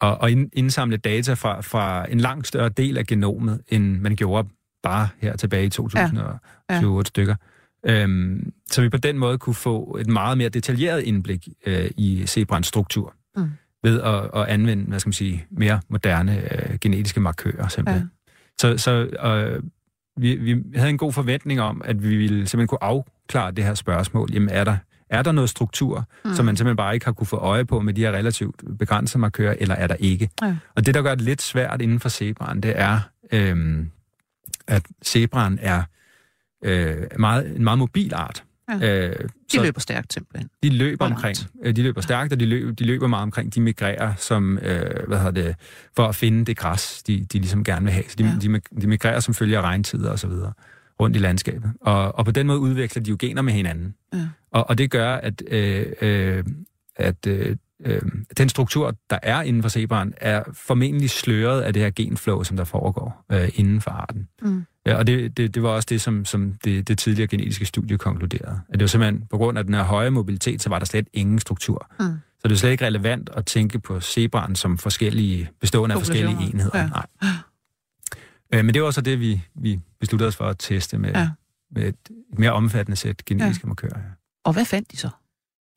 og, 0.01 0.17
og 0.21 0.31
ind- 0.31 0.49
indsamle 0.53 0.97
data 0.97 1.33
fra, 1.33 1.61
fra 1.61 2.11
en 2.11 2.19
langt 2.19 2.47
større 2.47 2.69
del 2.69 2.97
af 2.97 3.05
genomet, 3.05 3.61
end 3.67 3.99
man 3.99 4.15
gjorde 4.15 4.47
bare 4.83 5.07
her 5.21 5.35
tilbage 5.35 5.65
i 5.65 5.69
2008 5.69 6.39
Ja. 6.69 6.75
ja. 6.97 7.03
stykker. 7.05 7.35
Øhm, 7.85 8.51
så 8.71 8.81
vi 8.81 8.89
på 8.89 8.97
den 8.97 9.17
måde 9.17 9.37
kunne 9.37 9.53
få 9.53 9.97
et 10.01 10.07
meget 10.07 10.37
mere 10.37 10.49
detaljeret 10.49 11.03
indblik 11.03 11.47
øh, 11.65 11.91
i 11.97 12.23
zebrans 12.27 12.67
struktur, 12.67 13.13
Mm. 13.37 13.49
ved 13.83 14.01
at, 14.01 14.29
at 14.41 14.45
anvende, 14.47 14.83
hvad 14.85 14.99
skal 14.99 15.07
man 15.07 15.13
sige, 15.13 15.45
mere 15.51 15.81
moderne 15.89 16.41
øh, 16.71 16.77
genetiske 16.81 17.19
markører 17.19 17.67
simpelthen. 17.67 18.03
Ja. 18.03 18.31
Så, 18.61 18.77
så 18.77 18.91
øh, 19.25 19.63
vi, 20.17 20.35
vi 20.35 20.63
havde 20.75 20.89
en 20.89 20.97
god 20.97 21.13
forventning 21.13 21.61
om, 21.61 21.81
at 21.85 22.03
vi 22.03 22.15
ville 22.15 22.47
simpelthen 22.47 22.67
kunne 22.67 22.83
afklare 22.83 23.51
det 23.51 23.63
her 23.63 23.73
spørgsmål. 23.73 24.29
Jamen, 24.33 24.49
er 24.49 24.63
der, 24.63 24.77
er 25.09 25.21
der 25.23 25.31
noget 25.31 25.49
struktur, 25.49 26.05
mm. 26.25 26.33
som 26.35 26.45
man 26.45 26.57
simpelthen 26.57 26.77
bare 26.77 26.93
ikke 26.93 27.05
har 27.05 27.13
kunne 27.13 27.27
få 27.27 27.37
øje 27.37 27.65
på 27.65 27.79
med 27.79 27.93
de 27.93 28.01
her 28.01 28.11
relativt 28.11 28.77
begrænsede 28.79 29.19
markører, 29.21 29.55
eller 29.59 29.75
er 29.75 29.87
der 29.87 29.95
ikke? 29.95 30.29
Ja. 30.41 30.55
Og 30.75 30.85
det, 30.85 30.93
der 30.93 31.01
gør 31.01 31.15
det 31.15 31.23
lidt 31.23 31.41
svært 31.41 31.81
inden 31.81 31.99
for 31.99 32.09
zebraen, 32.09 32.63
det 32.63 32.73
er, 32.75 32.99
øhm, 33.31 33.91
at 34.67 34.83
zebraen 35.05 35.59
er 35.61 35.83
øh, 36.65 36.95
meget, 37.19 37.55
en 37.55 37.63
meget 37.63 37.79
mobil 37.79 38.13
art. 38.13 38.43
Ja. 38.81 39.07
Øh, 39.07 39.29
De 39.53 39.61
løber 39.61 39.79
stærkt 39.79 40.13
simpelthen. 40.13 40.49
de 40.63 40.69
løber 40.69 41.05
omkring. 41.05 41.37
øh, 41.63 41.75
De 41.75 41.83
løber 41.83 42.01
stærkt, 42.01 42.33
og 42.33 42.39
de 42.39 42.45
løber, 42.45 42.71
de 42.71 42.83
løber 42.85 43.07
meget 43.07 43.23
omkring. 43.23 43.55
De 43.55 43.61
migrerer 43.61 44.13
som, 44.15 44.57
øh, 44.57 45.07
hvad 45.07 45.17
hedder 45.17 45.31
det, 45.31 45.55
for 45.95 46.05
at 46.07 46.15
finde 46.15 46.45
det 46.45 46.57
græs, 46.57 47.03
de, 47.03 47.25
de 47.33 47.39
ligesom 47.39 47.63
gerne 47.63 47.83
vil 47.85 47.93
have. 47.93 48.03
Så 48.09 48.15
de, 48.17 48.23
Ja. 48.23 48.31
de, 48.41 48.49
mig- 48.49 48.81
de 48.81 48.87
migrerer 48.87 49.19
som 49.19 49.33
følger 49.33 49.61
regntider 49.61 50.11
og 50.11 50.19
så 50.19 50.27
rundt 50.99 51.15
i 51.15 51.19
landskabet. 51.19 51.71
Og, 51.81 52.15
og 52.15 52.25
på 52.25 52.31
den 52.31 52.47
måde 52.47 52.59
udveksler 52.59 53.03
de 53.03 53.09
jo 53.09 53.15
gener 53.19 53.41
med 53.41 53.53
hinanden. 53.53 53.95
Ja. 54.13 54.27
Og, 54.51 54.69
og 54.69 54.77
det 54.77 54.91
gør, 54.91 55.15
at, 55.15 55.43
øh, 55.47 55.85
øh, 56.01 56.43
at 56.95 57.27
øh, 57.27 57.55
øh, 57.85 58.01
den 58.37 58.49
struktur, 58.49 58.95
der 59.09 59.19
er 59.23 59.41
inden 59.41 59.61
for 59.61 59.69
zebraen, 59.69 60.13
er 60.17 60.43
formentlig 60.53 61.09
sløret 61.09 61.61
af 61.61 61.73
det 61.73 61.81
her 61.81 61.89
genflow, 61.89 62.43
som 62.43 62.57
der 62.57 62.63
foregår 62.63 63.25
øh, 63.31 63.49
inden 63.55 63.81
for 63.81 63.91
arten. 63.91 64.27
Mm. 64.41 64.65
Ja, 64.85 64.95
og 64.95 65.07
det, 65.07 65.37
det, 65.37 65.55
det 65.55 65.63
var 65.63 65.69
også 65.69 65.87
det, 65.89 66.01
som, 66.01 66.25
som 66.25 66.53
det, 66.63 66.87
det 66.87 66.97
tidligere 66.97 67.27
genetiske 67.27 67.65
studie 67.65 67.97
konkluderede. 67.97 68.59
At 68.69 68.73
det 68.73 68.81
var 68.81 68.87
simpelthen, 68.87 69.23
på 69.29 69.37
grund 69.37 69.57
af 69.57 69.63
den 69.63 69.73
her 69.73 69.83
høje 69.83 70.09
mobilitet, 70.09 70.61
så 70.61 70.69
var 70.69 70.79
der 70.79 70.85
slet 70.85 71.07
ingen 71.13 71.39
struktur. 71.39 71.87
Mm. 71.99 72.05
Så 72.39 72.47
det 72.47 72.51
er 72.51 72.55
slet 72.55 72.71
ikke 72.71 72.85
relevant 72.85 73.29
at 73.33 73.45
tænke 73.45 73.79
på 73.79 73.99
zebraen 73.99 74.55
som 74.55 74.77
forskellige, 74.77 75.49
bestående 75.61 75.95
af 75.95 76.01
forskellige 76.01 76.37
enheder. 76.41 76.79
Ja. 76.79 76.87
Nej. 76.87 77.05
Øh, 78.53 78.65
men 78.65 78.73
det 78.73 78.83
var 78.83 78.91
så 78.91 79.01
det, 79.01 79.19
vi, 79.19 79.41
vi 79.55 79.79
besluttede 79.99 80.27
os 80.27 80.35
for 80.35 80.45
at 80.45 80.55
teste 80.59 80.97
med, 80.97 81.11
Ja. 81.11 81.29
med 81.71 81.83
et, 81.83 81.95
et 82.33 82.39
mere 82.39 82.51
omfattende 82.51 82.95
sæt 82.95 83.25
genetiske 83.25 83.61
ja. 83.63 83.67
markører. 83.67 83.97
Ja. 83.99 84.03
Og 84.45 84.53
hvad 84.53 84.65
fandt 84.65 84.91
de 84.91 84.97
så? 84.97 85.09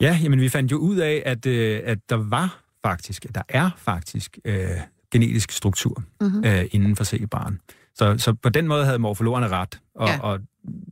Ja, 0.00 0.18
jamen 0.22 0.40
vi 0.40 0.48
fandt 0.48 0.72
jo 0.72 0.76
ud 0.76 0.96
af, 0.96 1.22
at, 1.26 1.46
øh, 1.46 1.80
at 1.84 1.98
der 2.08 2.16
var 2.16 2.62
faktisk, 2.86 3.24
at 3.24 3.34
der 3.34 3.42
er 3.48 3.70
faktisk 3.76 4.38
øh, 4.44 4.68
genetisk 5.12 5.52
struktur 5.52 6.02
Mm-hmm. 6.20 6.44
øh, 6.44 6.64
inden 6.72 6.96
for 6.96 7.04
zebraen. 7.04 7.60
Så, 7.94 8.18
så 8.18 8.32
på 8.32 8.48
den 8.48 8.68
måde 8.68 8.84
havde 8.84 8.98
morfologerne 8.98 9.48
ret, 9.48 9.80
og, 9.94 10.08
Ja. 10.08 10.18
og 10.20 10.40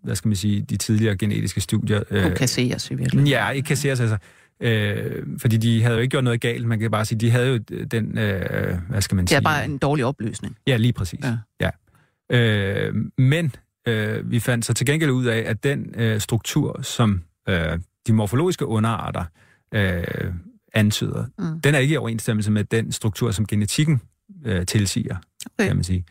hvad 0.02 0.14
skal 0.16 0.28
man 0.28 0.36
sige, 0.36 0.60
de 0.62 0.76
tidligere 0.76 1.16
genetiske 1.16 1.60
studier... 1.60 2.02
Øh, 2.10 2.26
Øh, 2.26 2.36
kasseres 2.36 2.90
i 2.90 2.94
virkeligheden. 2.94 3.26
ja, 3.28 3.50
ikke 3.50 3.66
kan 3.66 3.76
se 3.76 3.90
altså, 3.90 4.16
øh, 4.60 5.26
fordi 5.38 5.56
de 5.56 5.82
havde 5.82 5.94
jo 5.94 6.00
ikke 6.00 6.10
gjort 6.10 6.24
noget 6.24 6.40
galt, 6.40 6.66
man 6.66 6.78
kan 6.78 6.90
bare 6.90 7.04
sige, 7.04 7.18
de 7.18 7.30
havde 7.30 7.48
jo 7.48 7.58
den, 7.84 8.18
øh, 8.18 8.78
hvad 8.88 9.02
skal 9.02 9.14
man 9.16 9.22
Det 9.24 9.28
sige... 9.30 9.36
er 9.36 9.40
bare 9.42 9.64
en 9.64 9.78
dårlig 9.78 10.04
opløsning. 10.04 10.56
Ja, 10.66 10.76
lige 10.76 10.92
præcis. 10.92 11.20
Ja. 11.24 11.36
Ja. 11.60 11.70
Øh, 12.30 12.94
men 13.18 13.54
øh, 13.88 14.30
vi 14.30 14.40
fandt 14.40 14.64
så 14.64 14.74
til 14.74 14.86
gengæld 14.86 15.10
ud 15.10 15.24
af, 15.26 15.38
at 15.46 15.64
den 15.64 15.94
øh, 15.96 16.20
struktur, 16.20 16.82
som 16.82 17.22
øh, 17.48 17.78
de 18.06 18.12
morfologiske 18.12 18.66
underarter 18.66 19.24
øh, 19.74 20.32
antyder, 20.74 21.24
Mm. 21.38 21.60
den 21.60 21.74
er 21.74 21.78
ikke 21.78 21.94
i 21.94 21.96
overensstemmelse 21.96 22.50
med 22.50 22.64
den 22.64 22.92
struktur, 22.92 23.30
som 23.30 23.46
genetikken 23.46 24.00
øh, 24.44 24.66
tilsiger, 24.66 25.16
Okay. 25.58 25.66
kan 25.66 25.76
man 25.76 25.84
sige. 25.84 26.04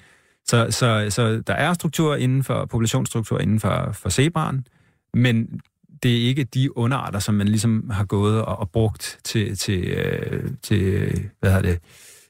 Så, 0.45 0.67
så, 0.71 1.05
så 1.09 1.41
der 1.47 1.53
er 1.53 1.73
struktur 1.73 2.15
inden 2.15 2.43
for 2.43 2.65
populationsstruktur 2.65 3.39
inden 3.39 3.59
for, 3.59 3.89
for 3.93 4.09
zebraen, 4.09 4.67
men 5.13 5.61
det 6.03 6.17
er 6.17 6.27
ikke 6.27 6.43
de 6.43 6.77
underarter, 6.77 7.19
som 7.19 7.35
man 7.35 7.47
ligesom 7.47 7.89
har 7.89 8.05
gået 8.05 8.41
og, 8.41 8.59
og 8.59 8.69
brugt 8.71 9.19
til, 9.23 9.57
til, 9.57 9.83
øh, 9.83 10.49
til 10.63 11.09
hvad 11.39 11.51
hedder 11.53 11.69
det, 11.71 11.79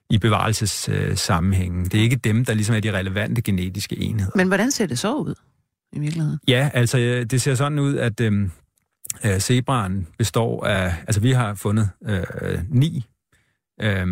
i 0.10 0.17
bevarelsessammenhængen. 0.17 1.86
Det 1.86 1.93
er 1.93 2.02
ikke 2.02 2.15
dem, 2.15 2.46
der 2.46 2.54
ligesom 2.54 2.76
er 2.76 2.80
de 2.80 2.91
relevante 2.91 3.41
genetiske 3.41 3.98
enheder. 3.98 4.32
Men 4.36 4.48
hvordan 4.48 4.72
ser 4.72 4.86
det 4.86 5.00
så 5.00 5.15
ud 5.15 5.36
i 5.93 6.00
virkeligheden? 6.00 6.39
Ja, 6.48 6.70
altså 6.74 6.98
øh, 6.98 7.26
det 7.26 7.41
ser 7.41 7.56
sådan 7.56 7.80
ud, 7.80 7.96
at 7.96 8.22
øhm, 8.22 8.52
øh, 9.26 9.39
zebraen 9.39 10.08
består 10.17 10.65
af, 10.65 10.96
altså 11.08 11.22
vi 11.22 11.32
har 11.32 11.54
fundet 11.54 11.89
øh, 12.06 12.24
ni, 12.70 13.06
øh, 13.82 14.08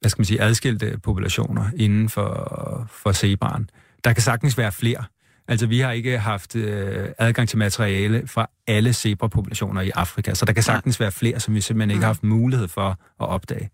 hvad 0.00 0.10
skal 0.10 0.20
man 0.20 0.24
sige, 0.24 0.40
adskilte 0.40 0.98
populationer 1.02 1.70
inden 1.76 2.08
for, 2.08 2.88
for 2.90 3.12
zebraen. 3.12 3.70
Der 4.04 4.12
kan 4.12 4.22
sagtens 4.22 4.58
være 4.58 4.72
flere. 4.72 5.04
Altså 5.48 5.66
vi 5.66 5.80
har 5.80 5.92
ikke 5.92 6.18
haft 6.18 6.56
øh, 6.56 7.08
adgang 7.18 7.48
til 7.48 7.58
materiale 7.58 8.26
fra 8.26 8.50
alle 8.66 8.92
zebrapopulationer 8.92 9.80
i 9.80 9.90
Afrika, 9.90 10.34
så 10.34 10.44
der 10.44 10.52
kan 10.52 10.62
sagtens 10.62 11.00
være 11.00 11.12
flere, 11.12 11.40
som 11.40 11.54
vi 11.54 11.60
simpelthen 11.60 11.90
ikke 11.90 12.00
har 12.00 12.08
haft 12.08 12.24
mulighed 12.24 12.68
for 12.68 12.88
at 13.20 13.28
opdage. 13.28 13.70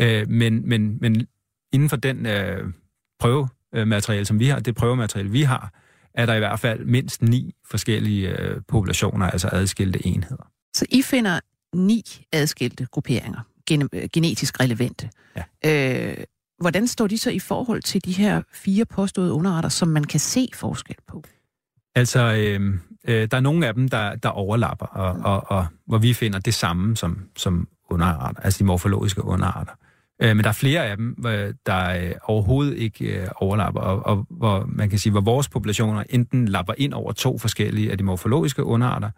Øh, 0.00 0.28
men, 0.28 0.68
men, 0.68 0.98
men 1.00 1.26
inden 1.72 1.88
for 1.88 1.96
den 1.96 2.26
øh, 2.26 2.72
prøvemateriale, 3.18 4.24
som 4.24 4.38
vi 4.38 4.46
har, 4.48 4.58
det 4.60 4.74
prøvemateriale, 4.74 5.30
vi 5.30 5.42
har, 5.42 5.72
er 6.14 6.26
der 6.26 6.34
i 6.34 6.38
hvert 6.38 6.60
fald 6.60 6.84
mindst 6.84 7.22
ni 7.22 7.54
forskellige 7.70 8.38
øh, 8.38 8.60
populationer, 8.68 9.30
altså 9.30 9.48
adskilte 9.52 10.06
enheder. 10.06 10.50
Så 10.74 10.86
I 10.90 11.02
finder 11.02 11.40
ni 11.74 12.02
adskilte 12.32 12.86
grupperinger, 12.86 13.40
gen- 13.70 13.88
øh, 13.92 14.08
genetisk 14.12 14.60
relevante. 14.60 15.10
Ja. 15.64 16.10
Øh, 16.10 16.24
hvordan 16.60 16.86
står 16.86 17.06
de 17.06 17.18
så 17.18 17.30
i 17.30 17.38
forhold 17.38 17.82
til 17.82 18.04
de 18.04 18.12
her 18.12 18.42
fire 18.52 18.84
påståede 18.84 19.32
underarter, 19.32 19.68
som 19.68 19.88
man 19.88 20.04
kan 20.04 20.20
se 20.20 20.48
forskel 20.54 20.96
på? 21.08 21.22
Altså, 21.94 22.20
øh, 22.20 22.74
øh, 23.08 23.28
der 23.30 23.36
er 23.36 23.40
nogle 23.40 23.66
af 23.66 23.74
dem, 23.74 23.88
der, 23.88 24.14
der 24.14 24.28
overlapper, 24.28 24.86
og, 24.86 25.12
og, 25.32 25.58
og 25.58 25.66
hvor 25.86 25.98
vi 25.98 26.14
finder 26.14 26.38
det 26.38 26.54
samme 26.54 26.96
som, 26.96 27.28
som 27.36 27.68
underarter, 27.90 28.40
altså 28.40 28.58
de 28.58 28.64
morfologiske 28.64 29.24
underarter. 29.24 29.72
Øh, 30.22 30.36
men 30.36 30.42
der 30.44 30.48
er 30.48 30.54
flere 30.54 30.86
af 30.86 30.96
dem, 30.96 31.16
der 31.66 31.90
øh, 32.04 32.12
overhovedet 32.24 32.76
ikke 32.78 33.04
øh, 33.04 33.26
overlapper, 33.36 33.80
og, 33.80 34.06
og 34.06 34.26
hvor 34.30 34.64
man 34.68 34.90
kan 34.90 34.98
sige, 34.98 35.10
hvor 35.12 35.20
vores 35.20 35.48
populationer 35.48 36.02
enten 36.10 36.48
lapper 36.48 36.74
ind 36.78 36.92
over 36.94 37.12
to 37.12 37.38
forskellige 37.38 37.90
af 37.90 37.98
de 37.98 38.04
morfologiske 38.04 38.64
underarter, 38.64 39.10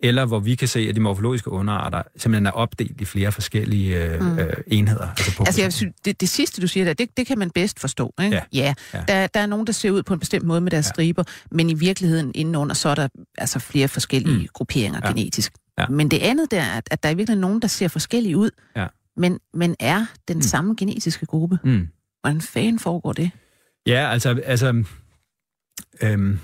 eller 0.00 0.24
hvor 0.24 0.38
vi 0.38 0.54
kan 0.54 0.68
se, 0.68 0.80
at 0.88 0.94
de 0.94 1.00
morfologiske 1.00 1.50
underarter 1.50 2.02
simpelthen 2.16 2.46
er 2.46 2.50
opdelt 2.50 3.00
i 3.00 3.04
flere 3.04 3.32
forskellige 3.32 4.04
øh, 4.04 4.20
Mm. 4.22 4.38
øh, 4.38 4.52
enheder. 4.66 5.08
Altså, 5.08 5.42
Altså, 5.46 5.62
jeg 5.62 5.72
synes, 5.72 5.94
det, 6.04 6.20
det 6.20 6.28
sidste, 6.28 6.62
du 6.62 6.66
siger 6.68 6.84
der, 6.84 6.92
det, 6.94 7.08
det 7.16 7.26
kan 7.26 7.38
man 7.38 7.50
bedst 7.50 7.80
forstå. 7.80 8.14
Ikke? 8.22 8.36
Ja. 8.36 8.42
ja. 8.52 8.74
Ja. 8.94 9.04
Der, 9.08 9.26
der 9.26 9.40
er 9.40 9.46
nogen, 9.46 9.66
der 9.66 9.72
ser 9.72 9.90
ud 9.90 10.02
på 10.02 10.14
en 10.14 10.20
bestemt 10.20 10.44
måde 10.44 10.60
med 10.60 10.70
deres 10.70 10.86
Ja. 10.86 10.90
striber, 10.92 11.24
men 11.50 11.70
i 11.70 11.74
virkeligheden 11.74 12.32
indenunder, 12.34 12.74
så 12.74 12.88
er 12.88 12.94
der 12.94 13.08
altså 13.38 13.58
flere 13.58 13.88
forskellige 13.88 14.38
Mm. 14.38 14.46
grupperinger 14.52 15.00
Ja. 15.04 15.08
genetisk. 15.08 15.52
Ja. 15.78 15.86
Men 15.88 16.10
det 16.10 16.18
andet 16.18 16.50
der, 16.50 16.62
at, 16.64 16.88
at 16.90 17.02
der 17.02 17.08
er 17.08 17.12
i 17.12 17.16
virkeligheden 17.16 17.40
nogen, 17.40 17.62
der 17.62 17.68
ser 17.68 17.88
forskellige 17.88 18.36
ud, 18.36 18.50
Ja. 18.76 18.86
men, 19.16 19.40
men 19.54 19.76
er 19.80 20.06
den 20.28 20.36
Mm. 20.36 20.42
samme 20.42 20.74
genetiske 20.78 21.26
gruppe. 21.26 21.58
Mm. 21.64 21.88
Hvordan 22.20 22.40
fanden 22.40 22.78
foregår 22.78 23.12
det? 23.12 23.30
Ja, 23.86 24.10
altså, 24.12 24.40
altså 24.44 24.66
øhm, 26.02 26.38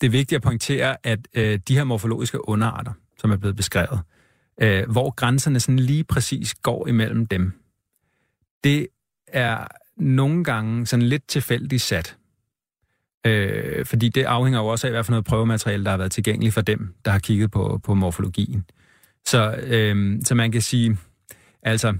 det 0.00 0.06
er 0.06 0.10
vigtigt 0.10 0.36
at 0.36 0.42
pointere, 0.42 0.96
at 1.02 1.18
øh, 1.34 1.58
de 1.68 1.74
her 1.76 1.84
morfologiske 1.84 2.48
underarter, 2.48 2.92
som 3.18 3.30
er 3.30 3.36
blevet 3.36 3.56
beskrevet, 3.56 4.00
øh, 4.62 4.90
hvor 4.90 5.10
grænserne 5.10 5.60
sådan 5.60 5.78
lige 5.78 6.04
præcis 6.04 6.54
går 6.54 6.86
imellem 6.88 7.26
dem, 7.26 7.52
det 8.64 8.86
er 9.26 9.66
nogle 9.96 10.44
gange 10.44 10.86
sådan 10.86 11.06
lidt 11.06 11.28
tilfældigt 11.28 11.82
sat. 11.82 12.16
Øh, 13.26 13.86
fordi 13.86 14.08
det 14.08 14.22
afhænger 14.22 14.60
jo 14.60 14.66
også 14.66 14.86
af, 14.86 14.92
hvad 14.92 15.04
for 15.04 15.12
noget 15.12 15.24
prøvemateriale, 15.24 15.84
der 15.84 15.90
har 15.90 15.96
været 15.96 16.12
tilgængeligt 16.12 16.54
for 16.54 16.60
dem, 16.60 16.94
der 17.04 17.10
har 17.10 17.18
kigget 17.18 17.50
på, 17.50 17.80
på 17.84 17.94
morfologien. 17.94 18.64
Så, 19.26 19.54
øh, 19.62 20.20
så 20.24 20.34
man 20.34 20.52
kan 20.52 20.62
sige, 20.62 20.96
altså, 21.62 21.94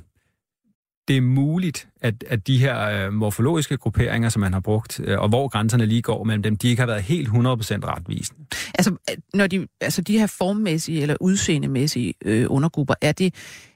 det 1.08 1.16
er 1.16 1.20
muligt, 1.20 1.88
at, 2.00 2.24
at 2.28 2.46
de 2.46 2.58
her 2.58 3.06
øh, 3.06 3.12
morfologiske 3.12 3.76
grupperinger, 3.76 4.28
som 4.28 4.40
man 4.40 4.52
har 4.52 4.60
brugt, 4.60 5.00
øh, 5.04 5.18
og 5.18 5.28
hvor 5.28 5.48
grænserne 5.48 5.86
lige 5.86 6.02
går 6.02 6.24
mellem 6.24 6.42
dem, 6.42 6.56
de 6.56 6.68
ikke 6.68 6.80
har 6.80 6.86
været 6.86 7.02
helt 7.02 7.28
100% 7.28 7.32
retvisende. 7.34 8.40
Altså, 8.74 8.96
når 9.34 9.46
de, 9.46 9.66
altså 9.80 10.02
de 10.02 10.18
her 10.18 10.26
formmæssige 10.26 11.02
eller 11.02 11.16
udseendemæssige 11.20 12.14
øh, 12.24 12.46
undergrupper, 12.48 12.94
er 13.00 13.12
det, 13.12 13.34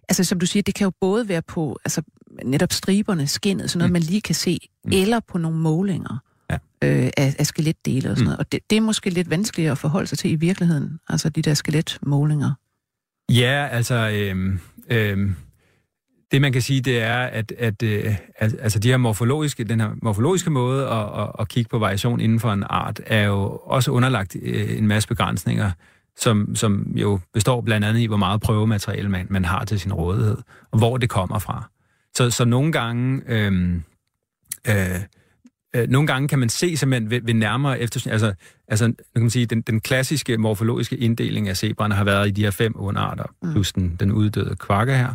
altså 0.09 0.25
som 0.25 0.39
du 0.41 0.47
siger, 0.47 0.63
det 0.63 0.75
kan 0.75 0.85
jo 0.85 0.93
både 1.01 1.29
være 1.29 1.43
på 1.43 1.79
altså, 1.85 2.03
netop 2.45 2.73
striberne, 2.73 3.27
skinnet, 3.27 3.71
sådan 3.71 3.79
noget, 3.79 3.91
mm. 3.91 3.93
man 3.93 4.03
lige 4.03 4.21
kan 4.21 4.35
se, 4.35 4.59
mm. 4.85 4.93
eller 4.93 5.21
på 5.29 5.39
nogle 5.39 5.59
målinger 5.59 6.19
Ja. 6.51 6.55
øh, 6.83 7.11
af, 7.17 7.37
af 7.39 7.47
skeletdele 7.47 8.11
og 8.11 8.17
sådan 8.17 8.23
Mm. 8.23 8.27
noget. 8.27 8.39
Og 8.39 8.53
det, 8.53 8.61
det 8.71 8.77
er 8.77 8.81
måske 8.81 9.11
lidt 9.11 9.31
vanskeligere 9.31 9.73
at 9.73 9.79
forholde 9.79 10.07
sig 10.07 10.19
til 10.19 10.31
i 10.31 10.35
virkeligheden, 10.35 10.99
altså 11.09 11.29
de 11.29 11.43
der 11.43 11.55
skeletmålinger. 11.55 12.53
Ja, 13.31 13.69
altså, 13.71 14.11
øhm, 14.15 14.61
øhm, 14.91 15.35
det 16.31 16.41
man 16.41 16.53
kan 16.53 16.63
sige, 16.63 16.81
det 16.81 17.03
er, 17.03 17.17
at, 17.19 17.53
at 17.59 17.83
øh, 17.83 18.17
al- 18.41 18.59
altså 18.61 18.79
de 18.79 18.89
her 18.89 18.97
morfologiske, 18.97 19.65
den 19.65 19.81
her 19.81 19.91
morfologiske 20.03 20.51
måde 20.51 20.87
at, 20.89 21.23
at, 21.23 21.29
at 21.39 21.49
kigge 21.49 21.69
på 21.69 21.79
variation 21.79 22.21
inden 22.21 22.41
for 22.41 22.53
en 22.53 22.65
art, 22.71 23.01
er 23.07 23.23
jo 23.23 23.61
også 23.65 23.91
underlagt 23.91 24.37
øh, 24.43 24.79
en 24.79 24.87
masse 24.87 25.09
begrænsninger, 25.09 25.71
som, 26.19 26.57
som 26.57 26.93
jo 26.95 27.21
består 27.35 27.61
blandt 27.61 27.87
andet 27.87 28.01
i, 28.01 28.07
hvor 28.07 28.17
meget 28.17 28.41
prøvemateriale 28.41 29.09
man, 29.09 29.27
man 29.31 29.45
har 29.45 29.65
til 29.65 29.81
sin 29.81 29.93
rådighed, 29.93 30.37
og 30.71 30.79
hvor 30.79 30.97
det 30.97 31.09
kommer 31.11 31.39
fra. 31.39 31.71
Så, 32.17 32.31
så 32.31 32.45
nogle 32.45 32.73
gange... 32.73 33.23
Øhm, 33.27 33.83
øh, 34.69 34.75
øh, 35.77 35.89
nogle 35.89 36.07
gange 36.07 36.29
kan 36.29 36.39
man 36.39 36.49
se 36.49 36.77
simpelthen 36.77 37.11
ved, 37.11 37.21
ved 37.23 37.35
nærmere 37.35 37.81
eftersyn, 37.81 38.11
altså, 38.11 38.35
altså 38.69 38.85
kan 39.15 39.23
man 39.23 39.31
sige, 39.31 39.47
den, 39.47 39.61
den 39.61 39.81
klassiske 39.81 40.39
morfologiske 40.39 40.97
inddeling 40.97 41.49
af 41.49 41.57
zebraerne 41.57 41.95
har 41.95 42.05
været 42.05 42.29
i 42.29 42.31
de 42.31 42.43
her 42.45 42.51
fem 42.51 42.73
underarter, 42.77 43.25
Mm. 43.43 43.53
plus 43.53 43.73
den, 43.73 43.97
den 44.01 44.13
uddøde 44.13 44.57
kvakke 44.57 44.97
her. 44.97 45.13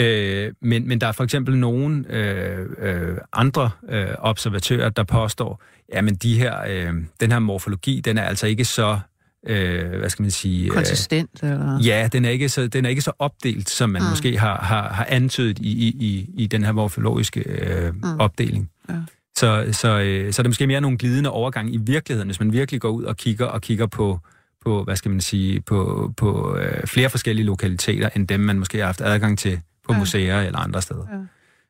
Øh, 0.00 0.52
men, 0.62 0.88
men 0.88 1.00
der 1.00 1.06
er 1.06 1.12
for 1.12 1.24
eksempel 1.24 1.56
nogle 1.58 2.04
øh, 2.10 2.66
øh, 2.78 3.16
andre 3.32 3.70
øh, 3.88 4.06
observatører, 4.18 4.88
der 4.88 5.04
påstår, 5.04 5.62
jamen 5.94 6.14
de 6.14 6.38
her, 6.38 6.56
øh, 6.68 6.94
den 7.20 7.32
her 7.32 7.38
morfologi, 7.38 8.00
den 8.00 8.18
er 8.18 8.22
altså 8.22 8.46
ikke 8.46 8.64
så, 8.64 8.98
øh, 9.46 9.98
hvad 9.98 10.10
skal 10.10 10.22
man 10.22 10.30
sige... 10.30 10.64
øh, 10.64 10.70
Konsistent, 10.70 11.42
eller? 11.42 11.78
Ja, 11.84 12.08
den 12.12 12.24
er 12.24 12.30
ikke 12.30 12.48
så, 12.48 12.66
den 12.66 12.84
er 12.84 12.88
ikke 12.88 13.02
så 13.02 13.12
opdelt, 13.18 13.70
som 13.70 13.90
man 13.90 14.02
Mm. 14.02 14.08
måske 14.08 14.38
har, 14.38 14.56
har, 14.56 14.88
har 14.92 15.06
antydet 15.08 15.58
i, 15.58 15.72
i, 15.72 15.88
i, 15.88 16.30
i 16.42 16.46
den 16.46 16.64
her 16.64 16.72
morfologiske 16.72 17.40
øh, 17.40 17.94
mm. 17.94 18.02
opdeling. 18.20 18.70
Ja. 18.88 18.94
Så, 19.38 19.68
så, 19.72 19.98
øh, 20.00 20.32
så 20.32 20.40
er 20.40 20.42
det 20.42 20.50
måske 20.50 20.66
mere 20.66 20.80
nogle 20.80 20.98
glidende 20.98 21.30
overgang 21.30 21.74
i 21.74 21.76
virkeligheden, 21.76 22.28
hvis 22.28 22.40
man 22.40 22.52
virkelig 22.52 22.80
går 22.80 22.88
ud 22.90 23.04
og 23.04 23.16
kigger 23.16 23.46
og 23.46 23.62
kigger 23.62 23.86
på, 23.86 24.20
på 24.64 24.84
hvad 24.84 24.96
skal 24.96 25.10
man 25.10 25.20
sige, 25.20 25.60
på, 25.60 26.12
på 26.16 26.56
øh, 26.56 26.86
flere 26.86 27.10
forskellige 27.10 27.46
lokaliteter, 27.46 28.08
end 28.16 28.28
dem, 28.28 28.40
man 28.40 28.58
måske 28.58 28.78
har 28.78 28.86
haft 28.86 29.00
adgang 29.00 29.38
til 29.38 29.60
på 29.86 29.92
Ja. 29.92 29.98
museer 29.98 30.40
eller 30.42 30.58
andre 30.58 30.82
steder. 30.82 31.06
Ja. 31.12 31.18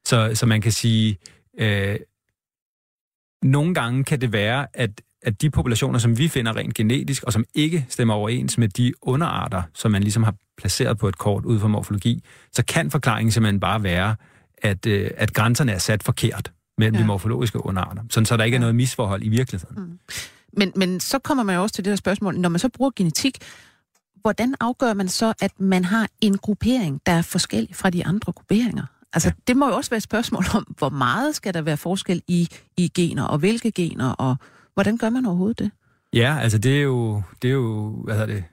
Så, 0.05 0.31
så 0.35 0.47
man 0.47 0.61
kan 0.61 0.73
sige, 0.73 1.19
øh, 1.59 1.97
nogle 3.43 3.75
gange 3.75 4.05
kan 4.05 4.21
det 4.21 4.33
være, 4.33 4.67
at, 4.75 4.91
at 5.23 5.43
de 5.43 5.51
populationer, 5.51 5.99
som 5.99 6.19
vi 6.19 6.29
finder 6.29 6.57
rent 6.57 6.75
genetisk, 6.75 7.23
og 7.23 7.33
som 7.33 7.45
ikke 7.55 7.87
stemmer 7.89 8.15
overens 8.15 8.59
med 8.59 8.69
de 8.69 8.93
underarter, 9.03 9.63
som 9.75 9.91
man 9.91 10.03
ligesom 10.03 10.23
har 10.23 10.35
placeret 10.59 10.99
på 10.99 11.09
et 11.09 11.19
kort 11.19 11.45
ud 11.45 11.61
fra 11.61 11.69
morfologi, 11.69 12.25
så 12.53 12.65
kan 12.65 12.91
forklaringen 12.91 13.33
simpelthen 13.33 13.61
bare 13.61 13.83
være, 13.83 14.17
at, 14.59 14.87
øh, 14.87 15.11
at 15.17 15.33
grænserne 15.33 15.73
er 15.73 15.79
sat 15.79 16.03
forkert 16.03 16.53
mellem 16.79 16.95
Ja. 16.95 17.01
de 17.01 17.07
morfologiske 17.07 17.67
underarter, 17.67 18.03
sådan 18.11 18.27
så 18.27 18.37
der 18.37 18.45
ikke 18.45 18.55
er 18.55 18.61
noget 18.61 18.75
misforhold 18.75 19.23
i 19.23 19.29
virkeligheden. 19.29 19.99
Men, 20.57 20.73
men 20.77 21.01
så 21.01 21.19
kommer 21.19 21.45
man 21.45 21.57
jo 21.57 21.63
også 21.63 21.75
til 21.75 21.85
det 21.85 21.91
her 21.91 21.97
spørgsmål, 21.97 22.39
når 22.39 22.49
man 22.49 22.59
så 22.59 22.69
bruger 22.69 22.91
genetik, 22.97 23.39
hvordan 24.21 24.55
afgør 24.61 24.95
man 24.95 25.09
så, 25.09 25.35
at 25.41 25.61
man 25.61 25.85
har 25.85 26.09
en 26.21 26.39
gruppering, 26.39 27.01
der 27.07 27.13
er 27.13 27.23
forskellig 27.23 27.77
fra 27.77 27.91
de 27.91 28.07
andre 28.07 28.33
grupperinger? 28.33 28.85
Altså, 29.13 29.29
ja. 29.29 29.33
Det 29.49 29.57
må 29.57 29.69
jo 29.69 29.75
også 29.77 29.91
være 29.91 29.97
et 29.97 30.03
spørgsmål 30.03 30.45
om, 30.55 30.75
hvor 30.79 30.89
meget 30.89 31.35
skal 31.35 31.55
der 31.55 31.63
være 31.63 31.77
forskel 31.77 32.23
i, 32.29 32.49
i 32.77 32.89
gener, 32.95 33.25
og 33.25 33.39
hvilke 33.39 33.71
gener, 33.71 34.11
og 34.11 34.37
hvordan 34.75 34.97
gør 34.97 35.11
man 35.11 35.27
overhovedet 35.27 35.59
det? 35.59 35.71
Ja, 36.13 36.39
altså 36.41 36.59
det 36.59 36.77
er 36.79 36.83
jo, 36.83 37.23
det 37.43 37.49
er 37.49 37.53
jo 37.53 37.97
hvad 38.05 38.15
hedder 38.15 38.35
det, 38.35 38.45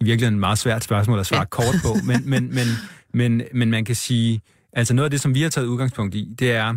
i 0.00 0.04
virkeligheden 0.04 0.34
et 0.34 0.40
meget 0.40 0.58
svært 0.58 0.84
spørgsmål 0.84 1.18
at 1.18 1.26
svare 1.26 1.40
ja. 1.40 1.44
kort 1.44 1.74
på, 1.82 1.94
men, 2.04 2.30
men, 2.30 2.54
men, 2.54 2.66
men, 3.14 3.42
men 3.54 3.70
man 3.70 3.84
kan 3.84 3.94
sige, 3.96 4.40
altså 4.72 4.94
noget 4.94 5.04
af 5.04 5.10
det, 5.10 5.20
som 5.20 5.34
vi 5.34 5.42
har 5.42 5.48
taget 5.48 5.66
udgangspunkt 5.66 6.14
i, 6.14 6.34
det 6.38 6.52
er 6.52 6.74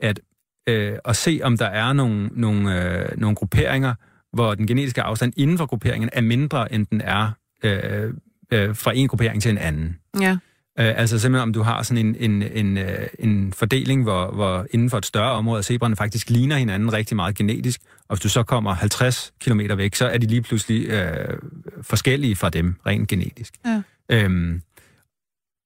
at, 0.00 0.20
øh, 0.68 0.98
at 1.04 1.16
se, 1.16 1.40
om 1.42 1.56
der 1.58 1.66
er 1.66 1.92
nogle, 1.92 2.30
nogle, 2.32 2.84
øh, 2.84 3.18
nogle 3.18 3.36
grupperinger, 3.36 3.94
hvor 4.32 4.54
den 4.54 4.66
genetiske 4.66 5.02
afstand 5.02 5.32
inden 5.36 5.58
for 5.58 5.66
grupperingen 5.66 6.10
er 6.12 6.20
mindre, 6.20 6.72
end 6.72 6.86
den 6.86 7.00
er 7.00 7.30
øh, 7.62 8.14
øh, 8.52 8.76
fra 8.76 8.92
en 8.94 9.08
gruppering 9.08 9.42
til 9.42 9.50
en 9.50 9.58
anden. 9.58 9.98
Ja. 10.20 10.36
Øh, 10.78 11.00
altså 11.00 11.18
simpelthen 11.18 11.48
om 11.48 11.52
du 11.52 11.62
har 11.62 11.82
sådan 11.82 12.06
en, 12.06 12.16
en, 12.30 12.42
en, 12.42 12.78
øh, 12.78 13.06
en 13.18 13.52
fordeling, 13.52 14.02
hvor, 14.02 14.30
hvor 14.30 14.66
inden 14.70 14.90
for 14.90 14.98
et 14.98 15.06
større 15.06 15.32
område, 15.32 15.62
zebraerne 15.62 15.96
faktisk 15.96 16.30
ligner 16.30 16.56
hinanden 16.56 16.92
rigtig 16.92 17.16
meget 17.16 17.34
genetisk, 17.36 17.80
og 18.08 18.16
hvis 18.16 18.20
du 18.20 18.28
så 18.28 18.42
kommer 18.42 18.74
50 18.74 19.32
km 19.40 19.60
væk, 19.76 19.94
så 19.94 20.06
er 20.06 20.18
de 20.18 20.26
lige 20.26 20.42
pludselig 20.42 20.88
øh, 20.88 21.38
forskellige 21.82 22.36
fra 22.36 22.50
dem, 22.50 22.74
rent 22.86 23.08
genetisk. 23.08 23.54
Ja. 23.66 23.82
Øhm, 24.08 24.62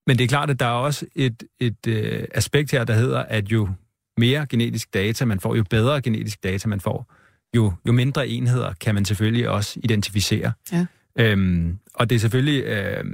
men 0.06 0.18
det 0.18 0.24
er 0.24 0.28
klart, 0.28 0.50
at 0.50 0.60
der 0.60 0.66
er 0.66 0.70
også 0.70 1.06
et, 1.14 1.42
et 1.60 1.86
øh, 1.86 2.24
aspekt 2.34 2.70
her, 2.70 2.84
der 2.84 2.94
hedder, 2.94 3.22
at 3.22 3.48
jo 3.48 3.68
mere 4.18 4.46
genetisk 4.46 4.94
data 4.94 5.24
man 5.24 5.40
får, 5.40 5.54
jo 5.54 5.64
bedre 5.70 6.02
genetisk 6.02 6.44
data 6.44 6.68
man 6.68 6.80
får, 6.80 7.12
jo, 7.56 7.72
jo 7.86 7.92
mindre 7.92 8.28
enheder 8.28 8.72
kan 8.80 8.94
man 8.94 9.04
selvfølgelig 9.04 9.48
også 9.48 9.80
identificere. 9.84 10.52
Ja. 10.72 10.86
Øhm, 11.18 11.78
og 11.94 12.10
det 12.10 12.16
er 12.16 12.20
selvfølgelig 12.20 12.64
øh, 12.64 13.04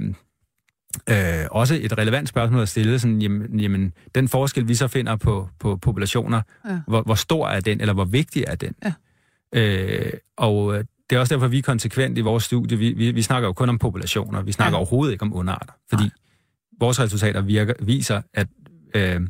øh, 1.09 1.45
også 1.51 1.79
et 1.81 1.97
relevant 1.97 2.29
spørgsmål 2.29 2.61
at 2.61 2.69
stille, 2.69 2.99
sådan, 2.99 3.21
jamen, 3.21 3.59
jamen 3.59 3.93
den 4.15 4.27
forskel, 4.27 4.67
vi 4.67 4.75
så 4.75 4.87
finder 4.87 5.15
på, 5.15 5.49
på 5.59 5.75
populationer, 5.75 6.41
Ja. 6.69 6.79
hvor, 6.87 7.01
hvor 7.01 7.15
stor 7.15 7.47
er 7.47 7.59
den, 7.59 7.81
eller 7.81 7.93
hvor 7.93 8.05
vigtig 8.05 8.43
er 8.47 8.55
den? 8.55 8.75
Ja. 8.83 8.93
Øh, 9.53 10.13
og 10.37 10.77
øh, 10.77 10.83
det 11.09 11.15
er 11.15 11.19
også 11.19 11.35
derfor, 11.35 11.47
vi 11.47 11.57
er 11.57 11.61
konsekvent 11.61 12.17
i 12.17 12.21
vores 12.21 12.43
studie. 12.43 12.77
Vi, 12.77 12.93
vi, 12.93 13.11
vi 13.11 13.21
snakker 13.21 13.47
jo 13.47 13.53
kun 13.53 13.69
om 13.69 13.79
populationer, 13.79 14.41
vi 14.41 14.51
snakker 14.51 14.75
ja. 14.75 14.77
overhovedet 14.77 15.11
ikke 15.11 15.21
om 15.21 15.33
underarter, 15.35 15.73
fordi 15.89 16.03
Nej. 16.03 16.11
vores 16.79 16.99
resultater 16.99 17.41
virker, 17.41 17.73
viser, 17.79 18.21
at 18.33 18.47
øh, 18.95 19.21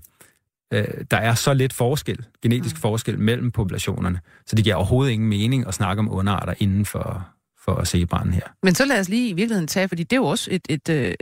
øh, 0.73 0.87
der 1.11 1.17
er 1.17 1.33
så 1.33 1.53
lidt 1.53 1.73
forskel, 1.73 2.25
genetisk 2.41 2.75
Mm. 2.75 2.81
forskel 2.81 3.19
mellem 3.19 3.51
populationerne, 3.51 4.19
så 4.45 4.55
det 4.55 4.63
giver 4.63 4.75
overhovedet 4.75 5.11
ingen 5.11 5.29
mening 5.29 5.67
at 5.67 5.73
snakke 5.73 5.99
om 5.99 6.11
underarter 6.11 6.53
inden 6.59 6.85
for, 6.85 7.27
for 7.65 7.83
zebraen 7.83 8.33
her. 8.33 8.41
Men 8.63 8.75
så 8.75 8.85
lad 8.85 8.99
os 8.99 9.09
lige 9.09 9.29
i 9.29 9.33
virkeligheden 9.33 9.67
tage, 9.67 9.87
fordi 9.87 10.03
det 10.03 10.13
er 10.13 10.17
jo 10.19 10.25
også 10.25 10.49
et, 10.51 10.61
et 10.69 10.89
øh, 10.89 11.13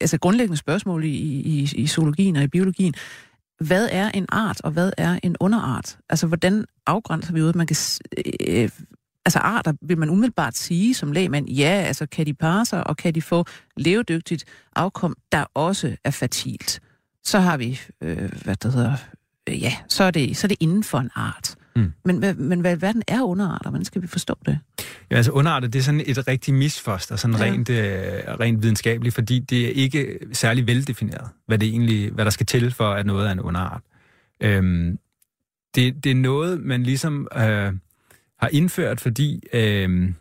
altså 0.00 0.18
grundlæggende 0.18 0.56
spørgsmål 0.56 1.04
i, 1.04 1.08
i, 1.08 1.70
i 1.74 1.86
zoologien 1.86 2.36
og 2.36 2.42
i 2.42 2.48
biologien. 2.48 2.94
Hvad 3.60 3.88
er 3.92 4.10
en 4.10 4.26
art, 4.28 4.60
og 4.60 4.70
hvad 4.70 4.92
er 4.98 5.18
en 5.22 5.36
underart? 5.40 5.98
Altså, 6.10 6.26
hvordan 6.26 6.64
afgrænser 6.86 7.32
vi 7.32 7.42
ud, 7.42 7.48
at 7.48 7.54
man 7.54 7.66
kan... 7.66 7.76
Øh, 8.48 8.68
altså, 9.24 9.38
arter 9.38 9.72
vil 9.82 9.98
man 9.98 10.10
umiddelbart 10.10 10.56
sige 10.56 10.94
som 10.94 11.12
lægmand, 11.12 11.48
ja, 11.48 11.84
altså, 11.86 12.06
kan 12.06 12.26
de 12.26 12.34
parre 12.34 12.64
sig, 12.66 12.86
og 12.86 12.96
kan 12.96 13.14
de 13.14 13.22
få 13.22 13.44
levedygtigt 13.76 14.44
afkom, 14.76 15.16
der 15.32 15.44
også 15.54 15.96
er 16.04 16.10
fertilt? 16.10 16.80
Så 17.24 17.38
har 17.38 17.56
vi, 17.56 17.80
øh, 18.00 18.32
hvad 18.44 18.56
det 18.56 18.72
hedder, 18.72 18.96
øh, 19.48 19.62
ja, 19.62 19.72
så 19.88 20.04
er, 20.04 20.10
det, 20.10 20.36
så 20.36 20.46
er 20.46 20.48
det 20.48 20.56
inden 20.60 20.84
for 20.84 20.98
en 20.98 21.10
art. 21.14 21.54
Mm. 21.76 21.92
Men, 22.04 22.24
men 22.48 22.60
hvad 22.60 22.76
verden 22.76 23.02
er 23.08 23.22
underarter? 23.22 23.70
Hvordan 23.70 23.84
skal 23.84 24.02
vi 24.02 24.06
forstå 24.06 24.38
det? 24.46 24.58
Ja, 25.10 25.16
altså 25.16 25.32
underarter, 25.32 25.68
det 25.68 25.78
er 25.78 25.82
sådan 25.82 26.02
et 26.06 26.28
rigtig 26.28 26.54
misfoster, 26.54 27.16
sådan 27.16 27.36
ja. 27.36 27.42
rent, 27.42 27.70
øh, 27.70 28.40
rent 28.40 28.62
videnskabeligt, 28.62 29.14
fordi 29.14 29.38
det 29.38 29.66
er 29.66 29.70
ikke 29.70 30.18
særlig 30.32 30.66
veldefineret, 30.66 31.28
hvad, 31.46 31.58
det 31.58 31.68
egentlig, 31.68 32.10
hvad 32.10 32.24
der 32.24 32.30
skal 32.30 32.46
til 32.46 32.70
for, 32.70 32.90
at 32.90 33.06
noget 33.06 33.28
er 33.28 33.32
en 33.32 33.40
underart. 33.40 33.82
Øhm, 34.40 34.98
det, 35.74 36.04
det 36.04 36.10
er 36.10 36.14
noget, 36.14 36.60
man 36.60 36.82
ligesom 36.82 37.28
øh, 37.36 37.72
har 38.38 38.48
indført, 38.52 39.00
fordi 39.00 39.42
øh, 39.52 40.12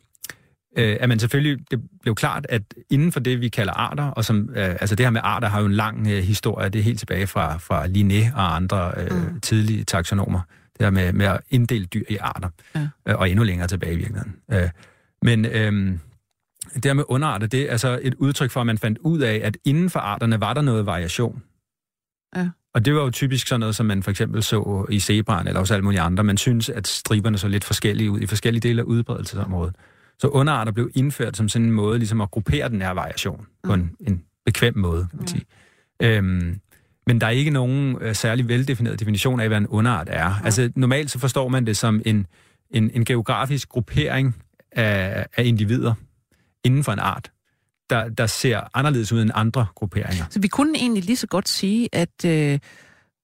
øh, 0.77 0.97
at 0.99 1.09
man 1.09 1.19
selvfølgelig, 1.19 1.71
det 1.71 1.79
blev 2.01 2.15
klart, 2.15 2.45
at 2.49 2.61
inden 2.89 3.11
for 3.11 3.19
det, 3.19 3.41
vi 3.41 3.49
kalder 3.49 3.73
arter, 3.73 4.03
og 4.03 4.25
som, 4.25 4.49
øh, 4.55 4.69
altså 4.69 4.95
det 4.95 5.05
her 5.05 5.11
med 5.11 5.21
arter 5.23 5.47
har 5.47 5.59
jo 5.59 5.65
en 5.65 5.73
lang 5.73 6.07
øh, 6.07 6.23
historie, 6.23 6.69
det 6.69 6.79
er 6.79 6.83
helt 6.83 6.99
tilbage 6.99 7.27
fra, 7.27 7.57
fra 7.57 7.85
Linné 7.85 8.35
og 8.35 8.55
andre 8.55 8.91
øh, 8.97 9.11
Mm. 9.11 9.17
mm. 9.33 9.41
tidlige 9.41 9.83
taxonomer, 9.83 10.41
det 10.77 10.85
her 10.85 10.89
med, 10.91 11.13
med 11.13 11.25
at 11.25 11.39
inddele 11.49 11.85
dyr 11.85 12.03
i 12.09 12.17
arter, 12.17 12.49
Ja. 12.75 12.87
øh, 13.07 13.15
og 13.19 13.29
endnu 13.29 13.43
længere 13.43 13.67
tilbage 13.67 13.93
i 13.93 13.97
virkeligheden. 13.97 14.35
Øh, 14.51 14.69
men 15.21 15.45
øh, 15.45 15.97
det 16.75 16.85
her 16.85 16.93
med 16.93 17.03
underarter, 17.07 17.47
det 17.47 17.61
er 17.61 17.71
altså 17.71 17.99
et 18.01 18.13
udtryk 18.13 18.51
for, 18.51 18.59
at 18.59 18.65
man 18.65 18.77
fandt 18.77 18.97
ud 19.01 19.19
af, 19.19 19.41
at 19.43 19.57
inden 19.65 19.89
for 19.89 19.99
arterne 19.99 20.41
var 20.41 20.53
der 20.53 20.61
noget 20.61 20.85
variation. 20.85 21.43
Ja. 22.35 22.49
Og 22.73 22.85
det 22.85 22.95
var 22.95 23.01
jo 23.01 23.09
typisk 23.09 23.47
sådan 23.47 23.59
noget, 23.59 23.75
som 23.75 23.85
man 23.85 24.03
for 24.03 24.11
eksempel 24.11 24.43
så 24.43 24.85
i 24.89 24.99
zebraen 24.99 25.47
eller 25.47 25.59
hos 25.59 25.71
alle 25.71 25.83
mulige 25.83 26.01
andre. 26.01 26.23
Man 26.23 26.37
synes, 26.37 26.69
at 26.69 26.87
striberne 26.87 27.37
så 27.37 27.47
lidt 27.47 27.63
forskellige 27.63 28.11
ud 28.11 28.19
i 28.19 28.25
forskellige 28.25 28.61
dele 28.61 28.81
af 28.81 28.85
udbredelsesområdet. 28.85 29.75
Så 30.23 30.27
underarter 30.29 30.71
blev 30.71 30.89
indført 30.95 31.37
som 31.37 31.49
sådan 31.49 31.65
en 31.65 31.71
måde 31.71 31.97
ligesom 31.97 32.21
at 32.21 32.31
gruppere 32.31 32.69
den 32.69 32.81
her 32.81 32.91
variation 32.91 33.45
på 33.63 33.73
en, 33.73 33.91
en 33.99 34.23
bekvem 34.45 34.77
måde, 34.77 35.07
kan 35.09 35.19
man 35.19 35.27
sige. 35.27 35.45
Øhm, 35.99 36.59
men 37.07 37.21
der 37.21 37.27
er 37.27 37.31
ikke 37.31 37.51
nogen 37.51 37.97
øh, 38.01 38.15
særlig 38.15 38.47
veldefineret 38.47 38.99
definition 38.99 39.39
af, 39.39 39.47
hvad 39.47 39.57
en 39.57 39.67
underart 39.67 40.07
er. 40.11 40.41
Altså 40.43 40.71
normalt 40.75 41.11
så 41.11 41.19
forstår 41.19 41.47
man 41.47 41.65
det 41.65 41.77
som 41.77 42.01
en, 42.05 42.27
en, 42.71 42.91
en 42.93 43.05
geografisk 43.05 43.69
gruppering 43.69 44.35
af, 44.71 45.25
af 45.37 45.45
individer 45.45 45.93
inden 46.63 46.83
for 46.83 46.91
en 46.91 46.99
art, 46.99 47.31
der, 47.89 48.09
der 48.09 48.25
ser 48.25 48.61
anderledes 48.73 49.11
ud 49.11 49.21
end 49.21 49.31
andre 49.33 49.65
grupperinger. 49.75 50.25
Så 50.29 50.39
vi 50.39 50.47
kunne 50.47 50.77
egentlig 50.77 51.03
lige 51.03 51.17
så 51.17 51.27
godt 51.27 51.49
sige, 51.49 51.89
at 51.91 52.25
øh, 52.25 52.59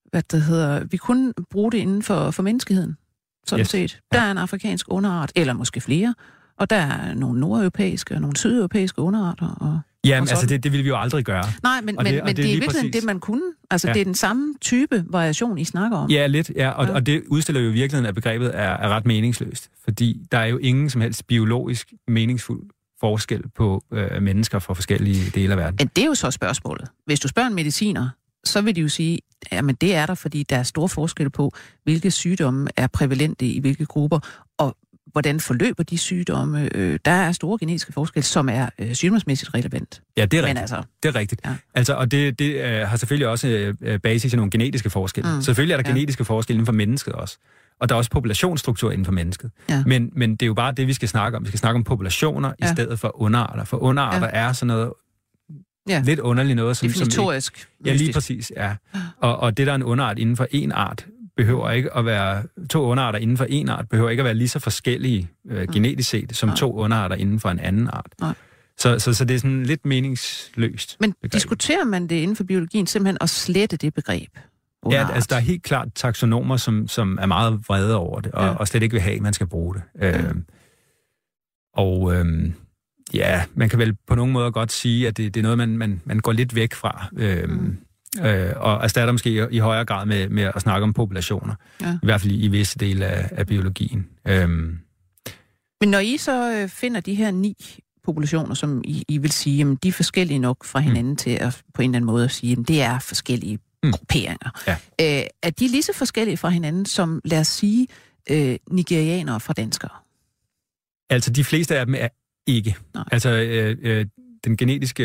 hvad 0.10 0.24
det 0.32 0.42
hedder, 0.42 0.84
vi 0.84 0.98
kunne 0.98 1.34
bruge 1.50 1.72
det 1.72 1.78
inden 1.78 2.04
for, 2.04 2.32
for 2.32 2.44
menneskeheden, 2.44 2.98
sådan 3.46 3.62
Yes. 3.62 3.70
set. 3.70 4.00
Der 4.12 4.22
er 4.22 4.32
en 4.32 4.38
afrikansk 4.38 4.86
underart, 4.90 5.32
eller 5.36 5.54
måske 5.54 5.82
flere, 5.82 6.16
og 6.60 6.70
der 6.70 6.76
er 6.76 7.14
nogle 7.14 7.40
nordeuropæiske 7.40 8.16
og 8.16 8.22
nogle 8.22 8.38
sydeuropæiske 8.38 9.02
underarter. 9.02 9.48
Og... 9.48 9.80
Jamen, 10.04 10.28
Og 10.28 10.30
altså 10.32 10.46
det, 10.46 10.64
det 10.64 10.72
ville 10.72 10.84
vi 10.84 10.90
jo 10.90 10.98
aldrig 10.98 11.26
gøre. 11.26 11.44
Nej, 11.64 11.82
men, 11.82 11.98
Og 11.98 12.04
men, 12.04 12.14
det- 12.14 12.22
og 12.22 12.26
men 12.28 12.36
det 12.36 12.42
er 12.42 12.44
det 12.44 12.44
er 12.44 12.44
i 12.44 12.48
lige 12.48 12.60
virkeligheden 12.60 12.92
præcis- 12.92 13.02
det, 13.02 13.06
man 13.06 13.20
kunne. 13.20 13.42
Altså, 13.72 13.88
Ja. 13.88 13.94
det 13.94 14.00
er 14.02 14.06
den 14.06 14.16
samme 14.16 14.54
type 14.62 15.06
variation, 15.10 15.58
I 15.58 15.64
snakker 15.64 15.98
om. 15.98 16.10
Ja, 16.10 16.28
lidt, 16.28 16.52
ja. 16.56 16.70
Og, 16.70 16.86
Ja. 16.88 16.94
og 16.94 17.06
det 17.06 17.24
udstiller 17.28 17.62
jo 17.62 17.70
i 17.70 17.74
virkeligheden, 17.74 18.06
at 18.06 18.16
begrebet 18.16 18.52
er, 18.54 18.60
er 18.62 18.90
ret 18.90 19.06
meningsløst. 19.06 19.70
Fordi 19.84 20.22
der 20.32 20.38
er 20.38 20.46
jo 20.46 20.58
ingen 20.58 20.90
som 20.90 21.02
helst 21.02 21.28
biologisk 21.28 21.94
meningsfuld 22.08 22.62
forskel 23.00 23.44
på 23.56 23.84
øh, 23.94 24.22
mennesker 24.22 24.60
fra 24.60 24.74
forskellige 24.74 25.32
dele 25.36 25.52
af 25.52 25.58
verden. 25.58 25.76
Men 25.80 25.90
det 25.96 26.02
er 26.02 26.06
jo 26.08 26.16
så 26.16 26.32
spørgsmålet. 26.32 26.88
Hvis 27.06 27.20
du 27.20 27.28
spørger 27.28 27.50
en 27.50 27.56
mediciner, 27.56 28.10
så 28.44 28.62
vil 28.62 28.76
de 28.76 28.82
jo 28.82 28.88
sige, 28.88 29.20
at 29.52 29.64
det 29.82 29.96
er 29.96 30.06
der, 30.06 30.16
fordi 30.16 30.44
der 30.44 30.56
er 30.58 30.64
stor 30.64 30.88
forskel 30.88 31.30
på, 31.30 31.52
hvilke 31.84 32.12
sygdomme 32.12 32.68
er 32.78 32.88
prævalente 32.88 33.46
i 33.46 33.60
hvilke 33.60 33.86
grupper, 33.86 34.20
og 34.58 34.76
hvordan 35.12 35.40
forløber 35.40 35.84
de 35.84 35.98
sygdomme. 35.98 36.70
Øh, 36.76 37.00
der 37.06 37.12
er 37.12 37.32
store 37.32 37.58
genetiske 37.60 37.94
forskelle, 37.94 38.24
som 38.26 38.50
er 38.50 38.70
øh, 38.80 38.94
sygdomsmæssigt 38.94 39.54
relevant. 39.54 40.02
Ja, 40.18 40.26
det 40.26 40.38
er 40.38 40.42
Men 40.42 40.48
rigtigt. 40.48 40.62
altså, 40.62 40.84
Det 41.04 41.10
er 41.10 41.16
rigtigt. 41.16 41.42
Ja. 41.46 41.52
Altså, 41.74 41.94
og 41.94 42.12
det, 42.12 42.40
det 42.40 42.56
øh, 42.56 42.88
har 42.88 42.98
selvfølgelig 42.98 43.28
også 43.28 43.74
øh, 43.82 44.00
basis 44.00 44.34
i 44.34 44.36
nogle 44.36 44.52
genetiske 44.52 44.90
forskelle. 44.90 45.36
Mm. 45.36 45.42
Selvfølgelig 45.42 45.74
er 45.74 45.78
der 45.82 45.90
Ja. 45.90 45.94
genetiske 45.96 46.26
forskelle 46.26 46.56
inden 46.56 46.66
for 46.66 46.74
mennesket 46.74 47.14
også. 47.14 47.38
Og 47.80 47.90
der 47.90 47.96
er 47.96 47.98
også 47.98 48.12
populationsstruktur 48.12 48.92
inden 48.92 49.06
for 49.06 49.12
mennesket. 49.12 49.52
Ja. 49.70 49.84
Men, 49.86 50.10
men 50.16 50.32
det 50.32 50.42
er 50.42 50.48
jo 50.48 50.54
bare 50.54 50.72
det, 50.72 50.88
vi 50.88 50.94
skal 50.94 51.10
snakke 51.10 51.38
om. 51.38 51.44
Vi 51.44 51.48
skal 51.48 51.60
snakke 51.60 51.78
om 51.78 51.84
populationer 51.84 52.54
ja. 52.62 52.66
i 52.66 52.74
stedet 52.76 53.00
for 53.00 53.22
underarter. 53.22 53.64
For 53.64 53.78
underarter 53.78 54.28
ja. 54.34 54.40
er 54.48 54.54
sådan 54.54 54.68
noget 54.68 54.92
Ja. 55.90 56.02
lidt 56.06 56.20
underligt 56.20 56.56
noget, 56.56 56.78
som, 56.78 56.80
som 56.80 56.88
ikke, 56.88 57.00
definitorisk. 57.00 57.68
Ja, 57.86 57.94
lige 57.94 58.14
præcis, 58.14 58.52
ja. 58.58 58.76
Og, 59.18 59.38
og 59.40 59.58
det, 59.58 59.68
der 59.68 59.74
er 59.74 59.76
en 59.76 59.84
underart 59.84 60.20
inden 60.20 60.38
for 60.38 60.48
en 60.52 60.72
art, 60.72 61.06
behøver 61.40 61.72
ikke 61.72 61.98
at 61.98 62.06
være... 62.06 62.44
To 62.70 62.82
underarter 62.84 63.20
inden 63.20 63.38
for 63.38 63.46
en 63.46 63.70
art 63.70 63.90
behøver 63.90 64.10
ikke 64.10 64.22
at 64.22 64.26
være 64.26 64.34
lige 64.34 64.48
så 64.48 64.60
forskellige 64.60 65.30
øh, 65.50 65.68
genetisk 65.74 66.10
set, 66.10 66.36
som 66.36 66.50
Nej. 66.50 66.56
to 66.56 66.74
underarter 66.74 67.16
inden 67.16 67.40
for 67.40 67.50
en 67.50 67.60
anden 67.60 67.88
art. 67.88 68.12
Nej. 68.22 68.34
Så, 68.78 69.00
så, 69.00 69.14
så 69.14 69.26
det 69.26 69.36
er 69.36 69.40
sådan 69.40 69.64
lidt 69.64 69.86
meningsløst. 69.86 70.98
Men 71.00 71.14
begreb. 71.22 71.34
diskuterer 71.34 71.84
man 71.86 72.08
det 72.08 72.16
inden 72.16 72.36
for 72.36 72.44
biologien 72.44 72.88
simpelthen 72.88 73.18
at 73.22 73.30
slette 73.30 73.78
det 73.78 73.94
begreb? 73.94 74.30
Ja, 74.36 74.42
Underart? 74.84 75.16
altså 75.16 75.28
der 75.30 75.36
er 75.36 75.40
helt 75.40 75.64
klart 75.64 75.88
taksonomer, 75.96 76.58
som, 76.58 76.88
som 76.88 77.18
er 77.22 77.26
meget 77.26 77.60
vrede 77.68 77.96
over 77.96 78.20
det, 78.20 78.32
og, 78.32 78.44
ja. 78.44 78.50
Ja. 78.50 78.56
og 78.56 78.68
slet 78.68 78.84
ikke 78.84 78.94
vil 78.94 79.02
have, 79.02 79.16
at 79.16 79.22
man 79.22 79.34
skal 79.34 79.48
bruge 79.48 79.76
det. 79.76 79.82
Ja. 80.02 80.08
Ja. 80.08 80.18
Øhm, 80.18 80.46
og 81.74 82.16
øhm, 82.16 82.54
ja, 83.14 83.44
man 83.54 83.70
kan 83.70 83.80
vel 83.80 83.96
på 84.08 84.16
nogle 84.16 84.34
måder 84.34 84.52
godt 84.52 84.72
sige, 84.72 85.08
at 85.08 85.18
det, 85.18 85.34
det 85.34 85.40
er 85.40 85.44
noget, 85.44 85.58
man, 85.58 85.78
man, 85.78 86.02
man 86.06 86.20
går 86.20 86.32
lidt 86.32 86.56
væk 86.56 86.74
fra. 86.74 87.10
Øhm, 87.18 87.52
mm. 87.52 87.78
Øh, 88.22 88.52
og 88.56 88.84
erstatter 88.84 89.12
måske 89.12 89.48
i, 89.52 89.58
højere 89.58 89.86
grad 89.86 90.06
med, 90.06 90.30
med 90.30 90.44
at 90.44 90.62
snakke 90.62 90.84
om 90.84 90.94
populationer. 90.94 91.56
Ja. 91.82 91.92
I 91.94 92.06
hvert 92.06 92.22
fald 92.22 92.34
i, 92.34 92.46
i 92.46 92.48
visse 92.48 92.80
dele 92.80 93.06
af, 93.06 93.30
af 93.32 93.48
biologien. 93.48 94.08
Øhm, 94.28 94.80
Men 95.82 95.90
når 95.90 96.00
I 96.00 96.18
så 96.18 96.54
øh, 96.54 96.70
finder 96.70 97.02
de 97.02 97.16
her 97.16 97.32
ni 97.32 97.56
populationer, 98.04 98.54
som 98.54 98.82
I, 98.86 99.06
I 99.08 99.18
vil 99.18 99.32
sige, 99.32 99.58
jamen, 99.58 99.76
de 99.76 99.88
er 99.88 99.92
forskellige 99.92 100.40
nok 100.40 100.64
fra 100.66 100.80
hinanden 100.80 101.12
mm. 101.12 101.18
til 101.18 101.30
at 101.30 101.62
på 101.74 101.82
en 101.82 101.90
eller 101.90 101.98
anden 101.98 102.06
måde 102.06 102.24
at 102.26 102.32
sige, 102.32 102.52
at 102.52 102.68
det 102.68 102.82
er 102.82 103.00
forskellige 103.00 103.60
Mm. 103.84 103.88
mm. 103.88 103.92
grupperinger. 103.92 104.50
Ja. 104.68 104.76
Øh, 105.02 105.28
er 105.44 105.50
de 105.50 105.68
lige 105.68 105.84
så 105.84 105.94
forskellige 105.94 106.38
fra 106.38 106.50
hinanden 106.50 106.86
som, 106.86 107.22
lad 107.26 107.40
os 107.40 107.48
sige, 107.48 107.88
øh, 108.30 108.58
nigerianere 108.72 109.40
fra 109.40 109.54
danskere? 109.54 109.90
altså 111.10 111.30
de 111.30 111.44
fleste 111.44 111.80
af 111.80 111.86
dem 111.86 111.96
er 111.98 112.08
ikke. 112.48 112.76
Nej. 112.94 113.04
Altså 113.12 113.30
øh, 113.30 113.78
øh, 113.82 114.06
den 114.46 114.58
genetiske 114.58 115.04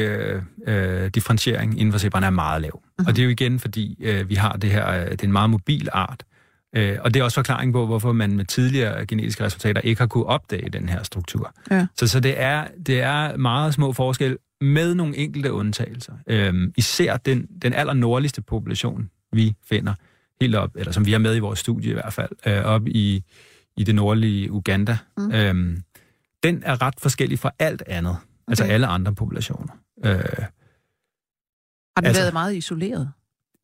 øh, 0.67 1.11
differentiering 1.15 1.81
inden 1.81 1.93
for 1.93 1.99
zebraen 1.99 2.25
er 2.25 2.31
meget 2.31 2.63
lav. 2.63 2.71
Mhm. 2.75 2.83
Mm-hmm. 2.83 3.07
Og 3.09 3.17
det 3.17 3.23
er 3.23 3.25
jo 3.25 3.31
igen, 3.31 3.59
fordi 3.59 3.97
øh, 4.01 4.29
vi 4.29 4.35
har 4.35 4.53
det 4.53 4.71
her, 4.71 4.89
øh, 4.91 5.11
det 5.11 5.21
er 5.21 5.25
en 5.25 5.33
meget 5.33 5.51
mobil 5.51 5.89
art. 5.93 6.25
Øh, 6.77 6.99
og 7.01 7.15
det 7.15 7.21
er 7.21 7.25
også 7.25 7.35
forklaring 7.35 7.73
på, 7.73 7.87
hvorfor 7.87 8.13
man 8.13 8.37
med 8.37 8.45
tidligere 8.45 9.07
genetiske 9.07 9.45
resultater 9.45 9.81
ikke 9.81 10.01
har 10.01 10.07
kunne 10.07 10.27
opdage 10.27 10.71
den 10.71 10.89
her 10.89 11.03
struktur. 11.03 11.55
Ja. 11.71 11.87
Så, 11.97 12.07
så 12.07 12.21
det, 12.21 12.41
er, 12.41 12.67
det 12.87 13.01
er 13.01 13.37
meget 13.37 13.75
små 13.75 13.93
forskel 13.93 14.39
med 14.61 14.95
nogle 14.95 15.17
enkelte 15.17 15.53
undtagelser. 15.53 16.13
Øh, 16.27 16.55
især 16.77 17.17
den, 17.17 17.47
den 17.63 17.73
aller 17.73 17.93
nordligste 17.93 18.43
population, 18.43 19.11
vi 19.33 19.55
finder 19.69 19.95
helt 20.41 20.55
op, 20.55 20.71
eller 20.77 20.93
som 20.93 21.07
vi 21.07 21.13
har 21.13 21.19
med 21.19 21.37
i 21.37 21.39
vores 21.39 21.59
studie 21.59 21.91
i 21.91 21.93
hvert 21.93 22.13
fald, 22.13 22.31
øh, 22.47 22.65
op 22.65 22.87
i, 22.87 23.25
i 23.77 23.85
det 23.85 23.95
nordlige 23.95 24.53
Uganda. 24.53 24.99
Mm. 25.17 25.33
Øh, 25.33 25.77
den 26.43 26.63
er 26.67 26.83
ret 26.83 26.95
forskellig 26.99 27.39
fra 27.39 27.51
alt 27.59 27.83
andet. 27.87 28.17
Okay. 28.47 28.51
Altså 28.53 28.65
Okay. 28.65 28.73
alle 28.75 28.87
andre 28.87 29.15
populationer. 29.15 29.73
Øh, 30.05 30.13
Har 30.13 30.17
den 30.17 30.27
Altså- 30.27 30.51
altså, 32.09 32.21
været 32.23 32.33
meget 32.33 32.55
isoleret? 32.57 33.13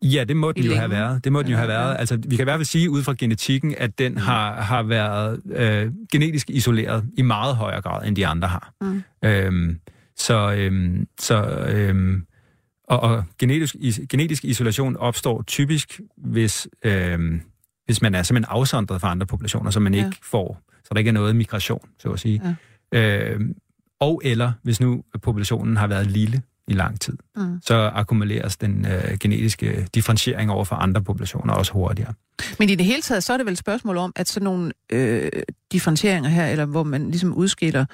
Ja, 0.03 0.25
det 0.25 0.37
må 0.37 0.53
den 0.53 0.65
I 0.65 0.67
jo 0.67 0.75
have 0.75 0.91
været. 0.91 1.25
Det 1.25 1.33
må 1.33 1.43
den 1.43 1.51
jo 1.51 1.57
have 1.57 1.69
været. 1.69 1.97
Altså, 1.99 2.17
vi 2.29 2.37
kan 2.37 2.43
i 2.43 2.45
hvert 2.45 2.59
fald 2.59 2.65
sige 2.67 2.91
ud 2.91 3.03
fra 3.03 3.15
genetikken, 3.19 3.75
at 3.79 3.99
den 3.99 4.19
har, 4.19 4.61
har 4.61 4.83
været 4.83 5.41
øh, 5.53 5.93
genetisk 6.13 6.51
isoleret 6.51 7.05
i 7.17 7.23
meget 7.23 7.57
højere 7.57 7.81
grad, 7.83 8.07
end 8.09 8.17
de 8.17 8.27
andre 8.27 8.49
har. 8.49 8.73
Mm. 8.81 9.03
Øhm, 9.25 9.81
så 10.17 10.53
øhm, 10.53 11.09
så 11.21 11.45
øhm, 11.69 12.27
og, 12.89 13.01
og 13.01 13.25
genetisk, 13.39 13.75
is, 13.79 14.01
genetisk 14.09 14.45
isolation 14.45 14.97
opstår 14.97 15.43
typisk, 15.43 16.01
hvis, 16.17 16.69
øhm, 16.85 17.41
hvis 17.85 18.03
man 18.03 18.15
er 18.15 18.23
simpelthen 18.23 18.53
afsondret 18.53 19.01
fra 19.01 19.11
andre 19.11 19.27
populationer, 19.27 19.71
så 19.71 19.81
man 19.81 19.95
Ja. 19.95 20.05
ikke 20.07 20.19
får, 20.23 20.61
så 20.85 20.89
der 20.93 20.99
ikke 20.99 21.09
er 21.09 21.13
noget 21.13 21.37
migration, 21.37 21.89
så 21.99 22.09
at 22.09 22.21
sige. 22.21 22.57
Ja. 22.93 23.31
Øhm, 23.33 23.55
og 24.01 24.21
eller 24.25 24.53
hvis 24.63 24.81
nu 24.81 25.03
populationen 25.23 25.77
har 25.77 25.87
været 25.87 26.07
lille 26.07 26.43
i 26.69 26.73
lang 26.73 27.01
tid, 27.01 27.17
Mm. 27.37 27.61
så 27.63 27.91
akkumuleres 27.95 28.57
den 28.57 28.87
øh, 28.87 29.19
genetiske 29.21 29.87
differentiering 29.95 30.51
over 30.51 30.65
for 30.65 30.77
andre 30.77 31.03
populationer 31.03 31.55
også 31.55 31.73
hurtigere. 31.73 32.15
Men 32.59 32.69
i 32.71 32.75
det 32.75 32.87
hele 32.87 33.03
taget, 33.03 33.25
så 33.25 33.33
er 33.33 33.37
det 33.37 33.47
vel 33.47 33.53
et 33.53 33.59
spørgsmål 33.59 33.97
om, 33.97 34.13
at 34.17 34.29
sådan 34.29 34.45
nogle 34.45 34.73
øh, 34.93 35.31
differentieringer 35.73 36.31
her, 36.31 36.47
eller 36.47 36.65
hvor 36.65 36.83
man 36.83 37.11
ligesom 37.11 37.35
udskiller 37.35 37.85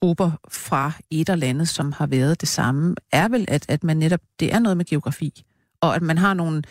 grupper 0.00 0.30
fra 0.50 0.92
et 1.10 1.28
eller 1.28 1.46
andet, 1.46 1.68
som 1.68 1.92
har 1.92 2.06
været 2.06 2.40
det 2.40 2.48
samme, 2.48 2.94
er 3.12 3.28
vel, 3.28 3.44
at, 3.48 3.66
at 3.68 3.84
man 3.84 3.96
netop, 3.96 4.20
det 4.40 4.54
er 4.54 4.58
noget 4.58 4.76
med 4.76 4.84
geografi, 4.84 5.42
og 5.80 5.96
at 5.96 6.02
man 6.02 6.18
har 6.18 6.34
nogle, 6.34 6.62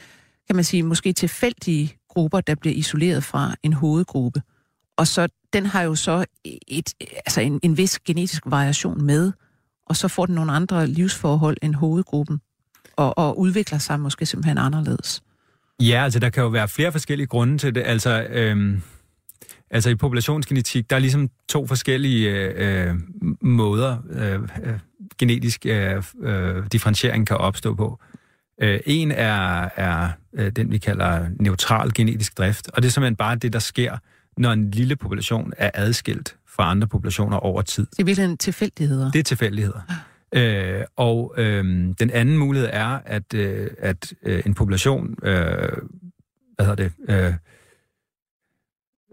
kan 0.48 0.56
man 0.56 0.64
sige, 0.64 0.84
måske 0.84 1.14
tilfældige 1.14 1.98
grupper, 2.10 2.42
der 2.42 2.56
bliver 2.56 2.76
isoleret 2.76 3.24
fra 3.24 3.56
en 3.64 3.74
hovedgruppe. 3.74 4.42
Og 5.02 5.08
så, 5.08 5.28
den 5.54 5.66
har 5.66 5.82
jo 5.82 5.96
så 5.96 6.26
et, 6.68 6.94
altså 7.26 7.42
en, 7.42 7.60
en 7.64 7.78
vis 7.78 8.00
genetisk 8.00 8.44
variation 8.46 9.06
med, 9.06 9.32
og 9.86 9.96
så 9.96 10.08
får 10.08 10.26
den 10.26 10.36
nogle 10.36 10.52
andre 10.52 10.88
livsforhold 10.88 11.58
end 11.62 11.76
hovedgruppen, 11.76 12.42
og, 12.96 13.18
og 13.18 13.40
udvikler 13.40 13.78
sig 13.78 14.00
måske 14.00 14.26
simpelthen 14.26 14.58
anderledes. 14.58 15.24
Ja, 15.80 16.04
altså 16.04 16.20
der 16.20 16.30
kan 16.30 16.44
jo 16.44 16.50
være 16.50 16.68
flere 16.68 16.92
forskellige 16.92 17.28
grunde 17.28 17.58
til 17.58 17.76
det. 17.76 17.84
Altså, 17.86 18.28
øhm, 18.30 18.82
altså 19.70 19.90
i 19.90 19.96
populationsgenetik, 19.96 20.90
der 20.90 20.96
er 20.96 21.00
ligesom 21.00 21.30
to 21.50 21.68
forskellige 21.68 22.30
øh, 22.30 22.90
øh 22.90 22.96
måder, 23.42 23.98
øh, 24.12 24.34
øh, 24.34 24.80
genetisk 25.18 25.66
øh, 25.66 26.04
øh, 26.22 26.64
differentiering 26.72 27.28
kan 27.28 27.38
opstå 27.38 27.76
på. 27.76 28.00
Øh, 28.62 28.80
en 28.86 29.12
er, 29.12 29.70
er 29.76 30.10
øh, 30.34 30.52
den, 30.52 30.72
vi 30.72 30.78
kalder 30.78 31.28
neutral 31.40 31.94
genetisk 31.94 32.38
drift, 32.38 32.70
og 32.74 32.82
det 32.82 32.88
er 32.88 32.92
simpelthen 32.92 33.16
bare 33.16 33.36
det, 33.36 33.54
der 33.54 33.60
sker, 33.60 33.98
når 34.38 34.52
en 34.52 34.72
lille 34.72 34.96
population 34.96 35.54
er 35.58 35.72
adskilt 35.74 36.36
fra 36.48 36.72
andre 36.72 36.88
populationer 36.88 37.38
over 37.38 37.62
tid. 37.62 37.86
Det 37.86 38.00
er 38.00 38.04
virkelig 38.04 38.40
tilfældigheder. 38.40 39.12
Det 39.12 39.20
er 39.20 39.24
tilfældigheder. 39.24 39.82
Øh, 40.36 40.82
og 40.96 41.34
øh, 41.38 41.64
den 42.00 42.10
anden 42.10 42.38
mulighed 42.38 42.70
er, 42.74 43.00
at, 43.06 43.34
øh, 43.34 43.68
at 43.78 44.14
øh, 44.24 44.44
en 44.46 44.54
population 44.54 45.16
øh, 45.24 45.70
hvad 46.56 46.66
hedder 46.66 46.76
det, 46.76 46.92
øh, 47.10 47.34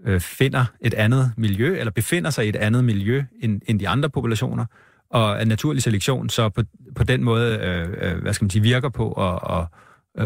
øh, 0.07 0.21
finder 0.21 0.65
et 0.81 0.95
andet 0.95 1.33
miljø, 1.37 1.79
eller 1.79 1.91
befinder 1.91 2.31
sig 2.31 2.47
i 2.47 2.49
et 2.49 2.57
andet 2.57 2.85
miljø 2.85 3.25
end, 3.43 3.61
end 3.67 3.81
de 3.81 3.89
andre 3.89 4.11
populationer, 4.11 4.65
og 5.11 5.41
at 5.41 5.49
naturlig 5.49 5.83
selektion 5.83 6.29
så 6.29 6.49
på, 6.49 6.63
på 6.95 7.05
den 7.05 7.25
måde, 7.25 7.59
øh, 7.59 8.13
øh, 8.13 8.23
hvad 8.23 8.35
skal 8.35 8.45
man 8.45 8.51
sige, 8.51 8.63
virker 8.63 8.89
på 8.89 9.09
og, 9.09 9.41
og 9.41 9.69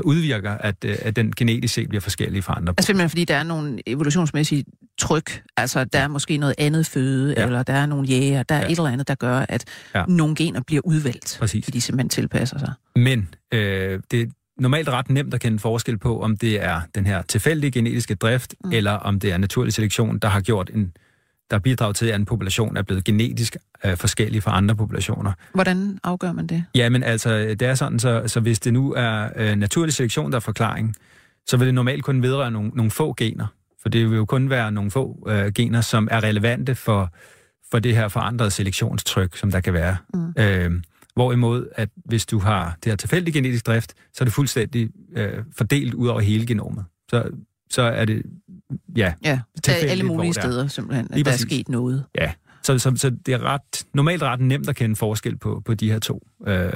udvirker, 0.04 0.50
at, 0.50 0.84
øh, 0.84 0.96
at 1.02 1.16
den 1.16 1.32
genetisk 1.32 1.74
set 1.74 1.88
bliver 1.88 2.00
forskellig 2.00 2.44
fra 2.44 2.54
andre. 2.56 2.74
Altså 2.78 2.86
simpelthen 2.86 3.10
fordi 3.10 3.24
der 3.24 3.36
er 3.36 3.42
nogle 3.42 3.80
evolutionsmæssige 3.86 4.64
tryk, 5.02 5.42
altså 5.56 5.84
der 5.84 5.98
er 5.98 6.08
måske 6.08 6.36
noget 6.36 6.54
andet 6.58 6.86
føde, 6.86 7.34
Ja. 7.36 7.44
eller 7.46 7.62
der 7.62 7.72
er 7.72 7.86
nogle 7.86 8.06
jæger, 8.08 8.42
der 8.42 8.54
er 8.54 8.60
Ja. 8.60 8.66
et 8.66 8.70
eller 8.70 8.90
andet, 8.90 9.08
der 9.08 9.14
gør, 9.14 9.46
at 9.48 9.64
Ja. 9.94 10.04
nogle 10.08 10.34
gener 10.34 10.60
bliver 10.66 10.82
udvalgt, 10.84 11.36
Præcis. 11.40 11.64
fordi 11.64 11.76
de 11.76 11.80
simpelthen 11.80 12.08
tilpasser 12.08 12.58
sig. 12.58 12.72
Men 12.96 13.28
øh, 13.54 14.00
det 14.10 14.20
er 14.22 14.26
normalt 14.58 14.88
ret 14.88 15.10
nemt 15.10 15.34
at 15.34 15.40
kende 15.40 15.58
forskel 15.58 15.98
på, 15.98 16.22
om 16.22 16.36
det 16.36 16.62
er 16.64 16.80
den 16.94 17.06
her 17.06 17.22
tilfældige 17.22 17.70
genetiske 17.70 18.14
drift, 18.14 18.54
mm. 18.64 18.72
eller 18.72 18.90
om 18.92 19.20
det 19.20 19.32
er 19.32 19.36
naturlig 19.38 19.72
selektion, 19.72 20.18
der 20.18 20.28
har 20.28 20.40
gjort 20.40 20.70
en 20.74 20.92
der 21.50 21.58
bidrager 21.58 21.92
til, 21.92 22.06
at 22.06 22.14
en 22.14 22.24
population 22.24 22.76
er 22.76 22.82
blevet 22.82 23.04
genetisk 23.04 23.56
øh, 23.84 23.96
forskellig 23.96 24.42
fra 24.42 24.56
andre 24.56 24.74
populationer. 24.76 25.32
Hvordan 25.54 25.98
afgør 26.04 26.32
man 26.32 26.46
det? 26.46 26.64
Ja, 26.74 26.88
men 26.88 27.02
altså, 27.02 27.38
det 27.38 27.62
er 27.62 27.74
sådan, 27.74 27.98
så, 27.98 28.22
så 28.26 28.40
hvis 28.40 28.60
det 28.60 28.72
nu 28.72 28.92
er 28.92 29.28
øh, 29.36 29.56
naturlig 29.56 29.94
selektion, 29.94 30.30
der 30.30 30.36
er 30.36 30.40
forklaring, 30.40 30.94
så 31.46 31.56
vil 31.56 31.66
det 31.66 31.74
normalt 31.74 32.04
kun 32.04 32.22
vedrøre 32.22 32.50
nogle, 32.50 32.70
nogle 32.74 32.90
få 32.90 33.14
gener. 33.16 33.46
For 33.82 33.88
det 33.88 34.10
vil 34.10 34.16
jo 34.16 34.24
kun 34.24 34.50
være 34.50 34.72
nogle 34.72 34.90
få 34.90 35.26
øh, 35.28 35.52
gener, 35.52 35.80
som 35.80 36.08
er 36.10 36.22
relevante 36.24 36.74
for, 36.74 37.10
for 37.70 37.78
det 37.78 37.94
her 37.96 38.08
forandrede 38.08 38.50
selektionstryk, 38.50 39.36
som 39.36 39.50
der 39.50 39.60
kan 39.60 39.72
være. 39.72 39.96
Mm. 40.14 40.32
Øh, 40.38 40.70
hvorimod, 41.14 41.66
at 41.74 41.88
hvis 42.04 42.26
du 42.26 42.38
har 42.38 42.76
det 42.84 42.92
her 42.92 42.96
tilfældig 42.96 43.34
genetisk 43.34 43.66
drift, 43.66 43.94
så 44.12 44.24
er 44.24 44.24
det 44.24 44.32
fuldstændig 44.34 44.90
øh, 45.16 45.38
fordelt 45.56 45.94
ud 45.94 46.08
over 46.08 46.20
hele 46.20 46.46
genomet. 46.46 46.84
Så, 47.10 47.30
så 47.70 47.82
er 47.82 48.04
det, 48.04 48.22
ja, 48.96 49.12
Ja, 49.24 49.40
er 49.68 49.72
alle 49.72 50.04
mulige 50.04 50.28
er. 50.28 50.32
steder 50.32 50.66
simpelthen, 50.66 51.06
at 51.10 51.14
Lige 51.14 51.24
der 51.24 51.30
er 51.30 51.34
præcis. 51.34 51.46
sket 51.46 51.68
noget. 51.68 52.04
ja. 52.20 52.32
Så, 52.64 52.78
så, 52.78 52.92
så 52.96 53.10
det 53.10 53.34
er 53.34 53.42
ret, 53.42 53.86
normalt 53.94 54.22
ret 54.22 54.40
nemt 54.40 54.68
at 54.68 54.76
kende 54.76 54.96
forskel 54.96 55.36
på, 55.36 55.62
på 55.64 55.74
de 55.74 55.92
her 55.92 55.98
to 55.98 56.26
øh, 56.46 56.70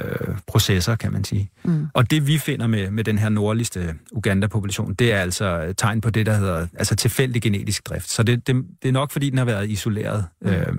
processer, 0.47 0.95
kan 0.95 1.11
man 1.11 1.23
sige. 1.23 1.51
Mm. 1.63 1.87
Og 1.93 2.11
det 2.11 2.27
vi 2.27 2.37
finder 2.37 2.67
med, 2.67 2.91
med 2.91 3.03
den 3.03 3.17
her 3.17 3.29
nordligste 3.29 3.95
Uganda-population, 4.11 4.93
det 4.93 5.13
er 5.13 5.21
altså 5.21 5.73
tegn 5.77 6.01
på 6.01 6.09
det, 6.09 6.25
der 6.25 6.33
hedder 6.33 6.67
altså 6.73 6.95
tilfældig 6.95 7.41
genetisk 7.41 7.89
drift. 7.89 8.09
Så 8.09 8.23
det, 8.23 8.47
det, 8.47 8.55
det 8.81 8.87
er 8.89 8.93
nok, 8.93 9.11
fordi 9.11 9.29
den 9.29 9.37
har 9.37 9.45
været 9.45 9.69
isoleret 9.69 10.25
mm. 10.41 10.49
øh, 10.49 10.73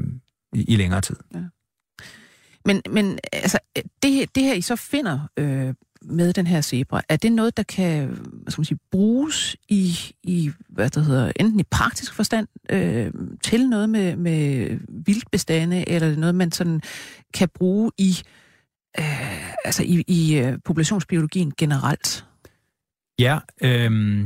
i, 0.52 0.64
i 0.68 0.76
længere 0.76 1.00
tid. 1.00 1.16
Ja. 1.34 1.40
Men, 2.64 2.82
men 2.90 3.18
altså, 3.32 3.58
det, 4.02 4.34
det 4.34 4.42
her, 4.42 4.54
I 4.54 4.60
så 4.60 4.76
finder 4.76 5.28
øh, 5.36 5.74
med 6.02 6.32
den 6.32 6.46
her 6.46 6.60
zebra, 6.60 7.02
er 7.08 7.16
det 7.16 7.32
noget, 7.32 7.56
der 7.56 7.62
kan 7.62 8.06
hvad 8.42 8.50
skal 8.50 8.60
man 8.60 8.64
sige, 8.64 8.78
bruges 8.90 9.56
i, 9.68 9.96
i 10.22 10.50
hvad 10.68 10.90
der 10.90 11.00
hedder, 11.00 11.32
enten 11.36 11.60
i 11.60 11.64
praktisk 11.70 12.14
forstand 12.14 12.48
øh, 12.70 13.10
til 13.42 13.68
noget 13.68 13.88
med, 13.88 14.16
med 14.16 14.70
vildbestande, 14.88 15.88
eller 15.88 16.06
er 16.06 16.10
det 16.10 16.18
noget, 16.18 16.34
man 16.34 16.52
sådan 16.52 16.80
kan 17.34 17.48
bruge 17.54 17.90
i, 17.98 18.18
øh, 18.98 19.52
altså 19.64 19.82
i, 19.82 20.04
i 20.08 20.42
uh, 20.42 20.54
populationsbiologien 20.64 21.52
generelt? 21.58 22.24
Ja, 23.18 23.38
øh, 23.62 24.24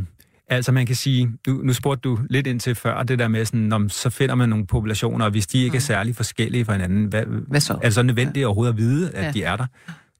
altså 0.48 0.72
man 0.72 0.86
kan 0.86 0.96
sige, 0.96 1.32
nu, 1.46 1.54
nu 1.54 1.72
spurgte 1.72 2.08
du 2.08 2.18
lidt 2.30 2.46
ind 2.46 2.60
til 2.60 2.74
før, 2.74 3.02
det 3.02 3.18
der 3.18 3.28
med 3.28 3.44
sådan, 3.44 3.72
om 3.72 3.88
så 3.88 4.10
finder 4.10 4.34
man 4.34 4.48
nogle 4.48 4.66
populationer, 4.66 5.24
og 5.24 5.30
hvis 5.30 5.46
de 5.46 5.58
ikke 5.58 5.72
mm. 5.72 5.76
er 5.76 5.80
særlig 5.80 6.16
forskellige 6.16 6.64
fra 6.64 6.72
hinanden, 6.72 7.04
hvad, 7.04 7.24
hvad 7.24 7.60
så? 7.60 7.72
er 7.72 7.78
det 7.78 7.94
så 7.94 8.02
nødvendigt 8.02 8.42
ja. 8.42 8.46
overhovedet 8.46 8.72
at 8.72 8.78
vide, 8.78 9.10
at 9.10 9.24
ja. 9.24 9.32
de 9.32 9.42
er 9.42 9.56
der? 9.56 9.66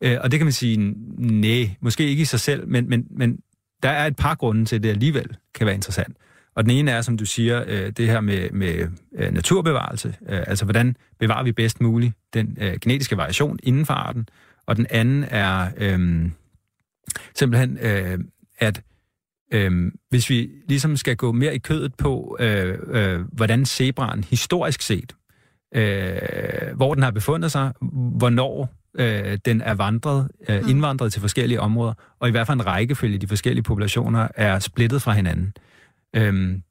Øh, 0.03 0.19
og 0.21 0.31
det 0.31 0.39
kan 0.39 0.47
man 0.47 0.53
sige, 0.53 0.95
nej, 1.19 1.71
måske 1.81 2.09
ikke 2.09 2.23
i 2.23 2.25
sig 2.25 2.41
selv, 2.41 2.69
men, 2.69 2.89
men, 2.89 3.07
men 3.11 3.39
der 3.83 3.89
er 3.89 4.07
et 4.07 4.17
par 4.17 4.35
grunde 4.35 4.65
til, 4.65 4.77
at 4.77 4.83
det 4.83 4.89
alligevel 4.89 5.37
kan 5.55 5.67
være 5.67 5.75
interessant. 5.75 6.17
Og 6.55 6.65
den 6.65 6.71
ene 6.71 6.91
er, 6.91 7.03
som 7.03 7.17
du 7.17 7.25
siger, 7.25 7.65
øh, 7.67 7.91
det 7.91 8.07
her 8.07 8.21
med, 8.21 8.51
med 8.51 8.89
øh, 9.15 9.33
naturbevarelse. 9.33 10.15
Øh, 10.29 10.41
altså, 10.47 10.65
hvordan 10.65 10.97
bevarer 11.19 11.43
vi 11.43 11.53
bedst 11.53 11.81
muligt 11.81 12.13
den 12.35 12.59
øh, 12.61 12.79
genetiske 12.81 13.17
variation 13.17 13.59
inden 13.63 13.87
for 13.87 13.95
arten? 13.95 14.29
Og 14.67 14.77
den 14.77 14.87
anden 14.91 15.25
er 15.25 15.71
øh, 15.77 16.31
simpelthen, 17.35 17.79
øh, 17.83 18.19
at 18.59 18.83
øh, 19.53 19.93
hvis 20.11 20.31
vi 20.31 20.51
ligesom 20.69 20.97
skal 20.97 21.17
gå 21.17 21.33
mere 21.33 21.55
i 21.55 21.59
kødet 21.59 21.95
på, 21.95 22.37
øh, 22.41 22.79
øh, 22.87 23.21
hvordan 23.21 23.67
zebraen 23.67 24.25
historisk 24.25 24.83
set, 24.83 25.15
øh, 25.75 26.77
hvor 26.77 26.95
den 26.95 27.03
har 27.03 27.11
befundet 27.11 27.53
sig, 27.53 27.73
hvornår 28.19 28.82
øh, 28.99 29.39
den 29.45 29.61
er 29.61 29.75
vandret, 29.75 30.29
øh, 30.49 30.63
mm. 30.63 30.69
indvandret 30.69 31.13
til 31.13 31.21
forskellige 31.21 31.61
områder, 31.61 31.95
og 32.21 32.29
i 32.29 32.31
hvert 32.31 32.47
fald 32.47 32.61
en 32.61 32.67
rækkefølge 32.67 33.19
de 33.19 33.29
forskellige 33.29 33.63
populationer 33.63 34.29
er 34.35 34.59
splittet 34.59 35.03
fra 35.03 35.13
hinanden. 35.13 35.55
Øhm, 36.17 36.63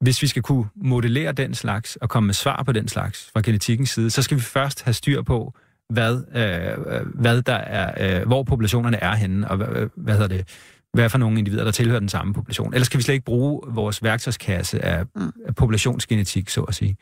hvis 0.00 0.22
vi 0.22 0.26
skal 0.26 0.42
kunne 0.42 0.66
modellere 0.76 1.32
den 1.32 1.54
slags 1.54 1.96
og 1.96 2.08
komme 2.08 2.26
med 2.26 2.34
svar 2.34 2.62
på 2.62 2.72
den 2.72 2.88
slags 2.88 3.30
fra 3.32 3.40
genetikkens 3.40 3.90
side, 3.90 4.10
så 4.10 4.22
skal 4.22 4.36
vi 4.36 4.42
først 4.42 4.82
have 4.82 4.94
styr 4.94 5.22
på, 5.22 5.54
hvad, 5.88 6.14
øh, 6.16 7.06
hvad 7.14 7.42
der 7.42 7.54
er, 7.54 8.20
øh, 8.20 8.26
hvor 8.26 8.42
populationerne 8.42 8.96
er 8.96 9.14
henne, 9.14 9.50
og 9.50 9.56
hvad, 9.56 9.88
hvad 9.96 10.14
hedder 10.14 10.28
det, 10.28 10.48
hvad 10.92 11.10
for 11.10 11.18
nogle 11.18 11.38
individer, 11.38 11.64
der 11.64 11.70
tilhører 11.70 12.00
den 12.00 12.08
samme 12.08 12.34
population. 12.34 12.74
Ellers 12.74 12.88
kan 12.88 12.98
vi 12.98 13.02
slet 13.02 13.14
ikke 13.14 13.24
bruge 13.24 13.60
vores 13.68 14.02
værktøjskasse 14.02 14.84
af, 14.84 15.04
mm. 15.16 15.32
af 15.46 15.54
populationsgenetik, 15.54 16.48
så 16.48 16.62
at 16.62 16.74
sige. 16.74 16.96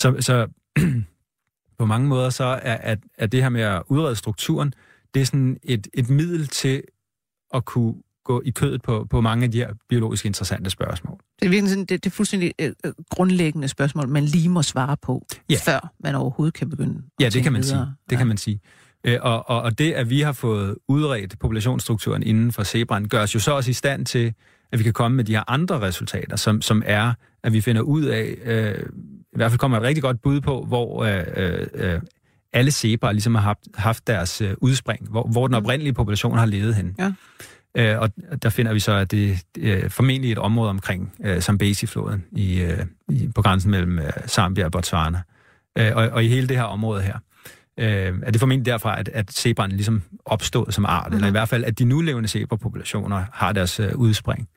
Så, 0.00 0.16
så 0.20 0.46
på 1.78 1.86
mange 1.86 2.08
måder 2.08 2.30
så 2.30 2.44
er, 2.44 2.74
at, 2.74 2.98
at 3.18 3.32
det 3.32 3.42
her 3.42 3.48
med 3.48 3.62
at 3.62 3.82
udrede 3.88 4.16
strukturen, 4.16 4.74
det 5.14 5.22
er 5.22 5.26
sådan 5.26 5.58
et, 5.62 5.88
et 5.94 6.10
middel 6.10 6.46
til 6.46 6.82
at 7.54 7.64
kunne 7.64 7.94
gå 8.24 8.42
i 8.44 8.50
kødet 8.50 8.82
på, 8.82 9.06
på 9.10 9.20
mange 9.20 9.44
af 9.44 9.50
de 9.50 9.58
her 9.58 9.72
biologisk 9.88 10.26
interessante 10.26 10.70
spørgsmål. 10.70 11.18
Det 11.40 11.46
er 11.46 11.50
virkelig 11.50 11.70
sådan, 11.70 11.84
det, 11.84 12.04
det 12.04 12.10
er 12.10 12.14
fuldstændig 12.14 12.54
øh, 12.60 12.72
øh, 12.84 12.92
grundlæggende 13.10 13.68
spørgsmål, 13.68 14.08
man 14.08 14.24
lige 14.24 14.48
må 14.48 14.62
svare 14.62 14.96
på, 15.02 15.26
ja. 15.50 15.56
før 15.64 15.92
man 16.04 16.14
overhovedet 16.14 16.54
kan 16.54 16.70
begynde 16.70 17.02
Ja, 17.20 17.28
det 17.28 17.42
kan 17.42 17.52
man 17.52 17.62
videre. 17.62 17.86
sige. 17.86 17.94
Det 18.06 18.12
ja. 18.12 18.16
kan 18.16 18.26
man 18.26 18.36
sige. 18.36 18.60
Øh, 19.04 19.18
og, 19.20 19.48
og, 19.48 19.62
og 19.62 19.78
det, 19.78 19.92
at 19.92 20.10
vi 20.10 20.20
har 20.20 20.32
fået 20.32 20.76
udredt 20.88 21.38
populationsstrukturen 21.38 22.22
inden 22.22 22.52
for 22.52 22.62
zebraen, 22.62 23.08
gør 23.08 23.22
os 23.22 23.34
jo 23.34 23.40
så 23.40 23.52
også 23.52 23.70
i 23.70 23.74
stand 23.74 24.06
til, 24.06 24.34
at 24.72 24.78
vi 24.78 24.84
kan 24.84 24.92
komme 24.92 25.16
med 25.16 25.24
de 25.24 25.32
her 25.32 25.44
andre 25.48 25.80
resultater, 25.80 26.36
som, 26.36 26.62
som 26.62 26.82
er, 26.86 27.12
at 27.44 27.52
vi 27.52 27.60
finder 27.60 27.82
ud 27.82 28.04
af, 28.04 28.34
øh, 28.44 28.86
i 29.32 29.36
hvert 29.36 29.50
fald 29.50 29.58
kommer 29.58 29.76
et 29.76 29.82
rigtig 29.82 30.02
godt 30.02 30.22
bud 30.22 30.40
på, 30.40 30.64
hvor 30.64 31.04
øh, 31.04 31.24
øh, 31.36 31.66
øh 31.74 32.00
alle 32.52 32.70
zebraer 32.70 33.12
ligesom 33.12 33.34
har 33.34 33.42
haft, 33.42 33.58
haft 33.74 34.06
deres 34.06 34.40
øh, 34.40 34.54
udspring, 34.58 35.08
hvor, 35.08 35.22
hvor 35.22 35.46
den 35.46 35.54
mm. 35.54 35.64
oprindelige 35.64 35.92
population 35.92 36.38
har 36.38 36.46
levet 36.46 36.74
hen. 36.74 36.96
Ja. 36.98 37.12
Øh, 37.74 38.00
og 38.00 38.10
der 38.42 38.48
finder 38.48 38.72
vi 38.72 38.80
så, 38.80 38.92
at 38.92 39.10
det 39.10 39.38
er 39.62 39.88
formentlig 39.88 40.32
et 40.32 40.38
område 40.38 40.70
omkring 40.70 41.12
øh, 41.24 41.40
Zambezi-floden 41.40 42.24
i, 42.32 42.60
øh, 42.60 42.86
i, 43.08 43.28
på 43.34 43.42
grænsen 43.42 43.70
mellem 43.70 43.98
øh, 43.98 44.10
Zambia 44.26 44.64
og 44.64 44.72
Botswana. 44.72 45.22
Øh, 45.78 45.92
og, 45.94 46.08
og 46.08 46.24
i 46.24 46.28
hele 46.28 46.48
det 46.48 46.56
her 46.56 46.64
område 46.64 47.02
her, 47.02 47.18
øh, 47.78 48.20
er 48.22 48.30
det 48.30 48.40
formentlig 48.40 48.66
derfra, 48.66 49.00
at, 49.00 49.08
at 49.08 49.32
zebraen 49.32 49.72
ligesom 49.72 50.02
opstod 50.24 50.72
som 50.72 50.84
art, 50.86 51.10
mm. 51.10 51.14
eller 51.14 51.28
i 51.28 51.30
hvert 51.30 51.48
fald, 51.48 51.64
at 51.64 51.78
de 51.78 51.84
nulevende 51.84 52.28
zebrapopulationer 52.28 53.24
har 53.32 53.52
deres 53.52 53.80
øh, 53.80 53.94
udspring. 53.94 54.48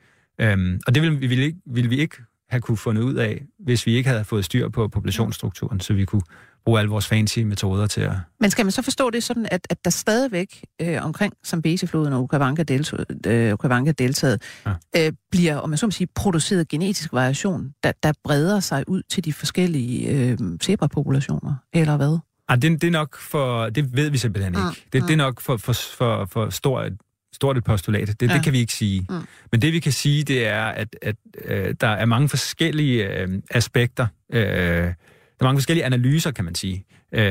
Øh, 0.42 0.80
og 0.88 0.96
det 0.96 1.04
ville 1.04 1.20
vi, 1.20 1.28
ville, 1.28 1.44
ikke, 1.44 1.58
ville 1.66 1.90
vi 1.90 1.98
ikke 1.98 2.18
have 2.52 2.62
kunne 2.62 2.78
fundet 2.78 3.02
ud 3.02 3.14
af, 3.14 3.42
hvis 3.60 3.86
vi 3.86 3.96
ikke 3.96 4.10
havde 4.10 4.24
fået 4.24 4.46
styr 4.46 4.70
på 4.70 4.88
populationsstrukturen, 4.88 5.80
så 5.80 5.94
vi 5.94 6.06
kunne 6.06 6.22
bruge 6.66 6.80
alle 6.80 6.90
vores 6.90 7.08
fancy 7.08 7.40
metoder 7.40 7.88
til 7.88 8.02
at... 8.02 8.12
Men 8.40 8.50
skal 8.50 8.66
man 8.66 8.72
så 8.72 8.82
forstå 8.82 9.10
det 9.10 9.24
sådan, 9.24 9.48
at, 9.52 9.68
at 9.70 9.86
der 9.86 9.92
stadigvæk 9.92 10.66
øh, 10.82 11.06
omkring 11.06 11.34
Zambezi-floden 11.48 12.14
og 12.14 12.22
Okavango 12.22 12.62
øh, 12.62 14.38
ja. 14.66 14.74
øh, 14.96 15.12
bliver, 15.32 15.56
om 15.56 15.70
man 15.70 15.78
så 15.78 15.86
må 15.86 15.92
sige, 15.92 16.08
produceret 16.16 16.68
genetisk 16.68 17.14
variation, 17.14 17.74
der, 17.84 17.92
der 18.04 18.14
breder 18.24 18.60
sig 18.60 18.84
ud 18.88 19.02
til 19.10 19.26
de 19.26 19.34
forskellige 19.34 20.10
øh, 20.10 20.38
zebrapopulationer, 20.64 21.56
eller 21.74 21.98
hvad? 21.98 22.20
Ah, 22.48 22.62
det, 22.62 22.82
det 22.82 22.88
er 22.88 22.92
nok 22.92 23.18
for... 23.20 23.70
Det 23.70 23.96
ved 23.96 24.10
vi 24.10 24.18
simpelthen 24.18 24.54
ikke. 24.54 24.68
Mm. 24.68 24.76
Det, 24.94 25.04
det 25.04 25.12
er 25.12 25.18
nok 25.18 25.42
for, 25.42 25.58
for, 25.58 25.74
for, 25.74 26.26
for 26.26 26.50
stort 26.50 26.92
stort 27.34 27.58
et 27.58 27.64
postulat. 27.64 28.08
Det, 28.20 28.30
ja. 28.30 28.34
det 28.34 28.44
kan 28.44 28.54
vi 28.54 28.60
ikke 28.60 28.74
sige. 28.74 29.06
Mm. 29.10 29.16
Men 29.52 29.62
det 29.62 29.74
vi 29.74 29.80
kan 29.80 29.92
sige, 29.92 30.24
det 30.24 30.48
er, 30.48 30.64
at, 30.64 30.96
at 31.02 31.16
øh, 31.46 31.76
der 31.82 31.88
er 31.88 32.06
mange 32.06 32.30
forskellige 32.30 33.22
øh, 33.22 33.30
aspekter. 33.52 34.08
Øh, 34.34 34.42
der 34.42 34.94
er 35.40 35.44
mange 35.44 35.58
forskellige 35.58 35.86
analyser, 35.86 36.32
kan 36.32 36.46
man 36.46 36.56
sige, 36.56 36.86
øh, 37.12 37.22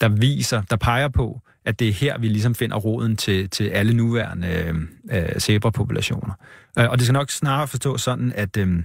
der 0.00 0.08
viser, 0.08 0.62
der 0.62 0.76
peger 0.76 1.08
på, 1.08 1.40
at 1.64 1.78
det 1.78 1.88
er 1.88 1.92
her, 1.92 2.18
vi 2.18 2.28
ligesom 2.28 2.54
finder 2.54 2.76
roden 2.76 3.16
til, 3.16 3.50
til 3.50 3.64
alle 3.64 3.94
nuværende 3.94 4.86
øh, 5.10 5.40
zebrapopulationer. 5.40 6.34
Øh, 6.78 6.90
og 6.90 6.98
det 6.98 7.06
skal 7.06 7.12
nok 7.12 7.30
snarere 7.30 7.68
forstå 7.68 7.98
sådan, 7.98 8.32
at, 8.36 8.56
øh, 8.56 8.82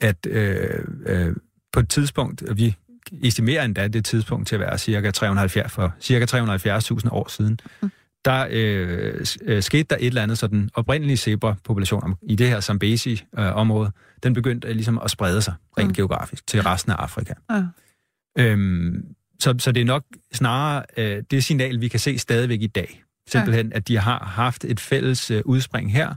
at 0.00 0.26
øh, 0.26 0.84
øh, 1.06 1.36
på 1.72 1.80
et 1.80 1.88
tidspunkt, 1.88 2.42
vi 2.56 2.76
estimerer 3.22 3.64
endda 3.64 3.88
det 3.88 4.04
tidspunkt 4.04 4.48
til 4.48 4.54
at 4.54 4.60
være 4.60 4.78
cirka 4.78 5.10
370, 5.10 5.72
for 5.72 5.94
cirka 6.00 6.24
370.000 6.24 7.10
år 7.10 7.28
siden, 7.28 7.60
mm 7.82 7.90
der 8.24 8.46
øh, 8.50 9.26
øh, 9.42 9.62
skete 9.62 9.86
der 9.90 9.96
et 10.00 10.06
eller 10.06 10.22
andet, 10.22 10.38
så 10.38 10.46
den 10.46 10.70
oprindelige 10.74 11.16
zebra-population 11.16 12.14
i 12.22 12.36
det 12.36 12.48
her 12.48 12.60
Zambezi-område, 12.60 13.86
øh, 13.86 14.20
den 14.22 14.34
begyndte 14.34 14.68
øh, 14.68 14.74
ligesom 14.74 14.98
at 15.04 15.10
sprede 15.10 15.42
sig 15.42 15.54
rent 15.78 15.88
mm. 15.88 15.94
geografisk 15.94 16.46
til 16.46 16.62
resten 16.62 16.92
af 16.92 16.96
Afrika. 16.96 17.34
Ja. 17.50 17.64
Øhm, 18.38 19.06
så, 19.40 19.54
så 19.58 19.72
det 19.72 19.80
er 19.80 19.84
nok 19.84 20.04
snarere 20.32 20.82
øh, 20.96 21.22
det 21.30 21.44
signal, 21.44 21.80
vi 21.80 21.88
kan 21.88 22.00
se 22.00 22.18
stadigvæk 22.18 22.62
i 22.62 22.66
dag. 22.66 23.02
Simpelthen, 23.28 23.68
ja. 23.68 23.76
at 23.76 23.88
de 23.88 23.98
har 23.98 24.24
haft 24.24 24.64
et 24.64 24.80
fælles 24.80 25.30
øh, 25.30 25.42
udspring 25.44 25.92
her, 25.92 26.14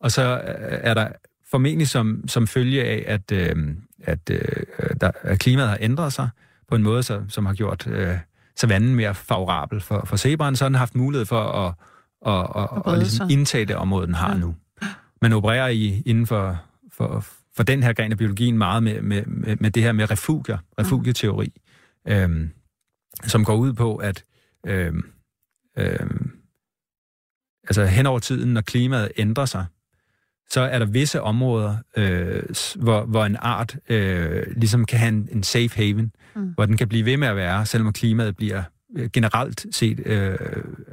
og 0.00 0.12
så 0.12 0.22
øh, 0.22 0.78
er 0.82 0.94
der 0.94 1.08
formentlig 1.50 1.88
som, 1.88 2.28
som 2.28 2.46
følge 2.46 2.84
af, 2.84 3.04
at, 3.06 3.32
øh, 3.32 3.56
at, 4.04 4.30
øh, 4.30 4.40
der, 5.00 5.10
at 5.22 5.38
klimaet 5.38 5.68
har 5.68 5.78
ændret 5.80 6.12
sig 6.12 6.28
på 6.68 6.74
en 6.74 6.82
måde, 6.82 7.02
så, 7.02 7.22
som 7.28 7.46
har 7.46 7.54
gjort... 7.54 7.86
Øh, 7.86 8.18
savannen 8.56 8.94
mere 8.94 9.14
favorabel 9.14 9.80
for, 9.80 10.04
for 10.06 10.16
zebraen, 10.16 10.56
så 10.56 10.64
har 10.64 10.68
den 10.68 10.76
haft 10.76 10.94
mulighed 10.94 11.26
for 11.26 11.42
at, 11.42 11.74
at, 12.26 12.62
at, 12.62 12.68
at, 12.86 12.92
at 12.92 12.98
ligesom 12.98 13.30
indtage 13.30 13.64
det 13.64 13.76
område, 13.76 14.06
den 14.06 14.14
har 14.14 14.32
ja. 14.32 14.38
nu. 14.38 14.54
Man 15.22 15.32
opererer 15.32 15.68
i, 15.68 16.02
inden 16.06 16.26
for, 16.26 16.60
for, 16.92 17.24
for 17.56 17.62
den 17.62 17.82
her 17.82 17.92
gren 17.92 18.12
af 18.12 18.18
biologien 18.18 18.58
meget 18.58 18.82
med, 18.82 19.02
med, 19.02 19.22
med, 19.26 19.56
med 19.60 19.70
det 19.70 19.82
her 19.82 19.92
med 19.92 20.10
refugier, 20.10 20.58
refugieteori, 20.78 21.52
øhm, 22.08 22.50
som 23.24 23.44
går 23.44 23.56
ud 23.56 23.72
på, 23.72 23.96
at 23.96 24.24
øhm, 24.66 25.04
øhm, 25.78 26.30
altså 27.64 27.84
hen 27.84 28.06
over 28.06 28.18
tiden, 28.18 28.54
når 28.54 28.60
klimaet 28.60 29.12
ændrer 29.16 29.44
sig, 29.44 29.66
så 30.50 30.60
er 30.60 30.78
der 30.78 30.86
visse 30.86 31.22
områder, 31.22 31.76
øh, 31.96 32.42
hvor, 32.76 33.04
hvor 33.04 33.24
en 33.24 33.36
art 33.40 33.76
øh, 33.88 34.42
ligesom 34.56 34.84
kan 34.84 34.98
have 34.98 35.08
en, 35.08 35.28
en 35.32 35.42
safe 35.42 35.70
haven, 35.76 36.12
mm. 36.36 36.48
hvor 36.54 36.66
den 36.66 36.76
kan 36.76 36.88
blive 36.88 37.04
ved 37.04 37.16
med 37.16 37.28
at 37.28 37.36
være, 37.36 37.66
selvom 37.66 37.92
klimaet 37.92 38.36
bliver 38.36 38.62
øh, 38.96 39.10
generelt 39.12 39.66
set 39.70 40.00
øh, 40.06 40.38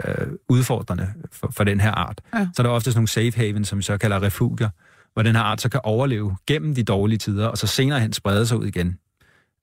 øh, 0.07 0.27
udfordrende 0.49 1.07
for, 1.31 1.51
for 1.51 1.63
den 1.63 1.79
her 1.79 1.91
art. 1.91 2.21
Ja. 2.33 2.47
Så 2.55 2.61
er 2.61 2.63
der 2.63 2.73
ofte 2.73 2.91
sådan 2.91 2.97
nogle 2.97 3.07
safe 3.07 3.37
haven, 3.37 3.65
som 3.65 3.77
vi 3.77 3.83
så 3.83 3.97
kalder 3.97 4.23
refugier, 4.23 4.69
hvor 5.13 5.23
den 5.23 5.35
her 5.35 5.43
art 5.43 5.61
så 5.61 5.69
kan 5.69 5.81
overleve 5.83 6.35
gennem 6.47 6.75
de 6.75 6.83
dårlige 6.83 7.17
tider, 7.17 7.47
og 7.47 7.57
så 7.57 7.67
senere 7.67 7.99
hen 7.99 8.13
sprede 8.13 8.47
sig 8.47 8.57
ud 8.57 8.65
igen. 8.65 8.97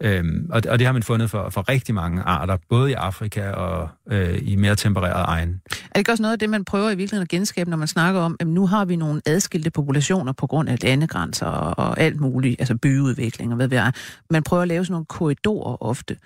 Øhm, 0.02 0.50
og, 0.52 0.62
og 0.68 0.78
det 0.78 0.86
har 0.86 0.92
man 0.92 1.02
fundet 1.02 1.30
for, 1.30 1.50
for 1.50 1.68
rigtig 1.68 1.94
mange 1.94 2.22
arter, 2.22 2.56
både 2.68 2.90
i 2.90 2.92
Afrika 2.92 3.50
og 3.50 3.88
øh, 4.10 4.38
i 4.42 4.56
mere 4.56 4.76
tempererede 4.76 5.24
egne. 5.24 5.60
Er 5.70 5.92
det 5.92 5.98
ikke 5.98 6.12
også 6.12 6.22
noget 6.22 6.32
af 6.32 6.38
det, 6.38 6.50
man 6.50 6.64
prøver 6.64 6.90
i 6.90 6.94
virkeligheden 6.94 7.22
at 7.22 7.28
genskabe, 7.28 7.70
når 7.70 7.76
man 7.76 7.88
snakker 7.88 8.20
om, 8.20 8.36
at 8.40 8.46
nu 8.46 8.66
har 8.66 8.84
vi 8.84 8.96
nogle 8.96 9.22
adskilte 9.26 9.70
populationer 9.70 10.32
på 10.32 10.46
grund 10.46 10.68
af 10.68 10.82
landegrænser 10.82 11.46
og, 11.46 11.86
og 11.86 12.00
alt 12.00 12.20
muligt, 12.20 12.60
altså 12.60 12.76
byudvikling 12.76 13.52
og 13.52 13.56
hvad 13.56 13.68
ved 13.68 13.78
jeg. 13.78 13.92
Man 14.30 14.42
prøver 14.42 14.62
at 14.62 14.68
lave 14.68 14.84
sådan 14.84 14.92
nogle 14.92 15.06
korridorer 15.06 15.82
ofte, 15.82 16.16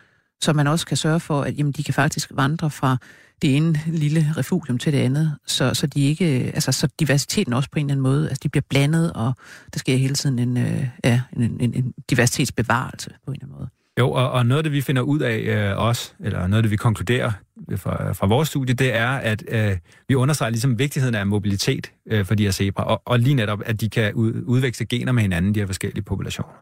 så 0.40 0.52
man 0.52 0.66
også 0.66 0.86
kan 0.86 0.96
sørge 0.96 1.20
for, 1.20 1.42
at 1.42 1.58
jamen, 1.58 1.72
de 1.72 1.84
kan 1.84 1.94
faktisk 1.94 2.30
vandre 2.34 2.70
fra 2.70 2.96
det 3.42 3.56
ene 3.56 3.80
lille 3.86 4.34
refugium 4.36 4.78
til 4.78 4.92
det 4.92 4.98
andet, 4.98 5.38
så, 5.46 5.74
så, 5.74 5.86
de 5.86 6.00
ikke, 6.00 6.24
altså, 6.54 6.72
så 6.72 6.88
diversiteten 7.00 7.52
også 7.52 7.70
på 7.70 7.78
en 7.78 7.86
eller 7.86 7.92
anden 7.92 8.02
måde, 8.02 8.28
altså 8.28 8.40
de 8.42 8.48
bliver 8.48 8.64
blandet, 8.70 9.12
og 9.12 9.34
der 9.74 9.78
sker 9.78 9.96
hele 9.96 10.14
tiden 10.14 10.38
en, 10.38 10.56
øh, 10.56 10.86
ja, 11.04 11.20
en, 11.32 11.42
en, 11.42 11.74
en 11.74 11.94
diversitetsbevarelse 12.10 13.10
på 13.10 13.30
en 13.30 13.34
eller 13.34 13.44
anden 13.44 13.58
måde. 13.58 13.68
Jo, 13.98 14.10
og, 14.10 14.30
og 14.30 14.46
noget 14.46 14.58
af 14.58 14.62
det, 14.62 14.72
vi 14.72 14.80
finder 14.80 15.02
ud 15.02 15.20
af 15.20 15.38
øh, 15.38 15.78
også, 15.78 16.12
eller 16.20 16.38
noget 16.38 16.56
af 16.56 16.62
det, 16.62 16.70
vi 16.70 16.76
konkluderer 16.76 17.32
fra, 17.76 18.12
fra 18.12 18.26
vores 18.26 18.48
studie, 18.48 18.74
det 18.74 18.94
er, 18.94 19.08
at 19.08 19.44
øh, 19.48 19.76
vi 20.08 20.14
understreger 20.14 20.50
ligesom 20.50 20.78
vigtigheden 20.78 21.14
af 21.14 21.26
mobilitet 21.26 21.92
øh, 22.06 22.24
for 22.24 22.34
de 22.34 22.44
her 22.44 22.50
zebra, 22.50 22.84
og, 22.84 23.02
og 23.04 23.18
lige 23.18 23.34
netop, 23.34 23.60
at 23.66 23.80
de 23.80 23.90
kan 23.90 24.14
ud, 24.14 24.42
udveksle 24.46 24.86
gener 24.86 25.12
med 25.12 25.22
hinanden, 25.22 25.54
de 25.54 25.60
her 25.60 25.66
forskellige 25.66 26.04
populationer. 26.04 26.54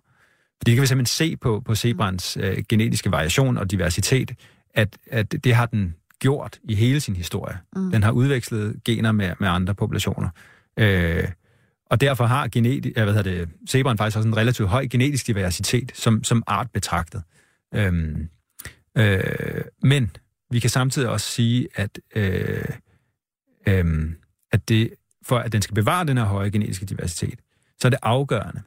Fordi 0.58 0.70
det 0.70 0.76
kan 0.76 0.82
vi 0.82 0.86
simpelthen 0.86 1.30
se 1.30 1.36
på, 1.36 1.62
på 1.64 1.74
zebrans 1.74 2.38
øh, 2.40 2.58
genetiske 2.68 3.10
variation 3.10 3.58
og 3.58 3.70
diversitet, 3.70 4.32
at, 4.74 4.96
at 5.10 5.44
det 5.44 5.54
har 5.54 5.66
den 5.66 5.94
gjort 6.22 6.58
i 6.64 6.74
hele 6.74 7.00
sin 7.00 7.16
historie. 7.16 7.58
Mm. 7.76 7.90
Den 7.90 8.02
har 8.02 8.10
udvekslet 8.10 8.84
gener 8.84 9.12
med, 9.12 9.32
med 9.40 9.48
andre 9.48 9.74
populationer. 9.74 10.28
Øh, 10.76 11.28
og 11.86 12.00
derfor 12.00 12.24
har 12.24 12.48
geneti, 12.48 12.92
hvad 12.92 13.06
hedder 13.06 13.22
det, 13.22 13.48
zebraen 13.68 13.98
faktisk 13.98 14.16
også 14.16 14.28
en 14.28 14.36
relativt 14.36 14.68
høj 14.68 14.86
genetisk 14.86 15.26
diversitet 15.26 15.92
som, 15.94 16.24
som 16.24 16.42
art 16.46 16.70
betragtet. 16.70 17.22
Øhm, 17.74 18.28
øh, 18.98 19.64
men 19.82 20.10
vi 20.50 20.60
kan 20.60 20.70
samtidig 20.70 21.08
også 21.08 21.26
sige, 21.26 21.68
at, 21.74 21.98
øh, 22.14 22.64
øh, 23.68 24.10
at 24.52 24.68
det, 24.68 24.94
for 25.22 25.38
at 25.38 25.52
den 25.52 25.62
skal 25.62 25.74
bevare 25.74 26.06
den 26.06 26.18
her 26.18 26.24
høje 26.24 26.50
genetiske 26.50 26.86
diversitet, 26.86 27.38
så 27.80 27.88
er 27.88 27.90
det 27.90 27.98
afgørende, 28.02 28.62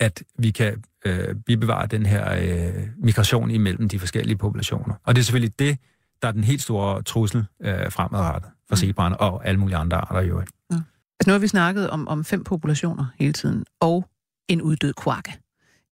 at 0.00 0.22
vi 0.38 0.50
kan 0.50 0.84
øh, 1.04 1.34
bibevare 1.46 1.86
den 1.86 2.06
her 2.06 2.32
øh, 2.32 2.88
migration 2.98 3.50
imellem 3.50 3.88
de 3.88 3.98
forskellige 3.98 4.36
populationer. 4.36 4.94
Og 5.04 5.14
det 5.14 5.20
er 5.20 5.24
selvfølgelig 5.24 5.58
det, 5.58 5.78
der 6.22 6.28
er 6.28 6.32
den 6.32 6.44
helt 6.44 6.62
store 6.62 7.02
trussel 7.02 7.44
øh, 7.62 7.92
fremadrettet 7.92 8.50
for 8.68 8.74
mm. 8.74 8.76
zebraerne 8.76 9.20
og 9.20 9.46
alle 9.46 9.60
mulige 9.60 9.76
andre 9.76 9.96
arter 9.96 10.20
i 10.20 10.28
øvrigt. 10.28 10.50
Ja. 10.70 10.76
Altså 11.20 11.26
nu 11.26 11.32
har 11.32 11.38
vi 11.38 11.46
snakket 11.46 11.90
om, 11.90 12.08
om 12.08 12.24
fem 12.24 12.44
populationer 12.44 13.06
hele 13.18 13.32
tiden, 13.32 13.64
og 13.80 14.08
en 14.48 14.62
uddød 14.62 14.92
kvarke. 14.92 15.38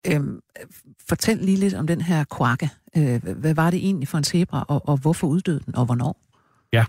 Øhm, 0.07 0.39
fortæl 1.09 1.37
lige 1.37 1.57
lidt 1.57 1.73
om 1.73 1.87
den 1.87 2.01
her 2.01 2.23
kvarke. 2.23 2.69
Øh, 2.97 3.23
hvad 3.23 3.53
var 3.53 3.69
det 3.69 3.77
egentlig 3.77 4.07
for 4.07 4.17
en 4.17 4.23
zebra, 4.23 4.65
og, 4.67 4.89
og 4.89 4.97
hvorfor 4.97 5.27
uddøde 5.27 5.59
den, 5.65 5.75
og 5.75 5.85
hvornår? 5.85 6.21
Ja, 6.73 6.85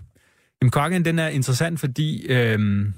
Jamen, 0.61 0.71
kvarken 0.71 1.05
den 1.05 1.19
er 1.19 1.27
interessant, 1.27 1.79
fordi 1.79 2.27
øhm, 2.27 2.93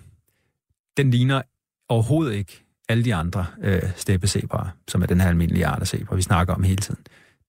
den 0.97 1.11
ligner 1.11 1.41
overhovedet 1.89 2.33
ikke 2.33 2.65
alle 2.89 3.05
de 3.05 3.15
andre 3.15 3.45
øh, 3.61 3.81
steppezebraer, 3.95 4.69
som 4.87 5.01
er 5.01 5.05
den 5.05 5.21
her 5.21 5.27
almindelige 5.27 5.65
art 5.65 5.81
af 5.81 5.87
zebra, 5.87 6.15
vi 6.15 6.21
snakker 6.21 6.53
om 6.53 6.63
hele 6.63 6.77
tiden 6.77 6.99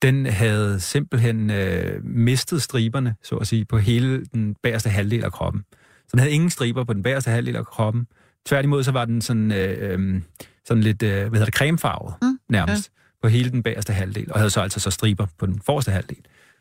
den 0.03 0.27
havde 0.27 0.81
simpelthen 0.81 1.51
øh, 1.51 2.05
mistet 2.05 2.63
striberne, 2.63 3.15
så 3.23 3.37
at 3.37 3.47
sige, 3.47 3.65
på 3.65 3.79
hele 3.79 4.25
den 4.25 4.57
bagerste 4.63 4.91
halvdel 4.91 5.25
af 5.25 5.33
kroppen. 5.33 5.65
Så 5.73 6.09
den 6.13 6.19
havde 6.19 6.33
ingen 6.33 6.51
striber 6.51 6.85
på 6.85 6.93
den 6.93 7.03
bagerste 7.03 7.31
halvdel 7.31 7.57
af 7.57 7.67
kroppen. 7.67 8.07
Tværtimod 8.47 8.85
så 8.85 8.93
var 8.93 9.05
den 9.05 9.21
sådan, 9.21 9.53
øh, 9.53 9.93
øhm, 9.93 10.23
sådan 10.65 10.83
lidt, 10.83 11.03
øh, 11.03 11.11
hvad 11.11 11.31
hedder 11.31 11.45
det, 11.45 11.55
cremefarvet 11.55 12.15
mm, 12.23 12.39
nærmest, 12.49 12.91
ja. 12.97 13.01
på 13.23 13.29
hele 13.29 13.51
den 13.51 13.63
bagerste 13.63 13.93
halvdel, 13.93 14.33
og 14.33 14.39
havde 14.39 14.51
så 14.51 14.61
altså 14.61 14.81
så 14.81 14.91
striber 14.91 15.27
på 15.39 15.47
den 15.47 15.61
forreste 15.67 15.91
halvdel. 15.91 16.19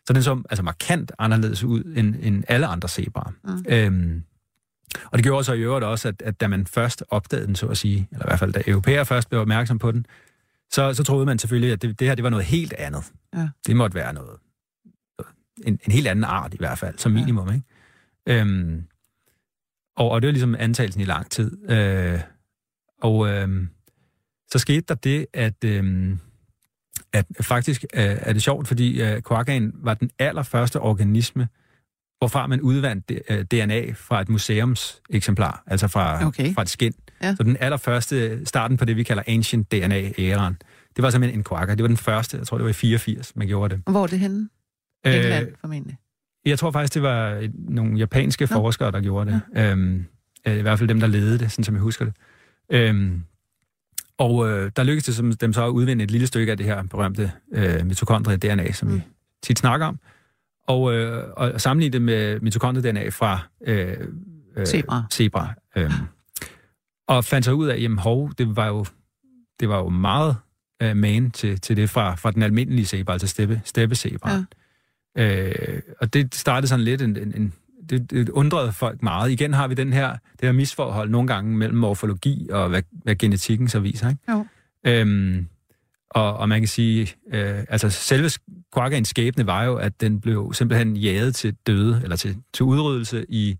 Så 0.08 0.14
den 0.14 0.24
så 0.24 0.42
altså 0.50 0.64
markant 0.64 1.12
anderledes 1.20 1.64
ud 1.64 1.84
end, 1.96 2.16
end 2.22 2.44
alle 2.48 2.68
andre 2.68 2.90
zebraer. 2.90 3.32
Mm. 3.44 3.66
Øhm, 3.70 4.24
og 5.06 5.18
det 5.18 5.24
gjorde 5.24 5.44
så 5.44 5.54
i 5.54 5.60
øvrigt 5.60 5.86
også, 5.86 6.08
at, 6.08 6.22
at 6.26 6.42
da 6.42 6.48
man 6.48 6.68
først 6.68 7.04
opdagede 7.10 7.48
den, 7.48 7.56
så 7.56 7.68
at 7.68 7.78
sige, 7.78 8.08
eller 8.12 8.26
i 8.26 8.30
hvert 8.30 8.40
fald 8.40 8.54
da 8.54 8.62
europæer 8.68 9.04
først 9.04 9.30
blev 9.30 9.42
opmærksom 9.42 9.80
på 9.80 9.92
den, 9.92 10.06
så, 10.72 10.94
så 10.94 11.04
troede 11.04 11.26
man 11.26 11.40
selvfølgelig, 11.40 11.72
at 11.72 11.82
det, 11.82 12.00
det 12.00 12.08
her 12.08 12.16
det 12.16 12.24
var 12.24 12.30
noget 12.30 12.46
helt 12.46 12.74
andet. 12.74 13.04
Ja. 13.36 13.50
Det 13.68 13.76
måtte 13.76 13.96
være 13.96 14.14
noget, 14.14 14.40
en, 15.66 15.80
en 15.86 15.92
helt 15.92 16.08
anden 16.08 16.24
art 16.24 16.54
i 16.54 16.58
hvert 16.58 16.78
fald, 16.78 16.98
som 16.98 17.12
minimum. 17.12 17.48
Ja. 17.48 17.54
Ikke? 17.54 18.42
Øhm, 18.42 18.84
og, 19.96 20.10
og 20.10 20.22
det 20.22 20.28
var 20.28 20.32
ligesom 20.32 20.56
antagelsen 20.60 21.02
i 21.02 21.06
lang 21.06 21.30
tid. 21.30 21.70
Øh, 21.72 22.20
og 23.02 23.30
øh, 23.30 23.68
så 24.52 24.60
skete 24.60 24.82
der 24.88 24.96
det, 24.96 25.26
at, 25.34 25.64
øh, 25.64 26.18
at 27.14 27.26
faktisk 27.42 27.84
øh, 27.84 28.18
er 28.20 28.34
det 28.34 28.44
sjovt, 28.44 28.68
fordi 28.68 29.02
øh, 29.02 29.22
koakaen 29.22 29.72
var 29.74 29.94
den 29.94 30.10
allerførste 30.20 30.80
organisme, 30.80 31.48
hvorfra 32.20 32.48
man 32.48 32.62
udvandt 32.62 33.12
øh, 33.30 33.42
DNA 33.42 33.92
fra 33.92 34.22
et 34.22 34.30
museumseksemplar, 34.30 35.64
altså 35.68 35.88
fra, 35.88 36.26
okay. 36.28 36.54
fra 36.54 36.62
et 36.62 36.70
skin. 36.70 36.94
Ja. 37.24 37.36
Så 37.36 37.44
den 37.44 37.58
allerførste 37.60 38.46
starten 38.46 38.78
på 38.78 38.86
det, 38.86 38.96
vi 38.96 39.04
kalder 39.04 39.24
ancient 39.28 39.72
DNA-æraen, 39.72 40.58
det 40.96 41.04
var 41.04 41.10
simpelthen 41.10 41.40
en 41.40 41.44
quagga. 41.44 41.76
Det 41.76 41.82
var 41.82 41.88
den 41.88 41.98
første, 41.98 42.38
jeg 42.38 42.48
tror, 42.48 42.58
det 42.58 42.64
var 42.64 42.70
i 42.70 42.74
84, 42.74 43.36
man 43.36 43.48
gjorde 43.48 43.76
det. 43.76 43.84
Hvor 43.88 44.04
er 44.04 44.08
det 44.08 44.20
henne? 44.20 44.50
Øh, 45.08 45.16
England, 45.16 45.48
formentlig. 45.62 45.98
Jeg 46.46 46.60
tror 46.60 46.72
faktisk, 46.72 46.94
det 46.94 47.02
var 47.02 47.48
nogle 47.54 47.98
japanske 47.98 48.46
Nå. 48.46 48.48
forskere, 48.48 48.92
der 48.92 49.02
gjorde 49.02 49.32
det. 49.32 49.42
Ja. 49.56 49.72
Øhm, 49.72 50.06
øh, 50.48 50.58
I 50.58 50.62
hvert 50.62 50.80
fald 50.80 50.90
dem, 50.90 51.00
der 51.00 51.08
ledede 51.08 51.40
det, 51.40 51.52
sådan 51.52 51.64
som 51.64 51.76
jeg 51.76 51.82
husker 51.82 52.06
det. 52.06 52.14
Øhm, 52.70 53.24
og 54.18 54.50
øh, 54.50 54.72
der 54.76 54.84
lykkedes 54.84 55.06
det 55.06 55.16
som, 55.16 55.34
dem 55.34 55.54
så 55.54 55.66
at 55.66 55.70
udvinde 55.70 56.04
et 56.04 56.12
lille 56.12 56.28
stykke 56.28 56.52
af 56.52 56.58
det 56.58 56.66
her 56.66 56.84
berømte 56.84 57.32
øh, 57.54 57.86
mitokondrie-DNA, 57.86 58.72
som 58.72 58.88
mm. 58.88 58.96
vi 58.96 59.02
tit 59.44 59.60
snakker 59.60 59.88
om, 59.88 60.00
og, 60.70 60.94
øh, 60.94 61.24
og 61.38 61.62
sammenligne 61.62 61.94
det 61.94 62.02
med 62.02 62.40
mitokondrie-DNA 62.40 63.10
fra 63.10 63.40
øh, 63.68 63.98
øh, 64.58 64.66
zebra. 64.66 65.04
zebra 65.12 65.54
øh, 65.76 65.92
og 67.08 67.26
fandt 67.26 67.46
så 67.46 67.52
ud 67.52 67.68
af, 67.68 67.84
at 67.84 67.92
hov, 67.92 68.32
det 68.38 68.56
var 68.56 68.68
jo, 68.68 68.86
det 69.60 69.70
var 69.70 69.78
jo 69.78 69.90
meget 69.90 70.36
uh, 70.84 70.98
man 70.98 71.32
til, 71.32 71.62
til 71.62 71.78
det 71.78 71.90
fra, 71.90 72.16
fra 72.16 72.32
den 72.32 72.44
almindelige 72.44 72.86
zebra, 72.86 73.14
altså 73.14 73.28
steppe, 73.28 73.62
steppezebra. 73.66 74.44
Ja. 75.18 75.74
Uh, 75.74 75.80
og 76.02 76.14
det 76.14 76.36
startede 76.36 76.68
sådan 76.68 76.86
lidt 76.86 77.02
en, 77.02 77.18
en, 77.18 77.34
en 77.36 77.54
det, 77.90 78.12
det 78.12 78.30
undrede 78.30 78.74
folk 78.74 79.04
meget. 79.04 79.32
Igen 79.32 79.54
har 79.54 79.68
vi 79.68 79.74
den 79.74 79.94
her, 79.94 80.10
det 80.12 80.42
her 80.42 80.52
misforhold 80.52 81.10
nogle 81.10 81.28
gange 81.28 81.58
mellem 81.58 81.78
morfologi 81.78 82.50
og 82.52 82.70
hvad, 82.70 82.82
hvad 82.92 83.16
genetikken 83.16 83.68
så 83.68 83.80
viser. 83.80 84.10
Ikke? 84.10 84.32
Jo. 84.32 84.46
Øhm, 84.86 85.48
og, 86.10 86.38
og 86.38 86.50
man 86.50 86.62
kan 86.62 86.68
sige, 86.68 87.16
øh, 87.34 87.64
altså 87.70 87.90
selve 87.90 88.30
quaggaens 88.74 89.10
skæbne 89.10 89.48
var 89.48 89.64
jo, 89.64 89.76
at 89.76 90.02
den 90.02 90.22
blev 90.22 90.54
simpelthen 90.54 90.96
jaget 90.96 91.36
til 91.36 91.56
døde, 91.68 92.00
eller 92.04 92.16
til, 92.16 92.38
til 92.54 92.64
udryddelse 92.64 93.26
i 93.30 93.58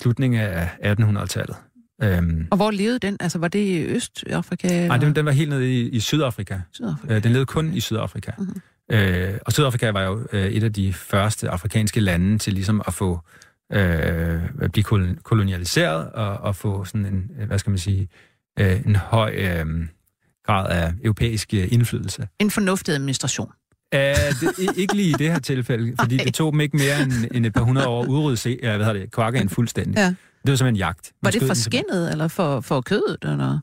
slutningen 0.00 0.40
af 0.40 0.68
1800-tallet. 0.82 1.56
Øhm, 2.02 2.46
og 2.50 2.56
hvor 2.56 2.70
levede 2.70 2.98
den? 2.98 3.16
Altså, 3.20 3.38
var 3.38 3.48
det 3.48 3.58
i 3.58 3.84
Østafrika? 3.84 4.86
Nej, 4.86 4.96
den, 4.96 5.16
den 5.16 5.24
var 5.24 5.32
helt 5.32 5.50
nede 5.50 5.80
i, 5.80 5.88
i 5.88 6.00
Sydafrika. 6.00 6.58
Sydafrika. 6.72 7.14
Øh, 7.14 7.22
den 7.22 7.32
levede 7.32 7.46
kun 7.46 7.74
i 7.74 7.80
Sydafrika. 7.80 8.30
Mm-hmm. 8.38 8.60
Øh, 8.92 9.38
og 9.46 9.52
Sydafrika 9.52 9.90
var 9.90 10.02
jo 10.02 10.26
øh, 10.32 10.46
et 10.46 10.62
af 10.62 10.72
de 10.72 10.92
første 10.92 11.48
afrikanske 11.48 12.00
lande 12.00 12.38
til 12.38 12.52
ligesom 12.52 12.82
at 12.86 12.94
få 12.94 13.20
øh, 13.72 14.42
at 14.60 14.72
blive 14.72 14.84
kolonialiseret 15.22 16.12
og, 16.12 16.36
og 16.36 16.56
få 16.56 16.84
sådan 16.84 17.06
en, 17.06 17.30
hvad 17.46 17.58
skal 17.58 17.70
man 17.70 17.78
sige, 17.78 18.08
øh, 18.60 18.86
en 18.86 18.96
høj 18.96 19.34
øh, 19.38 19.66
grad 20.50 20.70
af 20.70 20.92
europæisk 21.04 21.54
øh, 21.54 21.72
indflydelse. 21.72 22.28
En 22.38 22.50
fornuftig 22.50 22.94
administration. 22.94 23.52
Uh, 23.94 24.00
det, 24.00 24.76
ikke 24.76 24.94
lige 24.94 25.08
i 25.08 25.12
det 25.12 25.32
her 25.32 25.38
tilfælde, 25.38 25.94
fordi 26.00 26.16
det 26.16 26.34
tog 26.34 26.52
dem 26.52 26.60
ikke 26.60 26.76
mere 26.76 27.02
end, 27.02 27.12
end 27.34 27.46
et 27.46 27.52
par 27.52 27.62
hundrede 27.62 27.88
år 27.88 28.02
at 28.02 28.08
udrydde 28.08 28.58
ja, 28.62 28.76
hvad 28.76 28.94
det, 28.94 29.10
kvarken 29.10 29.48
fuldstændig. 29.48 29.96
Ja. 29.96 30.06
Det 30.06 30.50
var 30.50 30.56
simpelthen 30.56 30.76
jagt. 30.76 31.12
Var 31.22 31.30
det 31.30 31.42
for 31.42 31.54
skinnet, 31.54 32.10
eller 32.10 32.28
for, 32.28 32.60
for 32.60 32.80
kødet? 32.80 33.16
Eller? 33.22 33.58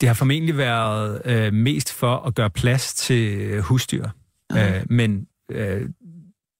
Det 0.00 0.08
har 0.08 0.14
formentlig 0.14 0.56
været 0.56 1.22
øh, 1.24 1.52
mest 1.52 1.92
for 1.92 2.16
at 2.16 2.34
gøre 2.34 2.50
plads 2.50 2.94
til 2.94 3.60
husdyr. 3.60 4.08
Okay. 4.50 4.80
Øh, 4.80 4.86
men 4.90 5.26
øh, 5.50 5.88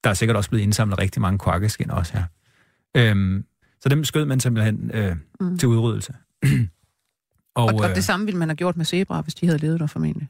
der 0.05 0.11
er 0.11 0.15
sikkert 0.15 0.37
også 0.37 0.51
blevet 0.51 0.63
indsamlet 0.63 0.99
rigtig 0.99 1.23
mange 1.23 1.39
kvakkeskin 1.39 1.91
også 1.91 2.13
her. 2.13 2.25
Øhm, 2.97 3.45
så 3.81 3.89
dem 3.89 4.05
skød 4.05 4.25
man 4.25 4.41
simpelthen 4.41 4.91
øh, 4.95 5.17
mm. 5.41 5.59
til 5.59 5.69
udryddelse. 5.69 6.15
og, 7.55 7.65
og, 7.65 7.75
og 7.75 7.89
det 7.89 7.97
øh, 7.97 8.03
samme 8.03 8.27
ville 8.27 8.39
man 8.39 8.49
have 8.49 8.57
gjort 8.57 8.77
med 8.77 8.85
zebra, 8.85 9.21
hvis 9.21 9.35
de 9.35 9.47
havde 9.47 9.59
levet 9.59 9.81
der 9.81 9.87
formentlig? 9.87 10.29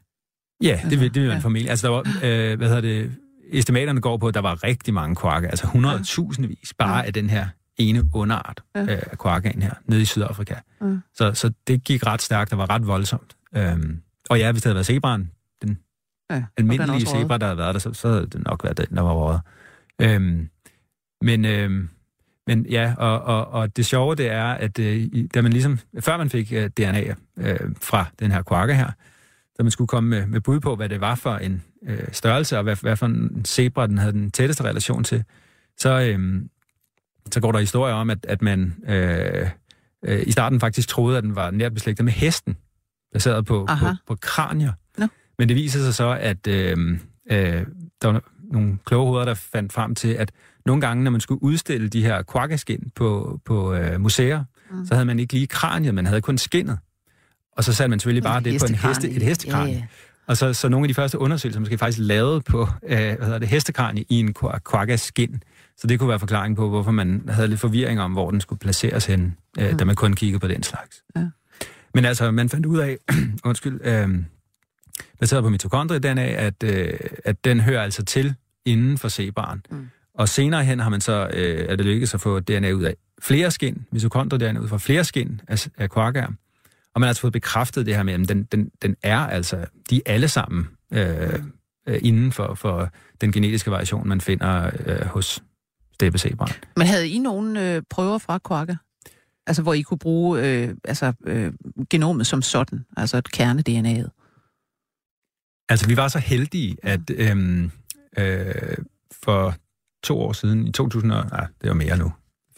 Ja, 0.63 0.67
det, 0.67 0.71
altså, 0.83 0.99
det 0.99 1.01
ville 1.01 1.27
man 1.27 1.37
ja. 1.37 1.43
formentlig. 1.43 1.69
Altså, 1.69 1.87
der 1.87 1.93
var, 1.93 1.99
øh, 2.23 2.57
hvad 2.57 2.67
hedder 2.67 2.81
det, 2.81 3.11
estimaterne 3.51 4.01
går 4.01 4.17
på, 4.17 4.27
at 4.27 4.33
der 4.33 4.39
var 4.39 4.63
rigtig 4.63 4.93
mange 4.93 5.15
kvakke, 5.15 5.47
altså 5.47 5.67
100.000 5.67 6.47
vis 6.47 6.73
bare 6.73 6.97
ja. 6.97 7.03
af 7.05 7.13
den 7.13 7.29
her 7.29 7.47
ene 7.77 8.03
underart 8.13 8.63
ja. 8.75 8.81
øh, 8.81 9.01
af 9.11 9.17
koakaen 9.17 9.61
her, 9.61 9.73
nede 9.85 10.01
i 10.01 10.05
Sydafrika. 10.05 10.55
Ja. 10.81 10.97
Så, 11.13 11.33
så 11.33 11.51
det 11.67 11.83
gik 11.83 12.05
ret 12.05 12.21
stærkt 12.21 12.51
og 12.51 12.57
var 12.57 12.69
ret 12.69 12.87
voldsomt. 12.87 13.35
Øhm, 13.55 14.01
og 14.29 14.39
ja, 14.39 14.51
hvis 14.51 14.61
det 14.61 14.69
havde 14.69 14.75
været 14.75 14.85
zebraen, 14.85 15.31
den 15.61 15.77
ja, 16.31 16.43
almindelige 16.57 17.05
zebra, 17.05 17.37
der 17.37 17.45
havde 17.45 17.57
været 17.57 17.73
der, 17.73 17.79
så, 17.79 17.93
så 17.93 18.07
havde 18.07 18.27
det 18.27 18.43
nok 18.43 18.63
været 18.63 18.77
den, 18.77 18.95
der 18.95 19.01
var 19.01 19.13
rådet. 19.13 19.41
Øhm, 20.01 20.49
men, 21.21 21.45
øhm, 21.45 21.89
men 22.47 22.65
ja, 22.69 22.93
og, 22.97 23.21
og, 23.21 23.47
og 23.47 23.77
det 23.77 23.85
sjove 23.85 24.15
det 24.15 24.27
er, 24.27 24.45
at 24.45 24.79
øh, 24.79 25.07
da 25.33 25.41
man 25.41 25.53
ligesom, 25.53 25.79
før 25.99 26.17
man 26.17 26.29
fik 26.29 26.53
øh, 26.53 26.69
DNA 26.69 27.13
øh, 27.37 27.59
fra 27.81 28.05
den 28.19 28.31
her 28.31 28.41
koaka 28.41 28.73
her, 28.73 28.91
da 29.57 29.63
man 29.63 29.71
skulle 29.71 29.87
komme 29.87 30.09
med, 30.09 30.27
med 30.27 30.41
bud 30.41 30.59
på, 30.59 30.75
hvad 30.75 30.89
det 30.89 31.01
var 31.01 31.15
for 31.15 31.35
en 31.35 31.63
øh, 31.87 32.07
størrelse, 32.11 32.57
og 32.57 32.63
hvad, 32.63 32.75
hvad 32.75 32.97
for 32.97 33.05
en 33.05 33.45
zebra 33.45 33.87
den 33.87 33.97
havde 33.97 34.13
den 34.13 34.31
tætteste 34.31 34.63
relation 34.63 35.03
til, 35.03 35.23
så, 35.77 36.01
øh, 36.01 36.41
så 37.31 37.41
går 37.41 37.51
der 37.51 37.59
historier 37.59 37.95
om, 37.95 38.09
at, 38.09 38.25
at 38.25 38.41
man 38.41 38.75
øh, 38.87 39.49
øh, 40.05 40.23
i 40.27 40.31
starten 40.31 40.59
faktisk 40.59 40.87
troede, 40.87 41.17
at 41.17 41.23
den 41.23 41.35
var 41.35 41.51
nært 41.51 41.73
beslægtet 41.73 42.05
med 42.05 42.13
hesten, 42.13 42.57
baseret 43.13 43.45
på, 43.45 43.67
på, 43.79 43.85
på 44.07 44.15
kranier. 44.21 44.73
No. 44.97 45.07
Men 45.37 45.49
det 45.49 45.55
viser 45.55 45.79
sig 45.79 45.93
så, 45.93 46.17
at 46.19 46.47
øh, 46.47 46.77
øh, 47.31 47.65
der 48.01 48.07
var 48.07 48.23
nogle 48.51 48.77
kloge 48.85 49.07
hoveder, 49.07 49.25
der 49.25 49.33
fandt 49.33 49.73
frem 49.73 49.95
til, 49.95 50.13
at 50.13 50.31
nogle 50.65 50.81
gange, 50.81 51.03
når 51.03 51.11
man 51.11 51.21
skulle 51.21 51.43
udstille 51.43 51.89
de 51.89 52.01
her 52.01 52.23
quaggaskin 52.31 52.91
på, 52.95 53.39
på 53.45 53.73
øh, 53.73 54.01
museer, 54.01 54.43
mm. 54.71 54.85
så 54.85 54.93
havde 54.93 55.05
man 55.05 55.19
ikke 55.19 55.33
lige 55.33 55.47
kraniet, 55.47 55.95
man 55.95 56.05
havde 56.05 56.21
kun 56.21 56.37
skinnet. 56.37 56.77
Og 57.57 57.63
så 57.63 57.73
satte 57.73 57.89
man 57.89 57.99
selvfølgelig 57.99 58.23
bare 58.23 58.41
det 58.41 58.59
på 58.61 58.65
en 58.65 58.75
heste, 58.75 59.09
et 59.09 59.21
hestekranie. 59.21 59.73
Ja, 59.73 59.79
ja. 59.79 59.85
Og 60.27 60.37
så, 60.37 60.53
så 60.53 60.69
nogle 60.69 60.83
af 60.83 60.87
de 60.87 60.93
første 60.93 61.19
undersøgelser 61.19 61.59
måske 61.59 61.77
faktisk 61.77 61.99
lavet 62.01 62.45
på 62.45 62.67
øh, 62.83 62.97
hvad 62.97 63.17
hedder 63.25 63.39
det, 63.39 63.47
hestekranie 63.47 64.05
i 64.09 64.19
en 64.19 64.33
quaggaskin. 64.71 65.43
Så 65.77 65.87
det 65.87 65.99
kunne 65.99 66.09
være 66.09 66.19
forklaring 66.19 66.55
på, 66.55 66.69
hvorfor 66.69 66.91
man 66.91 67.23
havde 67.29 67.47
lidt 67.47 67.59
forvirring 67.59 68.01
om, 68.01 68.11
hvor 68.11 68.31
den 68.31 68.41
skulle 68.41 68.59
placeres 68.59 69.05
hen, 69.05 69.37
øh, 69.59 69.71
mm. 69.71 69.77
da 69.77 69.85
man 69.85 69.95
kun 69.95 70.13
kiggede 70.13 70.39
på 70.39 70.47
den 70.47 70.63
slags. 70.63 71.03
Ja. 71.15 71.27
Men 71.93 72.05
altså, 72.05 72.31
man 72.31 72.49
fandt 72.49 72.65
ud 72.65 72.79
af, 72.79 72.97
undskyld, 73.45 73.81
øh, 73.83 74.09
baseret 75.19 75.43
på 75.43 75.49
mitokondrie-DNA, 75.49 76.21
at, 76.21 76.63
øh, 76.63 76.93
at 77.25 77.45
den 77.45 77.59
hører 77.59 77.83
altså 77.83 78.05
til 78.05 78.35
inden 78.65 78.97
for 78.97 79.09
C-barn. 79.09 79.61
Mm. 79.71 79.89
Og 80.21 80.29
senere 80.29 80.63
hen 80.63 80.79
har 80.79 80.89
man 80.89 81.01
så, 81.01 81.29
øh, 81.33 81.65
er 81.69 81.75
det 81.75 81.85
lykkedes 81.85 82.13
at 82.13 82.21
få 82.21 82.39
DNA 82.39 82.71
ud 82.71 82.83
af 82.83 82.95
flere 83.21 83.51
skin, 83.51 83.85
mitokondrie-DNA 83.91 84.59
ud 84.59 84.67
fra 84.67 84.77
flere 84.77 85.03
skin 85.03 85.41
af, 85.47 85.67
af 85.77 85.91
quaggaer. 85.91 86.27
Og 86.93 87.01
man 87.01 87.03
har 87.03 87.07
altså 87.07 87.21
fået 87.21 87.33
bekræftet 87.33 87.85
det 87.85 87.95
her 87.95 88.03
med, 88.03 88.13
at 88.13 88.29
den, 88.29 88.43
den, 88.43 88.71
den 88.81 88.95
er 89.03 89.17
altså, 89.17 89.65
de 89.89 89.95
er 89.95 90.13
alle 90.13 90.27
sammen 90.27 90.67
øh, 90.93 91.39
øh, 91.87 91.99
inden 92.01 92.31
for, 92.31 92.53
for 92.53 92.89
den 93.21 93.31
genetiske 93.31 93.71
variation, 93.71 94.07
man 94.07 94.21
finder 94.21 94.71
øh, 94.85 95.05
hos 95.05 95.43
steppesebrand. 95.93 96.51
Men 96.77 96.87
havde 96.87 97.09
I 97.09 97.19
nogle 97.19 97.75
øh, 97.75 97.81
prøver 97.89 98.17
fra 98.17 98.39
quagga? 98.47 98.75
Altså, 99.47 99.61
hvor 99.61 99.73
I 99.73 99.81
kunne 99.81 99.99
bruge 99.99 100.41
øh, 100.41 100.75
altså, 100.83 101.13
øh, 101.25 101.53
genomet 101.89 102.27
som 102.27 102.41
sådan, 102.41 102.85
altså 102.97 103.17
et 103.17 103.27
kerne-DNA'et? 103.37 104.09
Altså, 105.69 105.87
vi 105.87 105.97
var 105.97 106.07
så 106.07 106.19
heldige, 106.19 106.77
at 106.83 107.09
øh, 107.09 107.63
øh, 108.17 108.77
for 109.23 109.55
to 110.03 110.19
år 110.19 110.33
siden, 110.33 110.67
i 110.67 110.71
2000, 110.71 111.11
nej, 111.11 111.47
det 111.61 111.67
var 111.69 111.73
mere 111.73 111.97
nu, 111.97 112.11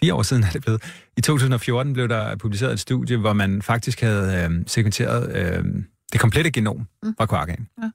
fire 0.04 0.14
år 0.14 0.22
siden 0.22 0.44
er 0.44 0.50
det 0.50 0.62
blevet, 0.62 0.84
i 1.18 1.22
2014 1.22 1.94
blev 1.94 2.10
der 2.10 2.36
publiceret 2.36 2.74
et 2.74 2.80
studie, 2.80 3.18
hvor 3.18 3.34
man 3.34 3.62
faktisk 3.62 4.02
havde 4.02 4.50
øh, 4.50 4.64
sekventeret 4.68 5.36
øh, 5.36 5.64
det 6.12 6.22
komplette 6.22 6.52
genom 6.52 6.88
mm. 7.04 7.16
fra 7.18 7.26
kvarkagen, 7.26 7.68
ja. 7.82 7.91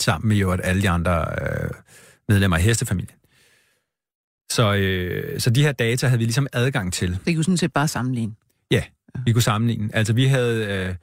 sammen 0.00 0.28
med 0.28 0.36
jo 0.36 0.50
at 0.50 0.60
alle 0.64 0.82
de 0.82 0.90
andre 0.90 1.26
øh, 1.42 1.70
medlemmer 2.28 2.56
af 2.56 2.62
hestefamilien. 2.62 3.18
Så, 4.50 4.74
øh, 4.74 5.40
så 5.40 5.50
de 5.50 5.62
her 5.62 5.72
data 5.72 6.06
havde 6.06 6.18
vi 6.18 6.24
ligesom 6.24 6.46
adgang 6.52 6.92
til. 6.92 7.18
Det 7.26 7.34
kunne 7.34 7.44
sådan 7.44 7.56
set 7.56 7.72
bare 7.72 7.88
sammenligne? 7.88 8.34
Ja, 8.70 8.82
vi 9.24 9.32
kunne 9.32 9.42
sammenligne. 9.42 9.90
Altså 9.92 10.12
vi 10.12 10.26
havde... 10.26 10.66
Øh, 10.66 10.94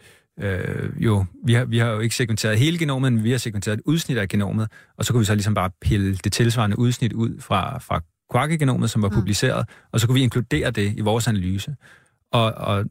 øh, 0.42 1.04
jo, 1.04 1.26
vi 1.46 1.54
har, 1.54 1.66
vi 1.66 1.78
har 1.78 1.90
jo 1.90 2.00
ikke 2.00 2.16
sekventeret 2.16 2.60
hele 2.60 2.78
genomet, 2.78 3.14
men 3.14 3.24
vi 3.24 3.32
har 3.32 3.38
sekventeret 3.38 3.78
et 3.78 3.84
udsnit 3.86 4.18
af 4.18 4.28
genomet, 4.28 4.72
og 4.98 5.06
så 5.06 5.14
kunne 5.14 5.20
vi 5.20 5.26
så 5.26 5.36
ligesom 5.36 5.54
bare 5.54 5.70
pille 5.82 6.16
det 6.16 6.34
tilsvarende 6.34 6.80
udsnit 6.80 7.14
ud 7.14 7.40
fra, 7.40 7.78
fra 7.78 8.02
Quark-genomet, 8.32 8.90
som 8.90 9.02
var 9.02 9.10
mm. 9.10 9.16
publiceret, 9.16 9.70
og 9.92 10.00
så 10.00 10.08
kunne 10.08 10.16
vi 10.16 10.24
inkludere 10.24 10.72
det 10.72 10.94
i 10.98 11.02
vores 11.02 11.28
analyse. 11.28 11.76
Og, 12.32 12.54
og 12.54 12.86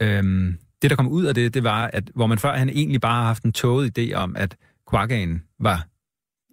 øhm, 0.00 0.58
det, 0.82 0.90
der 0.90 0.96
kom 0.96 1.08
ud 1.08 1.24
af 1.24 1.34
det, 1.34 1.54
det 1.54 1.64
var, 1.64 1.90
at 1.92 2.10
hvor 2.14 2.26
man 2.26 2.38
før 2.38 2.56
han 2.56 2.68
egentlig 2.68 3.00
bare 3.00 3.16
har 3.16 3.26
haft 3.26 3.42
en 3.42 3.52
tåget 3.52 3.98
idé 3.98 4.14
om, 4.14 4.36
at 4.36 4.56
Quarkagen 4.90 5.42
var, 5.60 5.86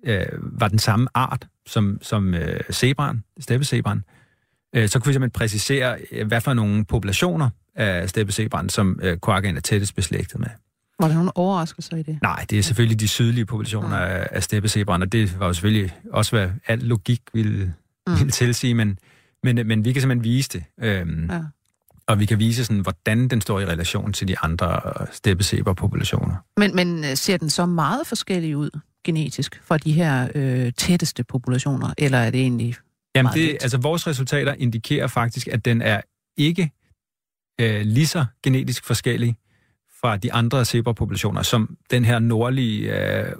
øh, 0.05 0.25
var 0.59 0.67
den 0.67 0.79
samme 0.79 1.07
art 1.13 1.47
som, 1.65 1.99
som 2.01 2.33
øh, 2.33 2.59
zebran, 2.71 3.23
steppezebran, 3.39 4.03
øh, 4.75 4.89
så 4.89 4.99
kunne 4.99 5.09
vi 5.09 5.13
simpelthen 5.13 5.39
præcisere, 5.39 5.97
øh, 6.11 6.27
hvad 6.27 6.41
for 6.41 6.53
nogle 6.53 6.85
populationer 6.85 7.49
af 7.77 8.09
steppezebran, 8.09 8.69
som 8.69 8.99
øh, 9.03 9.17
Quarkagen 9.25 9.57
er 9.57 9.61
tættest 9.61 9.95
beslægtet 9.95 10.39
med. 10.39 10.47
Var 10.99 11.07
der 11.07 11.15
nogle 11.15 11.37
overraskelser 11.37 11.97
i 11.97 12.03
det? 12.03 12.19
Nej, 12.21 12.45
det 12.49 12.59
er 12.59 12.63
selvfølgelig 12.63 12.99
de 12.99 13.07
sydlige 13.07 13.45
populationer 13.45 13.97
ja. 13.97 14.05
af, 14.05 14.27
af 14.31 14.43
steppezebran, 14.43 15.01
og 15.01 15.11
det 15.11 15.39
var 15.39 15.47
jo 15.47 15.53
selvfølgelig 15.53 15.95
også, 16.11 16.31
hvad 16.31 16.49
al 16.67 16.79
logik 16.79 17.21
ville 17.33 17.73
mm. 18.07 18.19
vil 18.19 18.31
tilsige, 18.31 18.73
men, 18.73 18.99
men, 19.43 19.67
men 19.67 19.85
vi 19.85 19.93
kan 19.93 20.01
simpelthen 20.01 20.23
vise 20.23 20.49
det. 20.49 20.63
Øhm, 20.81 21.29
ja. 21.31 21.39
Og 22.07 22.19
vi 22.19 22.25
kan 22.25 22.39
vise, 22.39 22.65
sådan, 22.65 22.81
hvordan 22.81 23.27
den 23.27 23.41
står 23.41 23.59
i 23.59 23.65
relation 23.65 24.13
til 24.13 24.27
de 24.27 24.39
andre 24.39 24.81
steppesæber-populationer. 25.11 26.35
Men, 26.57 26.75
men 26.75 27.05
øh, 27.05 27.15
ser 27.15 27.37
den 27.37 27.49
så 27.49 27.65
meget 27.65 28.07
forskellig 28.07 28.57
ud 28.57 28.69
genetisk 29.03 29.61
fra 29.63 29.77
de 29.77 29.91
her 29.91 30.27
øh, 30.35 30.71
tætteste 30.77 31.23
populationer, 31.23 31.93
eller 31.97 32.17
er 32.17 32.29
det 32.29 32.41
egentlig 32.41 32.75
Jamen 33.15 33.33
det, 33.33 33.57
altså 33.61 33.77
vores 33.77 34.07
resultater 34.07 34.53
indikerer 34.53 35.07
faktisk, 35.07 35.47
at 35.47 35.65
den 35.65 35.81
er 35.81 36.01
ikke 36.37 36.71
øh, 37.61 37.81
lige 37.81 38.07
så 38.07 38.25
genetisk 38.43 38.85
forskellig 38.85 39.35
fra 40.01 40.17
de 40.17 40.33
andre 40.33 40.65
zebrapopulationer, 40.65 41.41
som 41.41 41.77
den 41.91 42.05
her 42.05 42.19
nordlige 42.19 42.95
øh, 42.95 43.31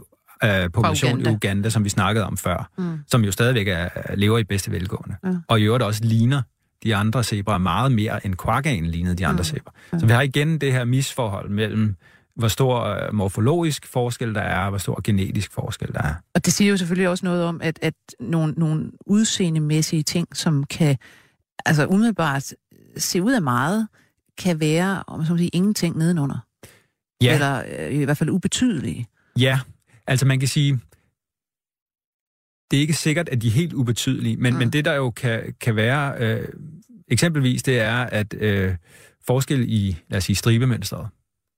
øh, 0.44 0.70
population 0.72 1.12
Uganda. 1.14 1.30
i 1.30 1.34
Uganda, 1.34 1.70
som 1.70 1.84
vi 1.84 1.90
snakkede 1.90 2.26
om 2.26 2.38
før, 2.38 2.70
mm. 2.78 3.00
som 3.08 3.24
jo 3.24 3.32
stadigvæk 3.32 3.68
er, 3.68 4.16
lever 4.16 4.38
i 4.38 4.44
bedste 4.44 4.72
velgående. 4.72 5.16
Ja. 5.24 5.34
Og 5.48 5.60
i 5.60 5.64
øvrigt 5.64 5.84
også 5.84 6.04
ligner 6.04 6.42
de 6.84 6.96
andre 6.96 7.24
zebraer 7.24 7.58
meget 7.58 7.92
mere, 7.92 8.26
end 8.26 8.36
quaggaen 8.44 8.86
lignede 8.86 9.16
de 9.16 9.28
andre 9.28 9.40
mm. 9.40 9.44
zebraer. 9.44 9.76
Ja. 9.94 10.00
Så 10.00 10.06
vi 10.06 10.12
har 10.12 10.22
igen 10.22 10.58
det 10.62 10.74
her 10.74 10.86
misforhold 10.86 11.50
mellem, 11.50 11.96
hvor 12.36 12.48
stor 12.48 12.84
øh, 12.84 13.14
morfologisk 13.14 13.88
forskel 13.88 14.36
der 14.36 14.42
er, 14.42 14.60
og 14.64 14.70
hvor 14.70 14.78
stor 14.78 15.02
genetisk 15.04 15.52
forskel 15.52 15.94
der 15.94 16.02
er. 16.02 16.14
Og 16.36 16.46
det 16.46 16.54
siger 16.54 16.72
jo 16.72 16.78
selvfølgelig 16.78 17.10
også 17.10 17.26
noget 17.26 17.44
om, 17.44 17.60
at, 17.64 17.80
at 17.82 17.94
nogle, 18.20 18.54
nogle 18.58 18.92
udseendemæssige 19.06 20.04
ting, 20.04 20.38
som 20.38 20.64
kan 20.64 20.98
altså 21.66 21.86
umiddelbart 21.86 22.54
se 22.98 23.22
ud 23.22 23.34
af 23.34 23.42
meget, 23.42 23.88
kan 24.38 24.60
være, 24.60 25.04
om 25.08 25.20
man 25.20 25.38
sige, 25.38 25.50
ingenting 25.50 25.98
nedenunder. 25.98 26.38
Ja. 27.22 27.34
Eller 27.34 27.64
øh, 27.80 27.94
i 27.94 28.04
hvert 28.04 28.18
fald 28.18 28.30
ubetydelige. 28.30 29.08
Ja, 29.40 29.60
Altså 30.08 30.26
man 30.26 30.40
kan 30.40 30.48
sige, 30.48 30.80
det 32.72 32.78
er 32.78 32.82
ikke 32.82 32.94
sikkert, 32.94 33.30
at 33.30 33.42
de 33.42 33.48
er 33.48 33.52
helt 33.52 33.74
ubetydelige, 33.74 34.38
men, 34.38 34.54
mm. 34.54 34.60
men 34.60 34.74
det 34.74 34.86
der 34.86 34.94
jo 34.94 35.12
kan, 35.12 35.54
kan 35.62 35.76
være, 35.76 36.16
øh, 36.20 36.48
eksempelvis 37.08 37.64
det 37.64 37.80
er, 37.80 37.98
at 37.98 38.34
øh, 38.34 38.76
forskel 39.26 39.66
i, 39.68 39.98
lad 40.10 40.18
os 40.18 40.24
sige, 40.24 40.36
stribemønstret, 40.36 41.08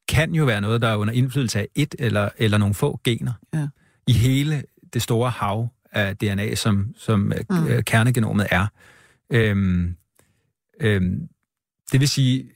kan 0.09 0.36
jo 0.36 0.45
være 0.45 0.61
noget, 0.61 0.82
der 0.82 0.88
er 0.88 0.95
under 0.95 1.13
indflydelse 1.13 1.59
af 1.59 1.67
et 1.75 1.95
eller, 1.99 2.30
eller 2.38 2.57
nogle 2.57 2.75
få 2.75 2.99
gener 3.03 3.34
ja. 3.53 3.67
i 4.07 4.13
hele 4.13 4.63
det 4.93 5.01
store 5.01 5.30
hav 5.30 5.67
af 5.91 6.17
DNA, 6.17 6.55
som, 6.55 6.93
som 6.97 7.19
mm. 7.49 7.67
øh, 7.67 7.84
kernegenomet 7.84 8.47
er. 8.51 8.67
Øhm, 9.30 9.95
øhm, 10.82 11.30
det 11.91 11.99
vil 11.99 12.07
sige, 12.07 12.49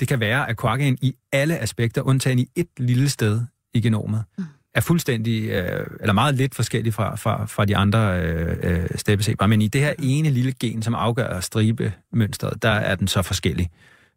det 0.00 0.08
kan 0.08 0.20
være, 0.20 0.48
at 0.48 0.60
quaggaen 0.60 0.98
i 1.00 1.14
alle 1.32 1.58
aspekter, 1.58 2.02
undtagen 2.02 2.38
i 2.38 2.46
et 2.56 2.68
lille 2.78 3.08
sted 3.08 3.40
i 3.74 3.80
genomet, 3.80 4.24
mm 4.38 4.44
er 4.74 4.80
fuldstændig, 4.80 5.50
øh, 5.50 5.86
eller 6.00 6.12
meget 6.12 6.34
lidt 6.34 6.54
forskellig 6.54 6.94
fra, 6.94 7.16
fra, 7.16 7.46
fra 7.46 7.64
de 7.64 7.76
andre 7.76 8.20
øh, 8.22 8.56
øh 8.62 8.88
steppeseber. 8.96 9.46
Men 9.46 9.62
i 9.62 9.68
det 9.68 9.80
her 9.80 9.94
ene 9.98 10.30
lille 10.30 10.52
gen, 10.60 10.82
som 10.82 10.94
afgør 10.94 11.40
stribemønstret, 11.40 12.62
der 12.62 12.70
er 12.70 12.94
den 12.94 13.08
så 13.08 13.22
forskellig. 13.22 13.70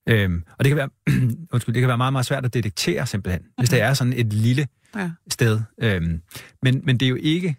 Øhm, 0.10 0.44
og 0.58 0.66
det 0.66 0.70
kan, 0.70 0.78
være, 0.78 0.90
undskyld, 1.54 1.74
det 1.76 1.82
kan 1.82 1.88
være 1.88 1.98
meget, 1.98 2.14
meget 2.14 2.26
svært 2.26 2.46
at 2.46 2.54
detektere 2.54 3.08
simpelthen, 3.08 3.42
okay. 3.42 3.62
hvis 3.62 3.70
det 3.70 3.82
er 3.82 3.94
sådan 3.94 4.14
et 4.14 4.34
lille 4.34 4.68
ja. 4.96 5.12
sted. 5.32 5.60
Øhm, 5.82 6.22
men, 6.62 6.82
men 6.84 6.98
det 6.98 7.06
er 7.06 7.10
jo 7.10 7.18
ikke 7.22 7.56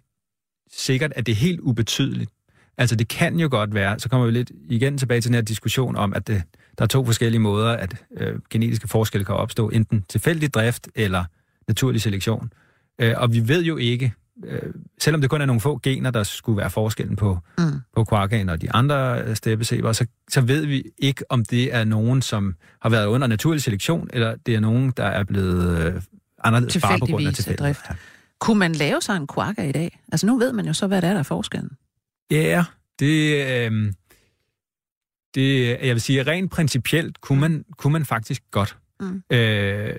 sikkert, 0.71 1.13
at 1.15 1.25
det 1.25 1.31
er 1.31 1.35
helt 1.35 1.59
ubetydeligt. 1.59 2.31
Altså 2.77 2.95
det 2.95 3.07
kan 3.07 3.39
jo 3.39 3.47
godt 3.51 3.73
være, 3.73 3.99
så 3.99 4.09
kommer 4.09 4.27
vi 4.27 4.33
lidt 4.33 4.51
igen 4.69 4.97
tilbage 4.97 5.21
til 5.21 5.29
den 5.29 5.35
her 5.35 5.41
diskussion 5.41 5.95
om, 5.95 6.13
at 6.13 6.27
det, 6.27 6.43
der 6.77 6.83
er 6.83 6.87
to 6.87 7.05
forskellige 7.05 7.39
måder, 7.39 7.69
at 7.71 7.95
øh, 8.17 8.39
genetiske 8.49 8.87
forskelle 8.87 9.25
kan 9.25 9.35
opstå, 9.35 9.69
enten 9.69 10.05
tilfældig 10.09 10.53
drift 10.53 10.87
eller 10.95 11.23
naturlig 11.67 12.01
selektion. 12.01 12.53
Øh, 12.99 13.13
og 13.17 13.33
vi 13.33 13.47
ved 13.47 13.63
jo 13.63 13.77
ikke, 13.77 14.13
øh, 14.45 14.73
selvom 14.99 15.21
det 15.21 15.29
kun 15.29 15.41
er 15.41 15.45
nogle 15.45 15.61
få 15.61 15.79
gener, 15.83 16.11
der 16.11 16.23
skulle 16.23 16.57
være 16.57 16.69
forskellen 16.69 17.15
på, 17.15 17.39
mm. 17.57 17.63
på 17.95 18.03
kvarkagen 18.03 18.49
og 18.49 18.61
de 18.61 18.71
andre 18.71 19.21
øh, 19.23 19.35
steppesæber, 19.35 19.91
så, 19.91 20.05
så 20.29 20.41
ved 20.41 20.65
vi 20.65 20.83
ikke, 20.97 21.23
om 21.31 21.45
det 21.45 21.75
er 21.75 21.83
nogen, 21.83 22.21
som 22.21 22.55
har 22.81 22.89
været 22.89 23.05
under 23.05 23.27
naturlig 23.27 23.61
selektion, 23.61 24.09
eller 24.13 24.35
det 24.45 24.55
er 24.55 24.59
nogen, 24.59 24.93
der 24.97 25.05
er 25.05 25.23
blevet 25.23 25.85
øh, 25.85 26.01
anderledes 26.43 26.77
bare 26.81 26.99
på 26.99 27.05
grund 27.05 27.27
af 27.27 27.33
tilfældighed. 27.33 27.57
drift. 27.57 27.81
Ja. 27.89 27.95
Kunne 28.39 28.59
man 28.59 28.73
lave 28.73 29.01
sig 29.01 29.17
en 29.17 29.27
kvarka 29.27 29.69
i 29.69 29.71
dag? 29.71 29.99
Altså 30.11 30.27
nu 30.27 30.37
ved 30.37 30.53
man 30.53 30.65
jo 30.65 30.73
så, 30.73 30.87
hvad 30.87 31.01
det 31.01 31.07
er, 31.07 31.13
der 31.13 31.19
er 31.19 31.23
forskellen. 31.23 31.71
Ja, 32.31 32.65
det... 32.99 33.45
Øh, 33.47 33.93
det, 35.37 35.77
jeg 35.81 35.93
vil 35.93 36.01
sige, 36.01 36.23
rent 36.23 36.51
principielt 36.51 37.21
kunne 37.21 37.39
man, 37.39 37.65
kunne 37.77 37.93
man 37.93 38.05
faktisk 38.05 38.43
godt. 38.51 38.77
Mm. 38.99 39.23
Øh, 39.29 39.95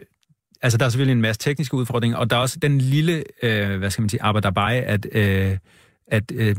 altså 0.62 0.78
der 0.78 0.84
er 0.84 0.88
selvfølgelig 0.88 1.12
en 1.12 1.22
masse 1.22 1.40
tekniske 1.40 1.74
udfordringer, 1.74 2.18
og 2.18 2.30
der 2.30 2.36
er 2.36 2.40
også 2.40 2.58
den 2.58 2.78
lille, 2.78 3.24
øh, 3.42 3.78
hvad 3.78 3.90
skal 3.90 4.02
man 4.02 4.08
sige, 4.08 4.22
arbejderbej, 4.22 4.84
at, 4.86 5.06
øh, 5.12 5.58
at 6.06 6.32
øh, 6.34 6.56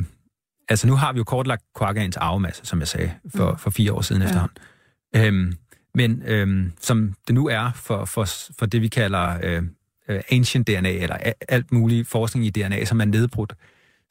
altså 0.70 0.88
nu 0.88 0.96
har 0.96 1.14
vi 1.14 1.18
jo 1.18 1.24
kortlagt 1.24 1.64
Quarkans 1.78 2.18
arvemasse, 2.18 2.66
som 2.66 2.80
jeg 2.80 2.88
sagde, 2.88 3.12
for, 3.36 3.52
mm. 3.52 3.58
for 3.58 3.70
fire 3.70 3.94
år 3.94 4.02
siden 4.02 4.22
ja. 4.22 4.28
efterhånden. 4.28 4.58
Øhm, 5.16 5.54
men 5.96 6.24
øhm, 6.26 6.72
som 6.82 7.14
det 7.28 7.36
nu 7.36 7.48
er 7.48 7.72
for, 7.76 8.06
for, 8.06 8.28
for 8.60 8.66
det, 8.66 8.82
vi 8.82 8.88
kalder 8.88 9.38
øh, 9.44 9.64
øh, 10.10 10.22
ancient 10.32 10.68
DNA, 10.68 10.92
eller 10.92 11.18
alt 11.50 11.72
muligt 11.72 12.08
forskning 12.08 12.46
i 12.46 12.50
DNA, 12.50 12.86
som 12.86 13.02
er 13.02 13.06
nedbrudt, 13.06 13.54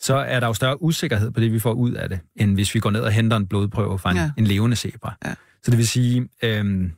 så 0.01 0.15
er 0.15 0.41
der 0.41 0.47
jo 0.47 0.55
større 0.55 0.83
usikkerhed 0.83 1.31
på 1.31 1.41
det, 1.41 1.53
vi 1.53 1.59
får 1.59 1.73
ud 1.73 1.93
af 1.93 2.09
det, 2.09 2.21
end 2.37 2.55
hvis 2.55 2.75
vi 2.75 2.81
går 2.81 2.91
ned 2.91 3.01
og 3.01 3.13
henter 3.13 3.37
en 3.37 3.47
blodprøve 3.47 3.99
fra 3.99 4.11
en, 4.11 4.17
ja. 4.17 4.31
en 4.39 4.47
levende 4.47 4.77
zebra. 4.77 5.15
Ja. 5.25 5.35
Så 5.63 5.71
det 5.71 5.79
vil 5.79 5.89
sige, 5.89 6.29
øh, 6.43 6.91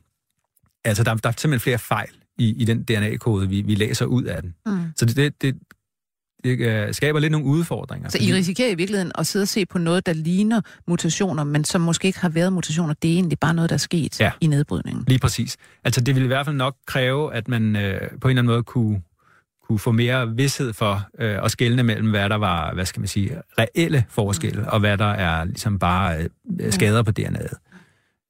altså 0.85 1.03
der, 1.03 1.15
der 1.15 1.29
er 1.29 1.33
simpelthen 1.37 1.59
flere 1.59 1.79
fejl 1.79 2.09
i, 2.37 2.61
i 2.61 2.65
den 2.65 2.83
DNA-kode, 2.83 3.49
vi, 3.49 3.61
vi 3.61 3.75
læser 3.75 4.05
ud 4.05 4.23
af 4.23 4.41
den. 4.41 4.53
Mm. 4.65 4.79
Så 4.95 5.05
det, 5.05 5.15
det, 5.15 5.41
det, 5.41 5.55
det 6.43 6.87
uh, 6.87 6.93
skaber 6.93 7.19
lidt 7.19 7.31
nogle 7.31 7.47
udfordringer. 7.47 8.09
Så 8.09 8.17
I 8.21 8.33
risikerer 8.33 8.69
i 8.69 8.75
virkeligheden 8.75 9.11
at 9.15 9.27
sidde 9.27 9.43
og 9.43 9.47
se 9.47 9.65
på 9.65 9.77
noget, 9.77 10.05
der 10.05 10.13
ligner 10.13 10.61
mutationer, 10.87 11.43
men 11.43 11.63
som 11.63 11.81
måske 11.81 12.05
ikke 12.05 12.19
har 12.19 12.29
været 12.29 12.53
mutationer. 12.53 12.93
Det 13.01 13.09
er 13.11 13.15
egentlig 13.15 13.39
bare 13.39 13.53
noget, 13.53 13.69
der 13.69 13.73
er 13.73 13.77
sket 13.77 14.19
ja, 14.19 14.31
i 14.41 14.47
nedbrydningen. 14.47 15.03
lige 15.07 15.19
præcis. 15.19 15.57
Altså 15.83 16.01
det 16.01 16.15
vil 16.15 16.23
i 16.23 16.27
hvert 16.27 16.45
fald 16.45 16.55
nok 16.55 16.75
kræve, 16.85 17.33
at 17.33 17.47
man 17.47 17.75
uh, 17.75 17.81
på 17.81 17.81
en 17.81 17.89
eller 17.89 18.27
anden 18.29 18.45
måde 18.45 18.63
kunne, 18.63 19.01
kunne 19.71 19.79
få 19.79 19.91
mere 19.91 20.35
vidshed 20.35 20.73
for 20.73 20.93
uh, 20.93 21.25
at 21.45 21.51
skelne 21.51 21.83
mellem, 21.83 22.09
hvad 22.09 22.29
der 22.29 22.35
var, 22.35 22.73
hvad 22.73 22.85
skal 22.85 22.99
man 22.99 23.07
sige, 23.07 23.41
reelle 23.59 24.05
forskelle, 24.09 24.61
mm. 24.61 24.67
og 24.67 24.79
hvad 24.79 24.97
der 24.97 25.11
er 25.11 25.43
ligesom 25.43 25.79
bare 25.79 26.27
uh, 26.45 26.71
skader 26.71 27.03
på 27.03 27.11
DNA'et. 27.19 27.55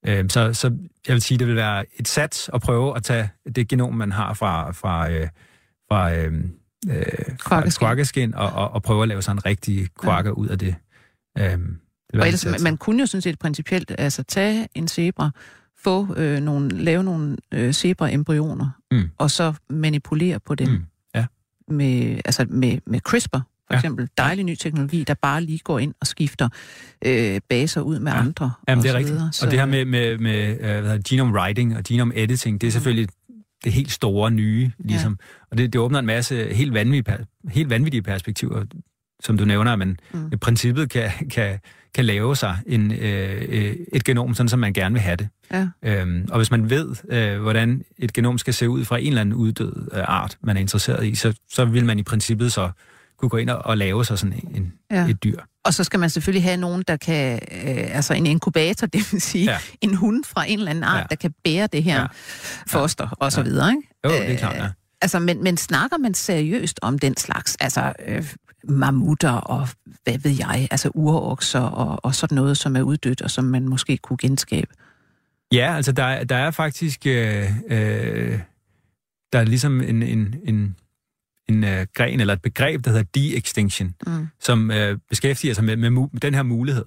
Uh, 0.09 0.25
så, 0.29 0.53
så 0.53 0.67
jeg 1.07 1.13
vil 1.13 1.21
sige, 1.21 1.37
det 1.37 1.47
vil 1.47 1.55
være 1.55 1.85
et 1.99 2.07
sats 2.07 2.49
at 2.53 2.61
prøve 2.61 2.95
at 2.95 3.03
tage 3.03 3.29
det 3.55 3.67
genom, 3.67 3.93
man 3.93 4.11
har 4.11 4.33
fra, 4.33 4.71
fra, 4.71 5.09
uh, 5.09 5.27
fra 5.87 6.11
uh, 6.11 6.33
øh, 6.89 7.69
kvakkeskin 7.79 8.35
og, 8.35 8.49
og, 8.49 8.71
og 8.71 8.83
prøve 8.83 9.01
at 9.01 9.07
lave 9.07 9.21
sådan 9.21 9.37
en 9.37 9.45
rigtig 9.45 9.87
kvakke 9.99 10.27
ja. 10.27 10.33
ud 10.33 10.47
af 10.47 10.59
det. 10.59 10.75
Øhm, 11.37 11.77
det 12.11 12.19
og 12.19 12.27
ellers, 12.27 12.45
man, 12.45 12.63
man 12.63 12.77
kunne 12.77 12.99
jo 12.99 13.05
sådan 13.05 13.21
set 13.21 13.39
principielt 13.39 13.91
altså 13.97 14.23
tage 14.23 14.67
en 14.75 14.87
zebra, 14.87 15.31
få 15.83 16.15
øh, 16.15 16.39
nogle, 16.39 16.69
lave 16.69 17.03
nogle 17.03 17.37
øh, 17.51 17.73
zebra-embryoner, 17.73 18.69
mm. 18.91 19.09
og 19.17 19.31
så 19.31 19.53
manipulere 19.69 20.39
på 20.39 20.55
dem. 20.55 20.69
Mm. 20.69 20.85
Med, 21.72 22.22
altså 22.26 22.45
med, 22.49 22.78
med 22.86 22.99
CRISPR, 22.99 23.38
for 23.38 23.45
ja. 23.72 23.76
eksempel. 23.76 24.09
Dejlig 24.17 24.45
ny 24.45 24.55
teknologi, 24.55 25.03
der 25.03 25.13
bare 25.13 25.41
lige 25.41 25.59
går 25.59 25.80
ind 25.80 25.93
og 26.01 26.07
skifter 26.07 26.49
øh, 27.05 27.41
baser 27.49 27.82
ud 27.82 27.99
med 27.99 28.11
ja. 28.11 28.19
andre. 28.19 28.51
Jamen, 28.67 28.84
det 28.84 28.91
er 28.91 28.95
rigtigt. 28.95 29.19
Så... 29.32 29.45
Og 29.45 29.51
det 29.51 29.59
her 29.59 29.65
med, 29.65 29.86
med, 29.86 30.17
med 30.17 30.51
uh, 30.53 30.59
hvad 30.59 30.82
hedder, 30.82 30.99
genome 31.09 31.34
writing 31.34 31.78
og 31.78 31.84
genome 31.84 32.17
editing, 32.17 32.61
det 32.61 32.67
er 32.67 32.69
mm. 32.69 32.72
selvfølgelig 32.72 33.09
det 33.63 33.74
helt 33.74 33.91
store 33.91 34.32
nye, 34.32 34.72
ligesom. 34.80 35.17
Ja. 35.22 35.45
Og 35.51 35.57
det, 35.57 35.74
det 35.74 35.82
åbner 35.82 35.99
en 35.99 36.05
masse 36.05 36.53
helt 36.53 36.74
vanvittige, 36.74 37.17
helt 37.49 37.69
vanvittige 37.69 38.01
perspektiver, 38.01 38.65
som 39.24 39.38
du 39.38 39.45
nævner, 39.45 39.74
at 39.74 39.80
man 39.80 39.97
mm. 40.13 40.30
i 40.34 40.36
princippet 40.36 40.89
kan, 40.89 41.11
kan, 41.32 41.59
kan 41.95 42.05
lave 42.05 42.36
sig 42.36 42.57
en, 42.65 42.91
øh, 42.91 43.41
øh, 43.49 43.76
et 43.93 44.03
genom, 44.03 44.34
sådan 44.34 44.49
som 44.49 44.59
man 44.59 44.74
gerne 44.74 44.93
vil 44.93 45.01
have 45.01 45.15
det. 45.15 45.30
Ja. 45.51 45.67
Øhm, 45.84 46.28
og 46.30 46.38
hvis 46.38 46.51
man 46.51 46.69
ved, 46.69 46.95
øh, 47.09 47.41
hvordan 47.41 47.84
et 47.97 48.13
genom 48.13 48.38
skal 48.38 48.53
se 48.53 48.69
ud 48.69 48.86
fra 48.86 48.97
en 48.97 49.07
eller 49.07 49.22
anden 49.22 49.36
uddød 49.36 49.88
øh, 49.93 50.03
art, 50.07 50.38
man 50.43 50.57
er 50.57 50.61
interesseret 50.61 51.07
i, 51.07 51.15
så, 51.15 51.34
så 51.51 51.65
vil 51.65 51.86
man 51.86 51.99
i 51.99 52.03
princippet 52.03 52.53
så 52.53 52.72
kunne 53.17 53.30
gå 53.30 53.38
ind 53.38 53.49
og, 53.49 53.65
og 53.65 53.78
lave 53.78 54.05
sig 54.05 54.19
sådan 54.19 54.41
en, 54.53 54.74
ja. 54.91 55.07
et 55.07 55.24
dyr. 55.24 55.39
Og 55.65 55.74
så 55.74 55.84
skal 55.84 55.99
man 55.99 56.09
selvfølgelig 56.09 56.43
have 56.43 56.57
nogen, 56.57 56.84
der 56.88 56.97
kan, 56.97 57.39
øh, 57.51 57.95
altså 57.95 58.13
en 58.13 58.26
inkubator, 58.26 58.88
det 58.93 59.11
vil 59.11 59.22
sige 59.22 59.51
ja. 59.51 59.57
en 59.82 59.95
hund 59.95 60.24
fra 60.24 60.45
en 60.49 60.59
eller 60.59 60.72
anden 60.72 60.84
art, 60.84 60.99
ja. 60.99 61.05
der 61.09 61.15
kan 61.15 61.34
bære 61.43 61.67
det 61.67 61.84
her 61.84 61.99
ja. 62.01 62.07
foster 62.67 63.03
ja. 63.03 63.26
og 63.26 63.32
så 63.32 63.43
videre. 63.43 63.69
Ikke? 63.69 63.88
Jo, 64.05 64.09
det 64.09 64.32
er 64.32 64.38
klart, 64.38 64.55
ja. 64.55 64.63
Øh, 64.63 64.69
altså, 65.01 65.19
men, 65.19 65.43
men 65.43 65.57
snakker 65.57 65.97
man 65.97 66.13
seriøst 66.13 66.80
om 66.82 66.99
den 66.99 67.17
slags, 67.17 67.55
altså 67.59 67.93
øh, 68.07 68.26
mammutter 68.64 69.32
og 69.32 69.68
hvad 70.03 70.18
ved 70.18 70.32
jeg, 70.32 70.68
altså 70.72 70.91
urokser 70.93 71.59
og, 71.59 72.05
og 72.05 72.16
sådan 72.16 72.36
noget, 72.36 72.57
som 72.57 72.76
er 72.76 72.82
uddødt 72.82 73.22
og 73.22 73.32
som 73.32 73.45
man 73.45 73.68
måske 73.68 73.97
kunne 73.97 74.18
genskabe? 74.18 74.74
Ja, 75.51 75.76
altså 75.76 75.91
der, 75.91 76.24
der 76.24 76.36
er 76.36 76.51
faktisk, 76.51 77.05
øh, 77.05 77.51
øh, 77.70 78.39
der 79.34 79.39
er 79.39 79.43
ligesom 79.43 79.82
en, 79.82 80.03
en, 80.03 80.36
en 80.43 80.76
en 81.51 81.64
uh, 81.64 81.86
gren 81.93 82.20
eller 82.20 82.34
et 82.34 82.41
begreb, 82.41 82.86
der 82.86 82.91
hedder 82.91 83.05
de-extinction, 83.16 83.95
mm. 84.07 84.28
som 84.39 84.70
uh, 84.70 84.97
beskæftiger 85.09 85.53
sig 85.53 85.64
med, 85.64 85.76
med, 85.76 85.89
med 85.89 86.20
den 86.22 86.34
her 86.34 86.43
mulighed. 86.43 86.86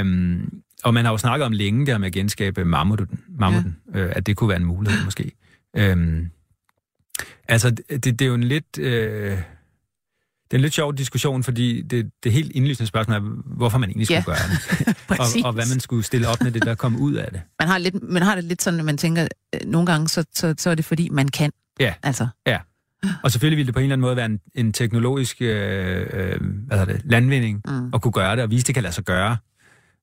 Um, 0.00 0.62
og 0.84 0.94
man 0.94 1.04
har 1.04 1.12
jo 1.12 1.18
snakket 1.18 1.46
om 1.46 1.52
længe 1.52 1.86
der 1.86 1.98
med 1.98 2.06
at 2.06 2.12
genskabe 2.12 2.64
mammuten, 2.64 3.20
mammuten 3.28 3.76
ja. 3.94 4.04
uh, 4.04 4.12
at 4.16 4.26
det 4.26 4.36
kunne 4.36 4.48
være 4.48 4.58
en 4.58 4.64
mulighed 4.64 5.04
måske. 5.04 5.32
Um, 5.92 6.30
altså, 7.48 7.70
det, 7.70 8.04
det 8.04 8.22
er 8.22 8.26
jo 8.26 8.34
en 8.34 8.44
lidt... 8.44 8.78
Uh, 8.78 9.38
det 10.50 10.52
er 10.52 10.58
en 10.58 10.62
lidt 10.62 10.74
sjov 10.74 10.94
diskussion, 10.94 11.42
fordi 11.42 11.82
det, 11.82 12.10
det 12.24 12.32
helt 12.32 12.52
indlysende 12.52 12.86
spørgsmål 12.86 13.16
er, 13.16 13.20
hvorfor 13.56 13.78
man 13.78 13.88
egentlig 13.88 14.06
skulle 14.06 14.16
ja. 14.16 14.24
gøre 14.24 14.36
det. 14.36 14.96
og, 15.42 15.48
og 15.48 15.52
hvad 15.52 15.64
man 15.72 15.80
skulle 15.80 16.04
stille 16.04 16.28
op 16.28 16.42
med 16.42 16.50
det, 16.50 16.62
der 16.62 16.74
kom 16.74 16.96
ud 16.96 17.14
af 17.14 17.30
det. 17.32 17.40
Man 17.60 17.68
har, 17.68 17.78
lidt, 17.78 18.02
man 18.02 18.22
har 18.22 18.34
det 18.34 18.44
lidt 18.44 18.62
sådan, 18.62 18.80
at 18.80 18.86
man 18.86 18.96
tænker, 18.96 19.28
nogle 19.64 19.86
gange, 19.86 20.08
så, 20.08 20.24
så, 20.34 20.54
så 20.58 20.70
er 20.70 20.74
det 20.74 20.84
fordi, 20.84 21.08
man 21.08 21.28
kan. 21.28 21.50
Ja, 21.80 21.94
altså. 22.02 22.26
ja. 22.46 22.58
Og 23.22 23.32
selvfølgelig 23.32 23.56
ville 23.56 23.66
det 23.66 23.74
på 23.74 23.78
en 23.78 23.84
eller 23.84 23.92
anden 23.92 24.02
måde 24.02 24.16
være 24.16 24.26
en, 24.26 24.40
en 24.54 24.72
teknologisk 24.72 25.36
øh, 25.40 26.06
øh, 26.12 26.40
hvad 26.66 26.86
det, 26.86 27.00
landvinding 27.04 27.62
mm. 27.68 27.90
at 27.94 28.02
kunne 28.02 28.12
gøre 28.12 28.36
det, 28.36 28.44
og 28.44 28.50
vise, 28.50 28.66
det 28.66 28.74
kan 28.74 28.82
lade 28.82 28.94
sig 28.94 29.04
gøre. 29.04 29.36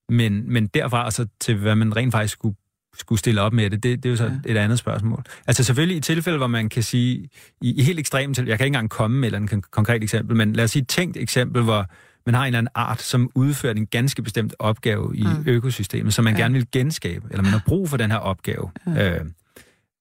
Men, 0.08 0.52
men 0.52 0.66
derfra 0.66 1.10
så 1.10 1.26
til, 1.40 1.56
hvad 1.56 1.74
man 1.74 1.96
rent 1.96 2.12
faktisk 2.12 2.32
skulle, 2.32 2.56
skulle 2.96 3.18
stille 3.18 3.40
op 3.40 3.52
med 3.52 3.70
det, 3.70 3.82
det, 3.82 4.02
det 4.02 4.08
er 4.08 4.10
jo 4.10 4.16
så 4.16 4.24
ja. 4.24 4.52
et 4.52 4.56
andet 4.56 4.78
spørgsmål. 4.78 5.24
Altså 5.46 5.64
selvfølgelig 5.64 5.96
i 5.96 6.00
tilfælde, 6.00 6.38
hvor 6.38 6.46
man 6.46 6.68
kan 6.68 6.82
sige, 6.82 7.28
i, 7.60 7.80
i 7.80 7.82
helt 7.82 7.98
ekstremt 7.98 8.36
til, 8.36 8.46
jeg 8.46 8.58
kan 8.58 8.64
ikke 8.64 8.76
engang 8.76 8.90
komme 8.90 9.18
med 9.18 9.32
et 9.32 9.70
konkret 9.70 10.02
eksempel, 10.02 10.36
men 10.36 10.52
lad 10.52 10.64
os 10.64 10.70
sige 10.70 10.82
et 10.82 10.88
tænkt 10.88 11.16
eksempel, 11.16 11.62
hvor 11.62 11.86
man 12.26 12.34
har 12.34 12.42
en 12.42 12.46
eller 12.46 12.58
anden 12.58 12.72
art, 12.74 13.02
som 13.02 13.30
udfører 13.34 13.74
en 13.74 13.86
ganske 13.86 14.22
bestemt 14.22 14.54
opgave 14.58 15.16
i 15.16 15.22
mm. 15.22 15.44
økosystemet, 15.46 16.14
som 16.14 16.24
man 16.24 16.36
ja. 16.36 16.40
gerne 16.42 16.54
vil 16.54 16.66
genskabe, 16.72 17.26
eller 17.30 17.42
man 17.42 17.52
har 17.52 17.62
brug 17.66 17.88
for 17.88 17.96
den 17.96 18.10
her 18.10 18.18
opgave. 18.18 18.70
Ja. 18.86 19.14
Øh, 19.14 19.20
øh 19.20 19.26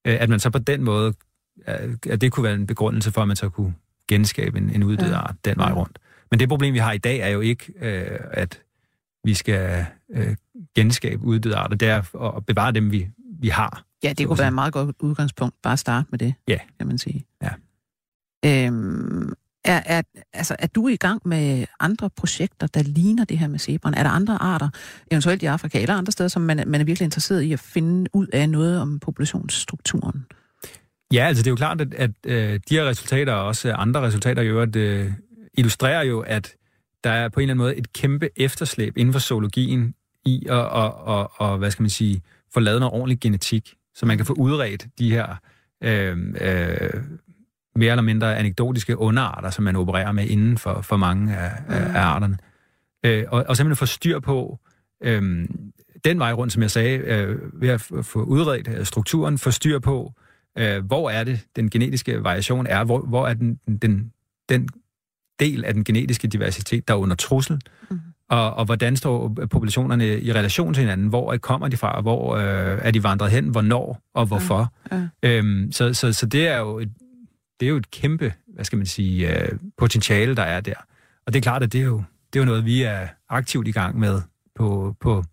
at 0.06 0.30
man 0.30 0.40
så 0.40 0.50
på 0.50 0.60
den 0.60 0.84
måde 0.84 1.14
at 1.66 2.22
det 2.22 2.32
kunne 2.32 2.44
være 2.44 2.54
en 2.54 2.68
begrundelse 2.68 3.12
for, 3.12 3.22
at 3.22 3.28
man 3.28 3.38
så 3.38 3.50
kunne 3.50 3.74
genskabe 4.08 4.58
en, 4.58 4.70
en 4.70 4.84
uddød 4.84 5.10
ja. 5.10 5.18
art 5.18 5.36
den 5.46 5.58
vej 5.58 5.72
rundt. 5.72 6.00
Men 6.32 6.40
det 6.40 6.50
problem, 6.50 6.74
vi 6.74 6.80
har 6.80 6.92
i 6.92 6.98
dag, 6.98 7.20
er 7.20 7.28
jo 7.28 7.40
ikke, 7.40 7.74
øh, 7.82 8.20
at 8.32 8.60
vi 9.24 9.34
skal 9.34 9.86
øh, 10.14 10.36
genskabe 10.76 11.24
uddøde 11.24 11.56
arter. 11.56 11.76
Det 11.76 11.88
er 11.88 12.26
at 12.38 12.46
bevare 12.46 12.72
dem, 12.72 12.92
vi, 12.92 13.08
vi 13.40 13.48
har. 13.48 13.84
Ja, 14.04 14.14
det 14.14 14.28
kunne 14.28 14.40
være 14.40 14.48
et 14.48 14.54
meget 14.54 14.74
godt 14.74 14.96
udgangspunkt. 15.00 15.56
Bare 15.64 15.78
starte 15.78 16.08
med 16.12 16.20
det, 16.20 16.34
ja. 16.48 16.58
kan 16.78 16.88
man 16.88 16.98
sige. 16.98 17.26
Ja. 17.44 17.50
Øhm, 18.46 19.34
er, 19.66 19.82
er, 19.86 20.02
altså, 20.34 20.56
er 20.60 20.68
du 20.68 20.88
i 20.88 20.96
gang 20.96 21.22
med 21.26 21.66
andre 21.80 22.10
projekter, 22.10 22.68
der 22.68 22.84
ligner 22.84 23.26
det 23.26 23.40
her 23.40 23.48
med 23.48 23.60
zebraen? 23.60 23.96
Er 23.96 24.04
der 24.04 24.10
andre 24.10 24.42
arter, 24.42 24.70
eventuelt 25.12 25.44
i 25.44 25.46
Afrika 25.46 25.82
eller 25.82 25.96
andre 25.96 26.12
steder, 26.12 26.28
som 26.28 26.42
man, 26.42 26.64
man 26.68 26.82
er 26.82 26.86
virkelig 26.86 27.06
interesseret 27.06 27.42
i 27.42 27.54
at 27.54 27.60
finde 27.60 28.10
ud 28.14 28.28
af 28.28 28.50
noget 28.50 28.80
om 28.82 29.00
populationsstrukturen? 29.00 30.26
Ja, 31.14 31.26
altså 31.26 31.44
det 31.44 31.48
er 31.48 31.52
jo 31.52 31.56
klart, 31.56 31.82
at, 31.82 31.94
at 31.94 32.12
øh, 32.26 32.60
de 32.70 32.76
her 32.76 32.86
resultater 32.86 33.34
og 33.34 33.46
også 33.46 33.74
andre 33.74 34.02
resultater 34.02 34.42
i 34.42 34.48
øvrigt 34.48 34.76
øh, 34.76 35.12
illustrerer 35.54 36.04
jo, 36.04 36.20
at 36.20 36.56
der 37.04 37.10
er 37.10 37.30
på 37.30 37.40
en 37.40 37.42
eller 37.42 37.54
anden 37.54 37.64
måde 37.64 37.76
et 37.76 37.94
kæmpe 37.94 38.30
efterslæb 38.36 38.98
inden 38.98 39.14
for 39.14 39.20
zoologien 39.20 39.94
i 40.26 40.46
at, 40.50 40.56
og, 40.56 40.96
og, 40.96 41.32
og, 41.36 41.58
hvad 41.58 41.72
skal 41.72 41.84
man 41.84 41.90
sige, 41.90 42.22
få 42.54 42.60
lavet 42.60 42.80
noget 42.80 42.94
ordentlig 42.94 43.20
genetik, 43.20 43.76
så 43.96 44.06
man 44.06 44.18
kan 44.18 44.26
få 44.26 44.34
udredt 44.34 44.88
de 45.00 45.12
her 45.12 45.36
øh, 45.84 46.18
øh, 46.42 47.04
mere 47.76 47.92
eller 47.92 48.02
mindre 48.02 48.38
anekdotiske 48.38 48.98
underarter, 48.98 49.50
som 49.50 49.64
man 49.64 49.76
opererer 49.76 50.12
med 50.12 50.28
inden 50.28 50.58
for, 50.58 50.82
for 50.82 50.98
mange 50.98 51.38
af, 51.38 51.52
mm. 51.68 51.74
af 51.74 52.02
arterne. 52.02 52.38
Øh, 53.06 53.26
og, 53.28 53.46
og 53.48 53.58
simpelthen 53.58 53.76
få 53.76 53.86
styr 53.86 54.20
på 54.20 54.60
øh, 55.04 55.48
den 56.06 56.20
vej 56.20 56.34
rundt, 56.34 56.54
som 56.54 56.62
jeg 56.62 56.72
sagde, 56.72 56.98
øh, 56.98 57.62
ved 57.62 57.70
at 57.70 57.82
få 57.82 58.24
udredt 58.24 58.68
øh, 58.68 58.86
strukturen, 58.86 59.38
få 59.38 59.52
styr 59.52 59.80
på, 59.80 60.14
øh, 60.58 60.86
hvor 60.86 61.10
er 61.10 61.24
det, 61.24 61.40
den 61.56 61.70
genetiske 61.70 62.24
variation 62.24 62.68
er, 62.68 62.84
hvor, 62.84 63.00
hvor 63.00 63.28
er 63.28 63.34
den, 63.34 63.60
den, 63.82 64.12
den 64.50 64.70
del 65.40 65.66
af 65.66 65.74
den 65.74 65.84
genetiske 65.84 66.28
diversitet, 66.28 66.88
der 66.88 66.94
er 66.94 66.98
under 66.98 67.16
trussel, 67.16 67.62
mm. 67.90 68.00
og, 68.30 68.54
og 68.54 68.66
hvordan 68.66 68.98
står 68.98 69.36
populationerne 69.52 70.22
i 70.22 70.34
relation 70.34 70.74
til 70.74 70.82
hinanden, 70.82 71.08
hvor 71.08 71.38
kommer 71.38 71.68
de 71.68 71.78
fra, 71.78 72.02
hvor 72.02 72.36
øh, 72.36 72.80
er 72.82 72.92
de 72.92 73.04
vandret 73.04 73.32
hen, 73.32 73.48
hvornår 73.48 74.02
og 74.14 74.26
hvorfor. 74.26 74.74
Ja. 74.92 75.08
Ja. 75.24 75.30
Øhm, 75.30 75.72
så, 75.72 75.94
så, 75.94 76.14
så 76.14 76.26
det 76.26 76.48
er 76.48 76.58
jo 76.58 76.80
et, 76.80 76.90
det 77.60 77.66
er 77.66 77.70
jo 77.70 77.78
et 77.78 77.92
kæmpe, 77.92 78.34
hvad 78.54 78.66
skal 78.66 78.78
man 78.78 78.86
sige, 78.86 79.40
øh, 79.40 79.60
potentiale, 79.78 80.36
der 80.36 80.44
er 80.44 80.62
der. 80.62 80.76
Og 81.26 81.34
det 81.34 81.40
er 81.40 81.44
klart, 81.44 81.64
at 81.64 81.74
det 81.74 81.82
er 81.82 81.86
jo, 81.86 82.04
det 82.34 82.40
er 82.40 82.44
jo 82.44 82.46
noget, 82.46 82.66
vi 82.66 82.82
er 82.82 83.08
aktivt 83.30 83.68
i 83.68 83.72
gang 83.72 84.00
med 84.00 84.22
på, 84.56 84.96
på 85.02 85.24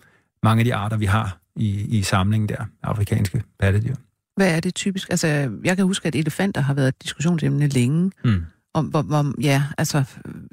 mange 0.43 0.61
af 0.61 0.65
de 0.65 0.75
arter, 0.75 0.97
vi 0.97 1.05
har 1.05 1.39
i, 1.57 1.99
i 1.99 2.03
samlingen 2.03 2.49
der, 2.49 2.65
afrikanske 2.83 3.43
pattedyr. 3.59 3.95
Hvad 4.37 4.57
er 4.57 4.61
det 4.61 4.75
typisk? 4.75 5.11
Altså, 5.11 5.27
jeg 5.65 5.77
kan 5.77 5.85
huske, 5.85 6.09
at 6.09 6.15
elefanter 6.15 6.61
har 6.61 6.75
været 6.75 6.89
et 6.89 7.03
diskussionsemne 7.03 7.69
længe. 7.69 8.11
Mm. 8.25 8.45
Om, 8.75 8.87
hvor, 8.87 9.03
hvor, 9.03 9.43
ja, 9.43 9.63
altså, 9.79 10.05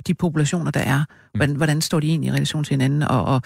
de 0.08 0.14
populationer, 0.14 0.72
der 0.72 0.80
er, 0.80 1.00
mm. 1.00 1.38
hvordan, 1.38 1.56
hvordan 1.56 1.82
står 1.82 2.00
de 2.00 2.08
egentlig 2.08 2.28
i 2.28 2.32
relation 2.32 2.64
til 2.64 2.74
hinanden, 2.74 3.02
og, 3.02 3.26
og 3.26 3.42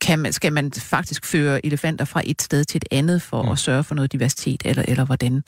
kan 0.00 0.18
man, 0.18 0.32
skal 0.32 0.52
man 0.52 0.72
faktisk 0.72 1.24
føre 1.24 1.66
elefanter 1.66 2.04
fra 2.04 2.22
et 2.24 2.42
sted 2.42 2.64
til 2.64 2.78
et 2.78 2.88
andet 2.90 3.22
for 3.22 3.42
mm. 3.42 3.48
at 3.48 3.58
sørge 3.58 3.84
for 3.84 3.94
noget 3.94 4.12
diversitet, 4.12 4.62
eller, 4.64 4.84
eller 4.88 5.04
hvordan? 5.04 5.42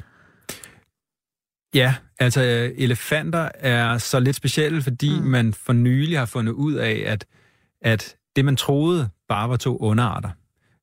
Ja, 1.75 1.95
altså 2.19 2.43
elefanter 2.77 3.49
er 3.55 3.99
så 3.99 4.21
lidt 4.21 4.37
specielle, 4.37 4.83
fordi 4.83 5.21
mm. 5.21 5.27
man 5.27 5.55
for 5.55 5.73
nylig 5.73 6.19
har 6.19 6.27
fundet 6.27 6.53
ud 6.53 6.75
af, 6.75 7.03
at, 7.07 7.27
at 7.83 8.17
det 8.37 8.45
man 8.45 8.57
troede 8.57 9.09
bare 9.29 9.49
var 9.49 9.57
to 9.57 9.77
underarter, 9.77 10.31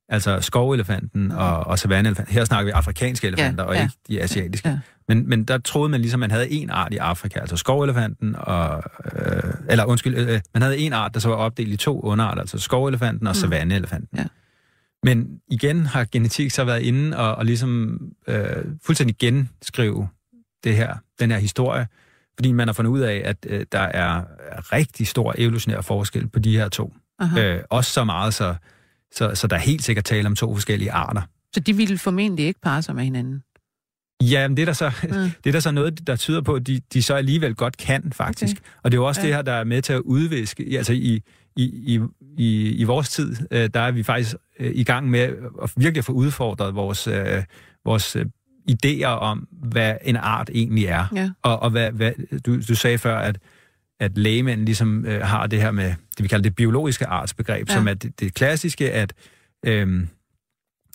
Altså 0.10 0.42
skovelefanten 0.42 1.32
og, 1.32 1.68
og 1.68 1.80
savanneelefanten. 1.80 2.34
Her 2.34 2.46
snakker 2.46 2.66
vi 2.66 2.72
afrikanske 2.72 3.28
elefanter, 3.28 3.64
Ja, 3.64 3.70
og 3.70 3.76
ja, 3.76 3.82
ikke 3.82 3.94
de 4.08 4.22
asiatiske. 4.22 4.70
ja. 4.70 4.80
Men, 5.08 5.30
men 5.30 5.44
der 5.44 5.58
troede 5.58 5.90
man 5.90 6.02
ligesom, 6.02 6.20
man 6.20 6.32
havde 6.32 6.50
en 6.52 6.70
art 6.70 6.94
i 6.94 6.98
Afrika, 6.98 7.40
altså 7.40 7.58
skovelefanten 7.58 8.36
og... 8.40 8.84
Øh, 9.16 9.44
eller 9.70 9.86
undskyld, 9.86 10.16
øh, 10.16 10.42
man 10.54 10.62
havde 10.62 10.78
en 10.78 10.94
art, 10.94 11.14
der 11.14 11.20
så 11.20 11.30
var 11.30 11.36
opdelt 11.36 11.70
i 11.74 11.78
to 11.78 12.02
underarter, 12.02 12.42
altså 12.42 12.60
skovelefanten 12.60 13.28
og 13.28 13.32
Mm. 13.32 13.36
savanneelefanten. 13.42 14.18
Ja. 14.20 14.26
Men 15.04 15.28
igen 15.52 15.86
har 15.86 16.06
genetik 16.12 16.52
så 16.52 16.64
været 16.64 16.82
inde 16.82 17.18
og, 17.18 17.36
og 17.36 17.46
ligesom 17.46 18.00
øh, 18.28 18.46
fuldstændig 18.86 19.18
genskrive 19.18 20.08
det 20.64 20.76
her, 20.76 20.96
den 21.20 21.32
her 21.32 21.38
historie, 21.38 21.88
fordi 22.36 22.52
man 22.52 22.68
har 22.68 22.74
fundet 22.74 22.92
ud 22.92 23.00
af, 23.00 23.22
at 23.26 23.38
øh, 23.50 23.66
der 23.72 23.80
er 23.80 24.22
rigtig 24.74 25.08
stor 25.08 25.36
evolutionær 25.38 25.82
forskel 25.82 26.28
på 26.28 26.40
de 26.40 26.58
her 26.58 26.70
to. 26.70 26.94
Aha. 27.20 27.42
Øh, 27.56 27.64
også 27.70 27.92
så 27.92 28.04
meget, 28.04 28.34
så, 28.34 28.56
så, 29.14 29.36
så 29.36 29.48
der 29.48 29.56
er 29.56 29.60
helt 29.60 29.84
sikkert 29.84 30.06
tale 30.06 30.28
om 30.28 30.36
to 30.36 30.54
forskellige 30.54 30.92
arter. 30.92 31.22
Så 31.54 31.60
de 31.60 31.76
ville 31.76 31.98
formentlig 31.98 32.46
ikke 32.46 32.60
parre 32.62 32.82
sig 32.82 32.96
med 32.96 33.04
hinanden. 33.04 33.44
Ja, 34.24 34.48
men 34.48 34.58
det 34.58 34.62
er 34.62 34.66
der 34.66 34.74
så, 34.74 34.92
Mm. 35.04 35.10
det 35.44 35.50
er 35.50 35.52
der 35.52 35.60
så 35.60 35.72
noget, 35.72 36.08
der 36.08 36.16
tyder 36.16 36.42
på, 36.42 36.54
at 36.54 36.68
de, 36.68 36.82
de 36.94 37.02
så 37.04 37.14
alligevel 37.14 37.56
godt 37.56 37.78
kan, 37.78 38.12
faktisk. 38.16 38.56
Okay. 38.58 38.70
Og 38.84 38.92
det 38.92 38.98
er 38.98 39.02
jo 39.02 39.08
også 39.08 39.22
Ja. 39.22 39.28
det 39.28 39.36
her, 39.36 39.42
der 39.42 39.52
er 39.54 39.64
med 39.64 39.82
til 39.82 39.94
at 39.94 40.00
udviske, 40.00 40.66
altså 40.78 40.94
i, 40.94 41.22
i, 41.56 41.64
i, 41.96 42.00
i, 42.38 42.72
i 42.72 42.84
vores 42.84 43.10
tid, 43.10 43.36
øh, 43.52 43.70
der 43.74 43.80
er 43.80 43.92
vi 43.92 44.04
faktisk 44.04 44.36
øh, 44.60 44.72
i 44.76 44.84
gang 44.84 45.10
med 45.10 45.34
at 45.64 45.72
virkelig 45.78 46.04
få 46.04 46.12
udfordret 46.12 46.76
vores, 46.76 47.08
øh, 47.08 47.44
vores 47.86 48.16
øh, 48.16 48.26
idéer 48.72 49.06
om, 49.06 49.48
hvad 49.52 49.96
en 50.04 50.16
art 50.16 50.50
egentlig 50.54 50.86
er. 50.86 51.06
Ja. 51.16 51.30
Og, 51.42 51.60
og 51.60 51.70
hvad, 51.70 51.92
hvad, 51.92 52.12
du, 52.46 52.60
du 52.68 52.76
sagde 52.76 52.98
før, 52.98 53.18
at, 53.18 53.38
at 54.00 54.18
lægemænd 54.18 54.66
ligesom 54.66 55.06
øh, 55.06 55.22
har 55.22 55.48
det 55.48 55.62
her 55.62 55.72
med, 55.72 55.86
det 55.88 56.24
vi 56.24 56.28
kalder 56.28 56.44
det 56.44 56.56
biologiske 56.56 57.06
artsbegreb, 57.06 57.70
Ja. 57.70 57.74
som 57.74 57.88
er 57.88 57.94
det, 57.94 58.20
det 58.20 58.34
klassiske, 58.34 58.92
at 58.92 59.14
øh, 59.66 60.08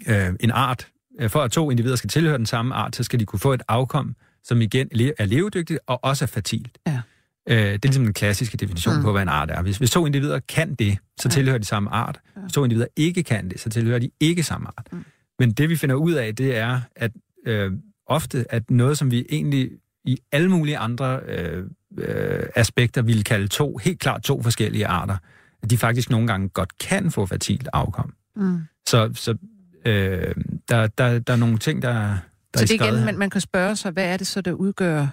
øh, 0.09 0.29
en 0.41 0.51
art, 0.51 0.89
øh, 1.21 1.31
for 1.31 1.41
at 1.41 1.51
to 1.53 1.71
individer 1.71 1.97
skal 1.97 2.11
tilhøre 2.11 2.39
den 2.39 2.47
samme 2.47 2.75
art, 2.75 2.97
så 2.97 3.03
skal 3.03 3.21
de 3.21 3.25
kunne 3.25 3.41
få 3.41 3.53
et 3.53 3.63
afkom, 3.69 4.15
som 4.45 4.61
igen 4.61 4.89
er 5.19 5.25
levedygtigt 5.25 5.81
og 5.87 6.05
også 6.05 6.25
er 6.25 6.27
fertilt. 6.27 6.79
Ja. 6.87 7.01
Øh, 7.49 7.57
det 7.57 7.73
er 7.75 7.79
ligesom 7.83 8.05
den 8.05 8.15
klassiske 8.15 8.57
definition 8.57 8.95
Mm. 8.95 8.99
mm. 8.99 9.05
på, 9.05 9.13
hvad 9.13 9.23
en 9.23 9.29
art 9.29 9.51
er. 9.51 9.63
Hvis, 9.63 9.79
hvis 9.79 9.91
to 9.91 10.07
individer 10.07 10.39
kan 10.49 10.75
det, 10.75 10.99
så 11.21 11.29
Ja. 11.29 11.31
tilhører 11.31 11.59
de 11.59 11.65
samme 11.65 11.91
art. 11.91 12.21
Ja. 12.37 12.41
Hvis 12.41 12.53
to 12.53 12.65
individer 12.65 12.87
ikke 12.97 13.23
kan 13.23 13.51
det, 13.51 13.61
så 13.61 13.71
tilhører 13.71 13.99
de 13.99 14.11
ikke 14.21 14.43
samme 14.43 14.69
art. 14.77 14.89
Mm. 14.93 15.05
Men 15.39 15.51
det 15.53 15.69
vi 15.69 15.77
finder 15.77 15.95
ud 15.95 16.13
af, 16.13 16.37
det 16.37 16.57
er, 16.57 16.81
at 16.97 17.13
øh, 17.47 17.73
ofte, 18.07 18.45
at 18.53 18.71
noget, 18.71 18.99
som 18.99 19.11
vi 19.11 19.27
egentlig 19.31 19.71
i 20.05 20.19
alle 20.33 20.49
mulige 20.49 20.79
andre 20.79 21.21
øh, 21.29 21.65
øh, 21.99 22.43
aspekter 22.57 23.03
ville 23.03 23.23
kalde 23.23 23.49
to, 23.49 23.77
helt 23.77 23.99
klart 24.01 24.23
to 24.23 24.43
forskellige 24.43 24.87
arter, 24.87 25.17
at 25.63 25.71
de 25.71 25.79
faktisk 25.79 26.11
nogle 26.11 26.27
gange 26.27 26.49
godt 26.49 26.79
kan 26.79 27.11
få 27.11 27.27
fertilt 27.27 27.69
afkom. 27.73 28.15
Mm. 28.37 28.59
Så, 28.87 29.11
så 29.15 29.37
øh, 29.87 30.35
der, 30.69 30.87
der, 30.87 31.19
der 31.19 31.33
er 31.33 31.37
nogle 31.37 31.59
ting, 31.59 31.83
der, 31.83 31.93
der 31.93 32.17
Så 32.57 32.63
er 32.63 32.67
det 32.67 32.75
er 32.75 32.77
skrevet 32.79 32.95
igen, 32.97 33.05
man, 33.05 33.19
man 33.19 33.31
kan 33.31 33.41
spørge 33.41 33.77
sig, 33.77 33.91
hvad 33.93 34.05
er 34.05 34.17
det 34.17 34.27
så, 34.27 34.41
der 34.41 34.53
udgør, 34.53 35.07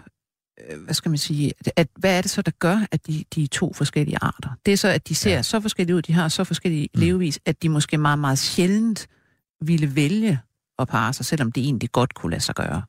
øh, 0.69 0.84
hvad 0.84 0.93
skal 0.93 1.09
man 1.09 1.17
sige, 1.17 1.53
at, 1.75 1.88
hvad 1.95 2.17
er 2.17 2.21
det 2.21 2.32
så, 2.32 2.41
der 2.41 2.51
gør, 2.59 2.86
at 2.91 3.07
de, 3.07 3.23
de 3.36 3.43
er 3.43 3.47
to 3.47 3.73
forskellige 3.73 4.17
arter? 4.21 4.49
Det 4.65 4.71
er 4.71 4.77
så, 4.77 4.88
at 4.88 5.07
de 5.07 5.15
ser 5.15 5.32
ja. 5.36 5.41
Så 5.41 5.61
forskellige 5.61 5.95
ud, 5.95 6.01
de 6.01 6.13
har 6.13 6.27
så 6.27 6.43
forskellige. 6.43 6.89
Mm. 6.95 7.01
levevis, 7.01 7.39
at 7.45 7.63
de 7.63 7.69
måske 7.69 7.97
meget, 7.97 8.19
meget 8.19 8.39
sjældent 8.39 9.07
ville 9.61 9.95
vælge 9.95 10.39
at 10.80 10.88
parre 10.88 11.13
sig, 11.13 11.25
selvom 11.25 11.51
det 11.51 11.63
egentlig 11.63 11.91
godt 11.91 12.13
kunne 12.13 12.30
lade 12.30 12.41
sig 12.41 12.55
gøre. 12.55 12.82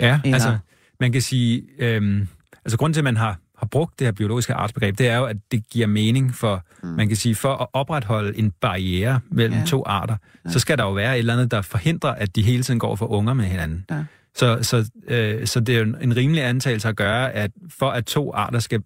Ja, 0.00 0.20
Eller- 0.24 0.34
altså, 0.34 0.58
man 1.00 1.12
kan 1.12 1.22
sige, 1.22 1.62
øhm, 1.78 2.28
altså 2.64 2.78
grunden 2.78 2.94
til, 2.94 3.00
at 3.00 3.04
man 3.04 3.16
har, 3.16 3.38
har 3.58 3.66
brugt 3.66 3.98
det 3.98 4.06
her 4.06 4.12
biologiske 4.12 4.54
artsbegreb, 4.54 4.98
det 4.98 5.08
er 5.08 5.16
jo, 5.16 5.24
at 5.24 5.36
det 5.52 5.68
giver 5.70 5.86
mening 5.86 6.34
for, 6.34 6.62
Mm. 6.82 6.88
man 6.88 7.08
kan 7.08 7.16
sige, 7.16 7.34
for 7.34 7.54
at 7.54 7.66
opretholde 7.72 8.38
en 8.38 8.50
barriere 8.50 9.20
mellem 9.30 9.58
Ja. 9.58 9.64
to 9.66 9.82
arter, 9.86 10.16
Ja. 10.44 10.50
så 10.50 10.58
skal 10.58 10.78
der 10.78 10.84
jo 10.84 10.92
være 10.92 11.14
et 11.14 11.18
eller 11.18 11.32
andet, 11.32 11.50
der 11.50 11.62
forhindrer, 11.62 12.10
at 12.10 12.36
de 12.36 12.42
hele 12.42 12.62
tiden 12.62 12.80
går 12.80 12.96
for 12.96 13.06
unger 13.06 13.34
med 13.34 13.44
hinanden. 13.44 13.84
Ja. 13.90 14.04
Så, 14.36 14.58
så, 14.62 14.90
øh, 15.08 15.46
så 15.46 15.60
det 15.60 15.74
er 15.74 15.78
jo 15.78 15.84
en, 15.84 15.96
en 16.00 16.16
rimelig 16.16 16.44
antagelse 16.44 16.88
at 16.88 16.96
gøre, 16.96 17.32
at 17.32 17.50
for 17.78 17.90
at 17.90 18.06
to 18.06 18.32
arter 18.34 18.58
skal 18.58 18.82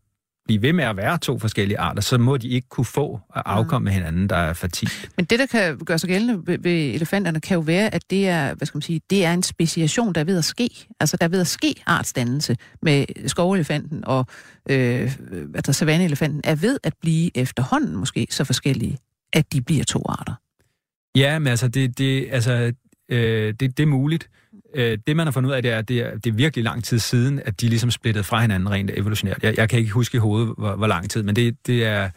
blive 0.48 0.62
ved 0.62 0.72
med 0.72 0.84
at 0.84 0.96
være 0.96 1.18
to 1.18 1.38
forskellige 1.38 1.78
arter, 1.78 2.00
så 2.00 2.18
må 2.18 2.36
de 2.36 2.48
ikke 2.48 2.68
kunne 2.68 2.84
få 2.84 3.20
at 3.36 3.42
afkomme 3.46 3.84
med 3.84 3.92
hinanden, 3.92 4.28
der 4.28 4.36
er 4.36 4.52
fertilt. 4.52 5.10
Men 5.16 5.24
det, 5.24 5.38
der 5.38 5.46
kan 5.46 5.78
gøre 5.78 5.98
sig 5.98 6.08
gældende 6.08 6.46
ved, 6.46 6.58
ved 6.58 6.94
elefanterne, 6.94 7.40
kan 7.40 7.54
jo 7.54 7.60
være, 7.60 7.94
at 7.94 8.10
det 8.10 8.28
er, 8.28 8.54
hvad 8.54 8.66
skal 8.66 8.76
man 8.76 8.82
sige, 8.82 9.00
det 9.10 9.24
er 9.24 9.32
en 9.32 9.42
speciation, 9.42 10.12
der 10.12 10.20
er 10.20 10.24
ved 10.24 10.38
at 10.38 10.44
ske. 10.44 10.70
Altså, 11.00 11.16
der 11.16 11.24
er 11.24 11.28
ved 11.28 11.40
at 11.40 11.46
ske 11.46 11.74
artsdannelse 11.86 12.56
med 12.82 13.04
skovelefanten 13.26 14.04
og 14.04 14.26
øh, 14.70 15.12
altså, 15.54 15.72
savanneelefanten, 15.72 16.40
er 16.44 16.54
ved 16.54 16.78
at 16.84 16.94
blive 17.00 17.36
efterhånden 17.36 17.96
måske 17.96 18.26
så 18.30 18.44
forskellige, 18.44 18.98
at 19.32 19.52
de 19.52 19.60
bliver 19.60 19.84
to 19.84 20.02
arter. 20.08 20.34
Ja, 21.16 21.38
men 21.38 21.46
altså, 21.46 21.68
det, 21.68 21.98
det, 21.98 22.28
altså, 22.30 22.72
øh, 23.08 23.54
det, 23.60 23.76
det 23.76 23.80
er 23.80 23.86
muligt. 23.86 24.28
Øh, 24.74 24.98
det, 25.06 25.16
man 25.16 25.26
har 25.26 25.32
fundet 25.32 25.50
ud 25.50 25.54
af, 25.54 25.62
det 25.62 25.70
er, 25.70 25.78
at 25.78 25.88
det 25.88 25.98
er, 26.00 26.14
det 26.18 26.26
er 26.30 26.34
virkelig 26.34 26.64
lang 26.64 26.84
tid 26.84 26.98
siden, 26.98 27.40
at 27.44 27.60
de 27.60 27.68
ligesom 27.68 27.90
splittede 27.90 28.24
fra 28.24 28.40
hinanden 28.40 28.70
rent 28.70 28.90
evolutionært. 28.94 29.38
Jeg, 29.42 29.56
jeg 29.58 29.68
kan 29.68 29.78
ikke 29.78 29.90
huske 29.90 30.16
i 30.16 30.18
hovedet, 30.18 30.54
hvor, 30.58 30.76
hvor 30.76 30.86
lang 30.86 31.10
tid, 31.10 31.22
men 31.22 31.36
det, 31.36 31.66
det 31.66 31.84
er 31.84 32.10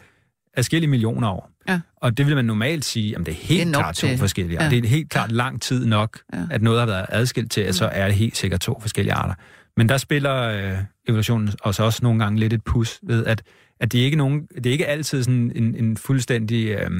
adskillige 0.56 0.90
millioner 0.90 1.28
år. 1.28 1.50
Ja. 1.68 1.80
Og 1.96 2.16
det 2.18 2.26
vil 2.26 2.34
man 2.34 2.44
normalt 2.44 2.84
sige, 2.84 3.14
at 3.18 3.26
det 3.26 3.32
er 3.32 3.36
helt 3.36 3.66
Det 3.66 3.74
er 3.74 3.78
klart 3.80 3.94
to 3.94 4.06
til- 4.06 4.18
forskellige 4.18 4.58
ja. 4.60 4.64
arter. 4.66 4.76
Det 4.80 4.84
er 4.84 4.88
helt 4.88 5.10
klart 5.10 5.32
lang 5.32 5.62
tid 5.62 5.86
nok, 5.86 6.18
Ja. 6.32 6.38
ja. 6.38 6.44
at 6.50 6.62
noget 6.62 6.78
har 6.78 6.86
været 6.86 7.06
adskilt 7.08 7.50
til, 7.50 7.60
at 7.60 7.74
så 7.74 7.86
er 7.86 8.06
det 8.06 8.14
helt 8.16 8.36
sikkert 8.36 8.60
to 8.60 8.78
forskellige 8.80 9.14
arter. 9.14 9.34
Men 9.76 9.88
der 9.88 9.96
spiller 9.96 10.34
øh, 10.42 10.78
evolutionen 11.08 11.50
os 11.62 11.80
også 11.80 12.00
nogle 12.02 12.18
gange 12.24 12.40
lidt 12.40 12.52
et 12.52 12.64
pus 12.64 13.00
ved, 13.02 13.26
at, 13.26 13.42
at 13.80 13.92
det, 13.92 14.00
er 14.00 14.04
ikke 14.04 14.16
nogen, 14.16 14.46
det 14.46 14.66
er 14.66 14.70
ikke 14.70 14.86
altid 14.86 15.22
sådan 15.22 15.52
en, 15.54 15.74
en 15.76 15.96
fuldstændig... 15.96 16.66
Øh, 16.68 16.90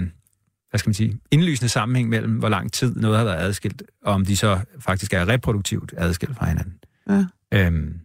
hvad 0.72 0.78
skal 0.78 0.88
man 0.88 0.94
sige, 0.94 1.18
indlysende 1.30 1.68
sammenhæng 1.68 2.08
mellem, 2.08 2.38
hvor 2.38 2.48
lang 2.48 2.72
tid 2.72 2.94
noget 2.94 3.18
har 3.18 3.24
været 3.24 3.40
adskilt, 3.40 3.82
og 4.02 4.12
om 4.12 4.24
de 4.24 4.36
så 4.36 4.60
faktisk 4.78 5.12
er 5.12 5.28
reproduktivt 5.28 5.94
adskilt 5.96 6.36
fra 6.36 6.46
hinanden. 6.46 6.74
Ja. 7.08 7.24
Øhm, 7.54 8.00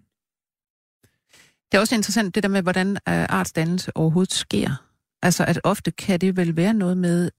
Det 1.71 1.77
er 1.77 1.79
også 1.79 1.95
interessant 1.95 2.35
det 2.35 2.43
der 2.43 2.49
med, 2.49 2.61
hvordan 2.61 2.91
øh, 2.91 2.97
artsdannelse 3.05 3.97
overhovedet 3.97 4.33
sker. 4.33 4.83
Altså, 5.21 5.45
at 5.45 5.59
ofte 5.63 5.91
kan 5.91 6.21
det 6.21 6.37
vel 6.37 6.55
være 6.55 6.73
noget 6.73 6.97
med, 6.97 7.31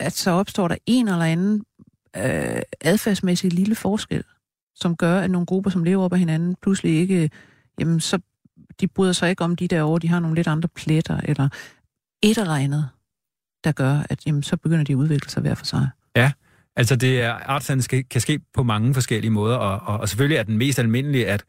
at 0.00 0.12
så 0.12 0.30
opstår 0.30 0.68
der 0.68 0.76
en 0.86 1.08
eller 1.08 1.24
anden 1.24 1.64
øh, 2.16 2.62
adfærdsmæssig 2.80 3.52
lille 3.52 3.74
forskel, 3.74 4.24
som 4.74 4.96
gør, 4.96 5.20
at 5.20 5.30
nogle 5.30 5.46
grupper, 5.46 5.70
som 5.70 5.84
lever 5.84 6.04
op 6.04 6.12
af 6.12 6.18
hinanden, 6.18 6.56
pludselig 6.62 7.00
ikke, 7.00 7.30
jamen, 7.78 8.00
så 8.00 8.18
de 8.80 8.88
bryder 8.88 9.12
sig 9.12 9.30
ikke 9.30 9.44
om 9.44 9.56
de 9.56 9.68
derovre, 9.68 9.98
de 9.98 10.08
har 10.08 10.20
nogle 10.20 10.36
lidt 10.36 10.46
andre 10.46 10.68
pletter, 10.68 11.20
eller 11.24 11.48
et 12.22 12.38
eller 12.38 12.54
andet, 12.54 12.88
der 13.64 13.72
gør, 13.72 14.02
at 14.10 14.26
jamen, 14.26 14.42
så 14.42 14.56
begynder 14.56 14.84
de 14.84 14.92
at 14.92 14.96
udvikle 14.96 15.30
sig 15.30 15.40
hver 15.40 15.54
for 15.54 15.64
sig. 15.64 15.88
altså, 16.76 16.96
det 16.96 17.20
er, 17.20 17.32
artsdannelse 17.32 17.88
kan, 17.88 18.04
kan 18.10 18.20
ske 18.20 18.40
på 18.54 18.62
mange 18.62 18.94
forskellige 18.94 19.30
måder, 19.30 19.56
og, 19.56 19.94
og, 19.94 20.00
og 20.00 20.08
selvfølgelig 20.08 20.36
er 20.36 20.42
den 20.42 20.58
mest 20.58 20.78
almindelige, 20.78 21.26
at, 21.28 21.44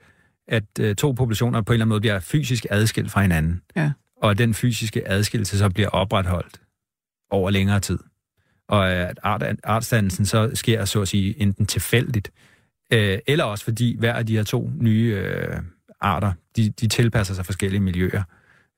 at 0.48 0.64
øh, 0.80 0.96
to 0.96 1.12
populationer 1.12 1.62
på 1.62 1.74
en 1.74 1.76
eller 1.76 1.84
anden 1.84 1.90
måde 1.90 2.02
bliver 2.02 2.20
fysisk 2.20 2.66
adskilt 2.70 3.12
fra 3.12 3.22
hinanden. 3.22 3.62
Ja. 3.76 3.92
Og 4.22 4.32
at 4.32 4.38
den 4.38 4.54
fysiske 4.54 5.08
adskillelse 5.08 5.58
så 5.58 5.70
bliver 5.70 5.90
opretholdt 5.90 6.62
over 7.30 7.50
længere 7.50 7.80
tid. 7.80 8.00
Og 8.68 8.92
at 8.92 9.20
art, 9.24 9.44
artsdannelsen 9.64 10.26
så 10.26 10.52
sker, 10.54 10.86
så 10.86 11.02
at 11.02 11.08
sige, 11.08 11.42
enten 11.42 11.66
tilfældigt, 11.66 12.32
øh, 12.94 13.20
eller 13.28 13.44
også 13.44 13.64
fordi 13.64 13.96
hver 14.00 14.14
af 14.14 14.26
de 14.26 14.36
her 14.36 14.44
to 14.44 14.72
nye 14.80 15.16
øh, 15.18 15.58
arter, 16.02 16.34
de, 16.56 16.70
de 16.70 16.88
tilpasser 16.88 17.34
sig 17.34 17.46
forskellige 17.46 17.82
miljøer. 17.82 18.24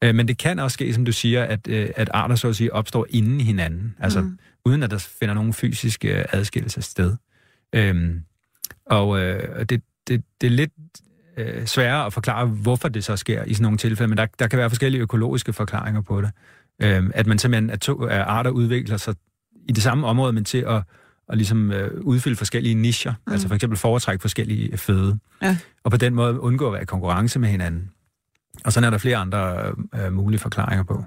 Øh, 0.04 0.16
men 0.16 0.28
det 0.28 0.38
kan 0.38 0.60
også 0.60 0.74
ske, 0.74 0.94
som 0.94 1.06
du 1.06 1.12
siger, 1.12 1.44
at, 1.44 1.68
øh, 1.68 1.90
at 1.96 2.10
arter 2.14 2.36
så 2.36 2.48
at 2.48 2.56
sige 2.56 2.74
opstår 2.74 3.06
inden 3.10 3.42
hinanden, 3.42 3.96
altså 4.00 4.22
Mm. 4.22 4.40
uden 4.66 4.84
at 4.84 4.92
der 4.92 5.08
finder 5.20 5.34
nogen 5.36 5.54
fysisk 5.54 6.06
øh, 6.06 6.26
adskillelse 6.32 6.82
sted. 6.82 7.16
Øhm, 7.76 8.22
og 8.86 9.20
øh, 9.20 9.60
det, 9.70 9.82
det, 10.08 10.24
det 10.42 10.48
er 10.48 10.52
lidt 10.52 10.72
øh, 11.38 11.66
sværere 11.66 12.06
at 12.06 12.14
forklare, 12.14 12.46
hvorfor 12.46 12.88
det 12.90 13.04
så 13.04 13.16
sker 13.16 13.44
i 13.44 13.54
sådan 13.54 13.64
nogle 13.64 13.78
tilfælde, 13.78 14.08
men 14.08 14.18
der, 14.18 14.26
der 14.40 14.48
kan 14.48 14.60
være 14.60 14.70
forskellige 14.70 15.02
økologiske 15.02 15.54
forklaringer 15.54 16.02
på 16.02 16.22
det. 16.22 16.32
Øhm, 16.82 17.12
at 17.14 17.28
man 17.28 17.40
simpelthen, 17.40 17.70
at, 17.70 17.82
to, 17.82 18.04
at 18.04 18.20
arter 18.22 18.50
udvikler 18.52 18.98
sig 18.98 19.16
i 19.70 19.72
det 19.72 19.84
samme 19.84 20.08
område, 20.08 20.34
men 20.34 20.44
til 20.46 20.58
at, 20.58 20.82
at 21.30 21.38
ligesom, 21.38 21.72
øh, 21.72 22.02
udfylde 22.02 22.36
forskellige 22.36 22.76
nischer, 22.76 23.14
mm. 23.28 23.34
altså 23.34 23.48
for 23.48 23.56
eksempel 23.56 23.78
foretrække 23.80 24.22
forskellige 24.22 24.78
føde, 24.78 25.20
Ja. 25.42 25.58
og 25.84 25.92
på 25.92 25.98
den 25.98 26.16
måde 26.16 26.40
undgå 26.40 26.68
at 26.68 26.74
være 26.74 26.82
i 26.82 26.86
konkurrence 26.86 27.40
med 27.40 27.50
hinanden. 27.50 27.92
Og 28.64 28.74
sådan 28.74 28.88
er 28.88 28.90
der 28.90 28.98
flere 28.98 29.18
andre 29.18 29.72
øh, 29.96 30.14
mulige 30.14 30.40
forklaringer 30.40 30.84
på. 30.84 31.04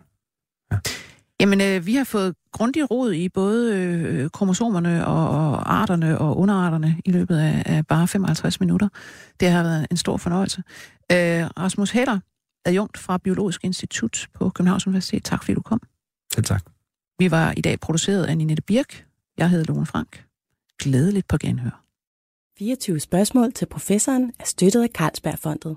Jamen, 1.40 1.60
øh, 1.60 1.86
vi 1.86 1.94
har 1.94 2.04
fået 2.04 2.34
grundig 2.52 2.90
rod 2.90 3.12
i 3.12 3.28
både 3.28 3.76
øh, 3.76 4.30
kromosomerne 4.30 5.06
og, 5.06 5.28
og 5.28 5.74
arterne 5.74 6.18
og 6.18 6.38
underarterne 6.38 6.96
i 7.04 7.10
løbet 7.10 7.38
af, 7.38 7.62
af 7.66 7.86
bare 7.86 8.08
55 8.08 8.60
minutter. 8.60 8.88
Det 9.40 9.50
har 9.50 9.62
været 9.62 9.86
en 9.90 9.96
stor 9.96 10.16
fornøjelse. 10.16 10.62
Øh, 11.12 11.46
Rasmus 11.58 11.90
Heller, 11.90 12.18
adjunkt 12.64 12.98
fra 12.98 13.18
Biologisk 13.18 13.64
Institut 13.64 14.28
på 14.34 14.50
Københavns 14.50 14.86
Universitet. 14.86 15.24
Tak 15.24 15.42
fordi 15.42 15.54
du 15.54 15.62
kom. 15.62 15.80
Selv 16.32 16.44
tak. 16.44 16.62
Vi 17.18 17.30
var 17.30 17.54
i 17.56 17.60
dag 17.60 17.80
produceret 17.80 18.24
af 18.24 18.36
Ninette 18.36 18.62
Birk. 18.62 19.04
Jeg 19.38 19.50
hedder 19.50 19.72
Lone 19.72 19.86
Frank. 19.86 20.24
Glædeligt 20.78 21.28
på 21.28 21.36
genhør. 21.38 21.84
24 22.58 23.00
spørgsmål 23.00 23.52
til 23.52 23.66
professoren 23.66 24.32
er 24.38 24.44
støttet 24.44 24.82
af 24.82 24.88
Carlsbergfondet. 24.94 25.76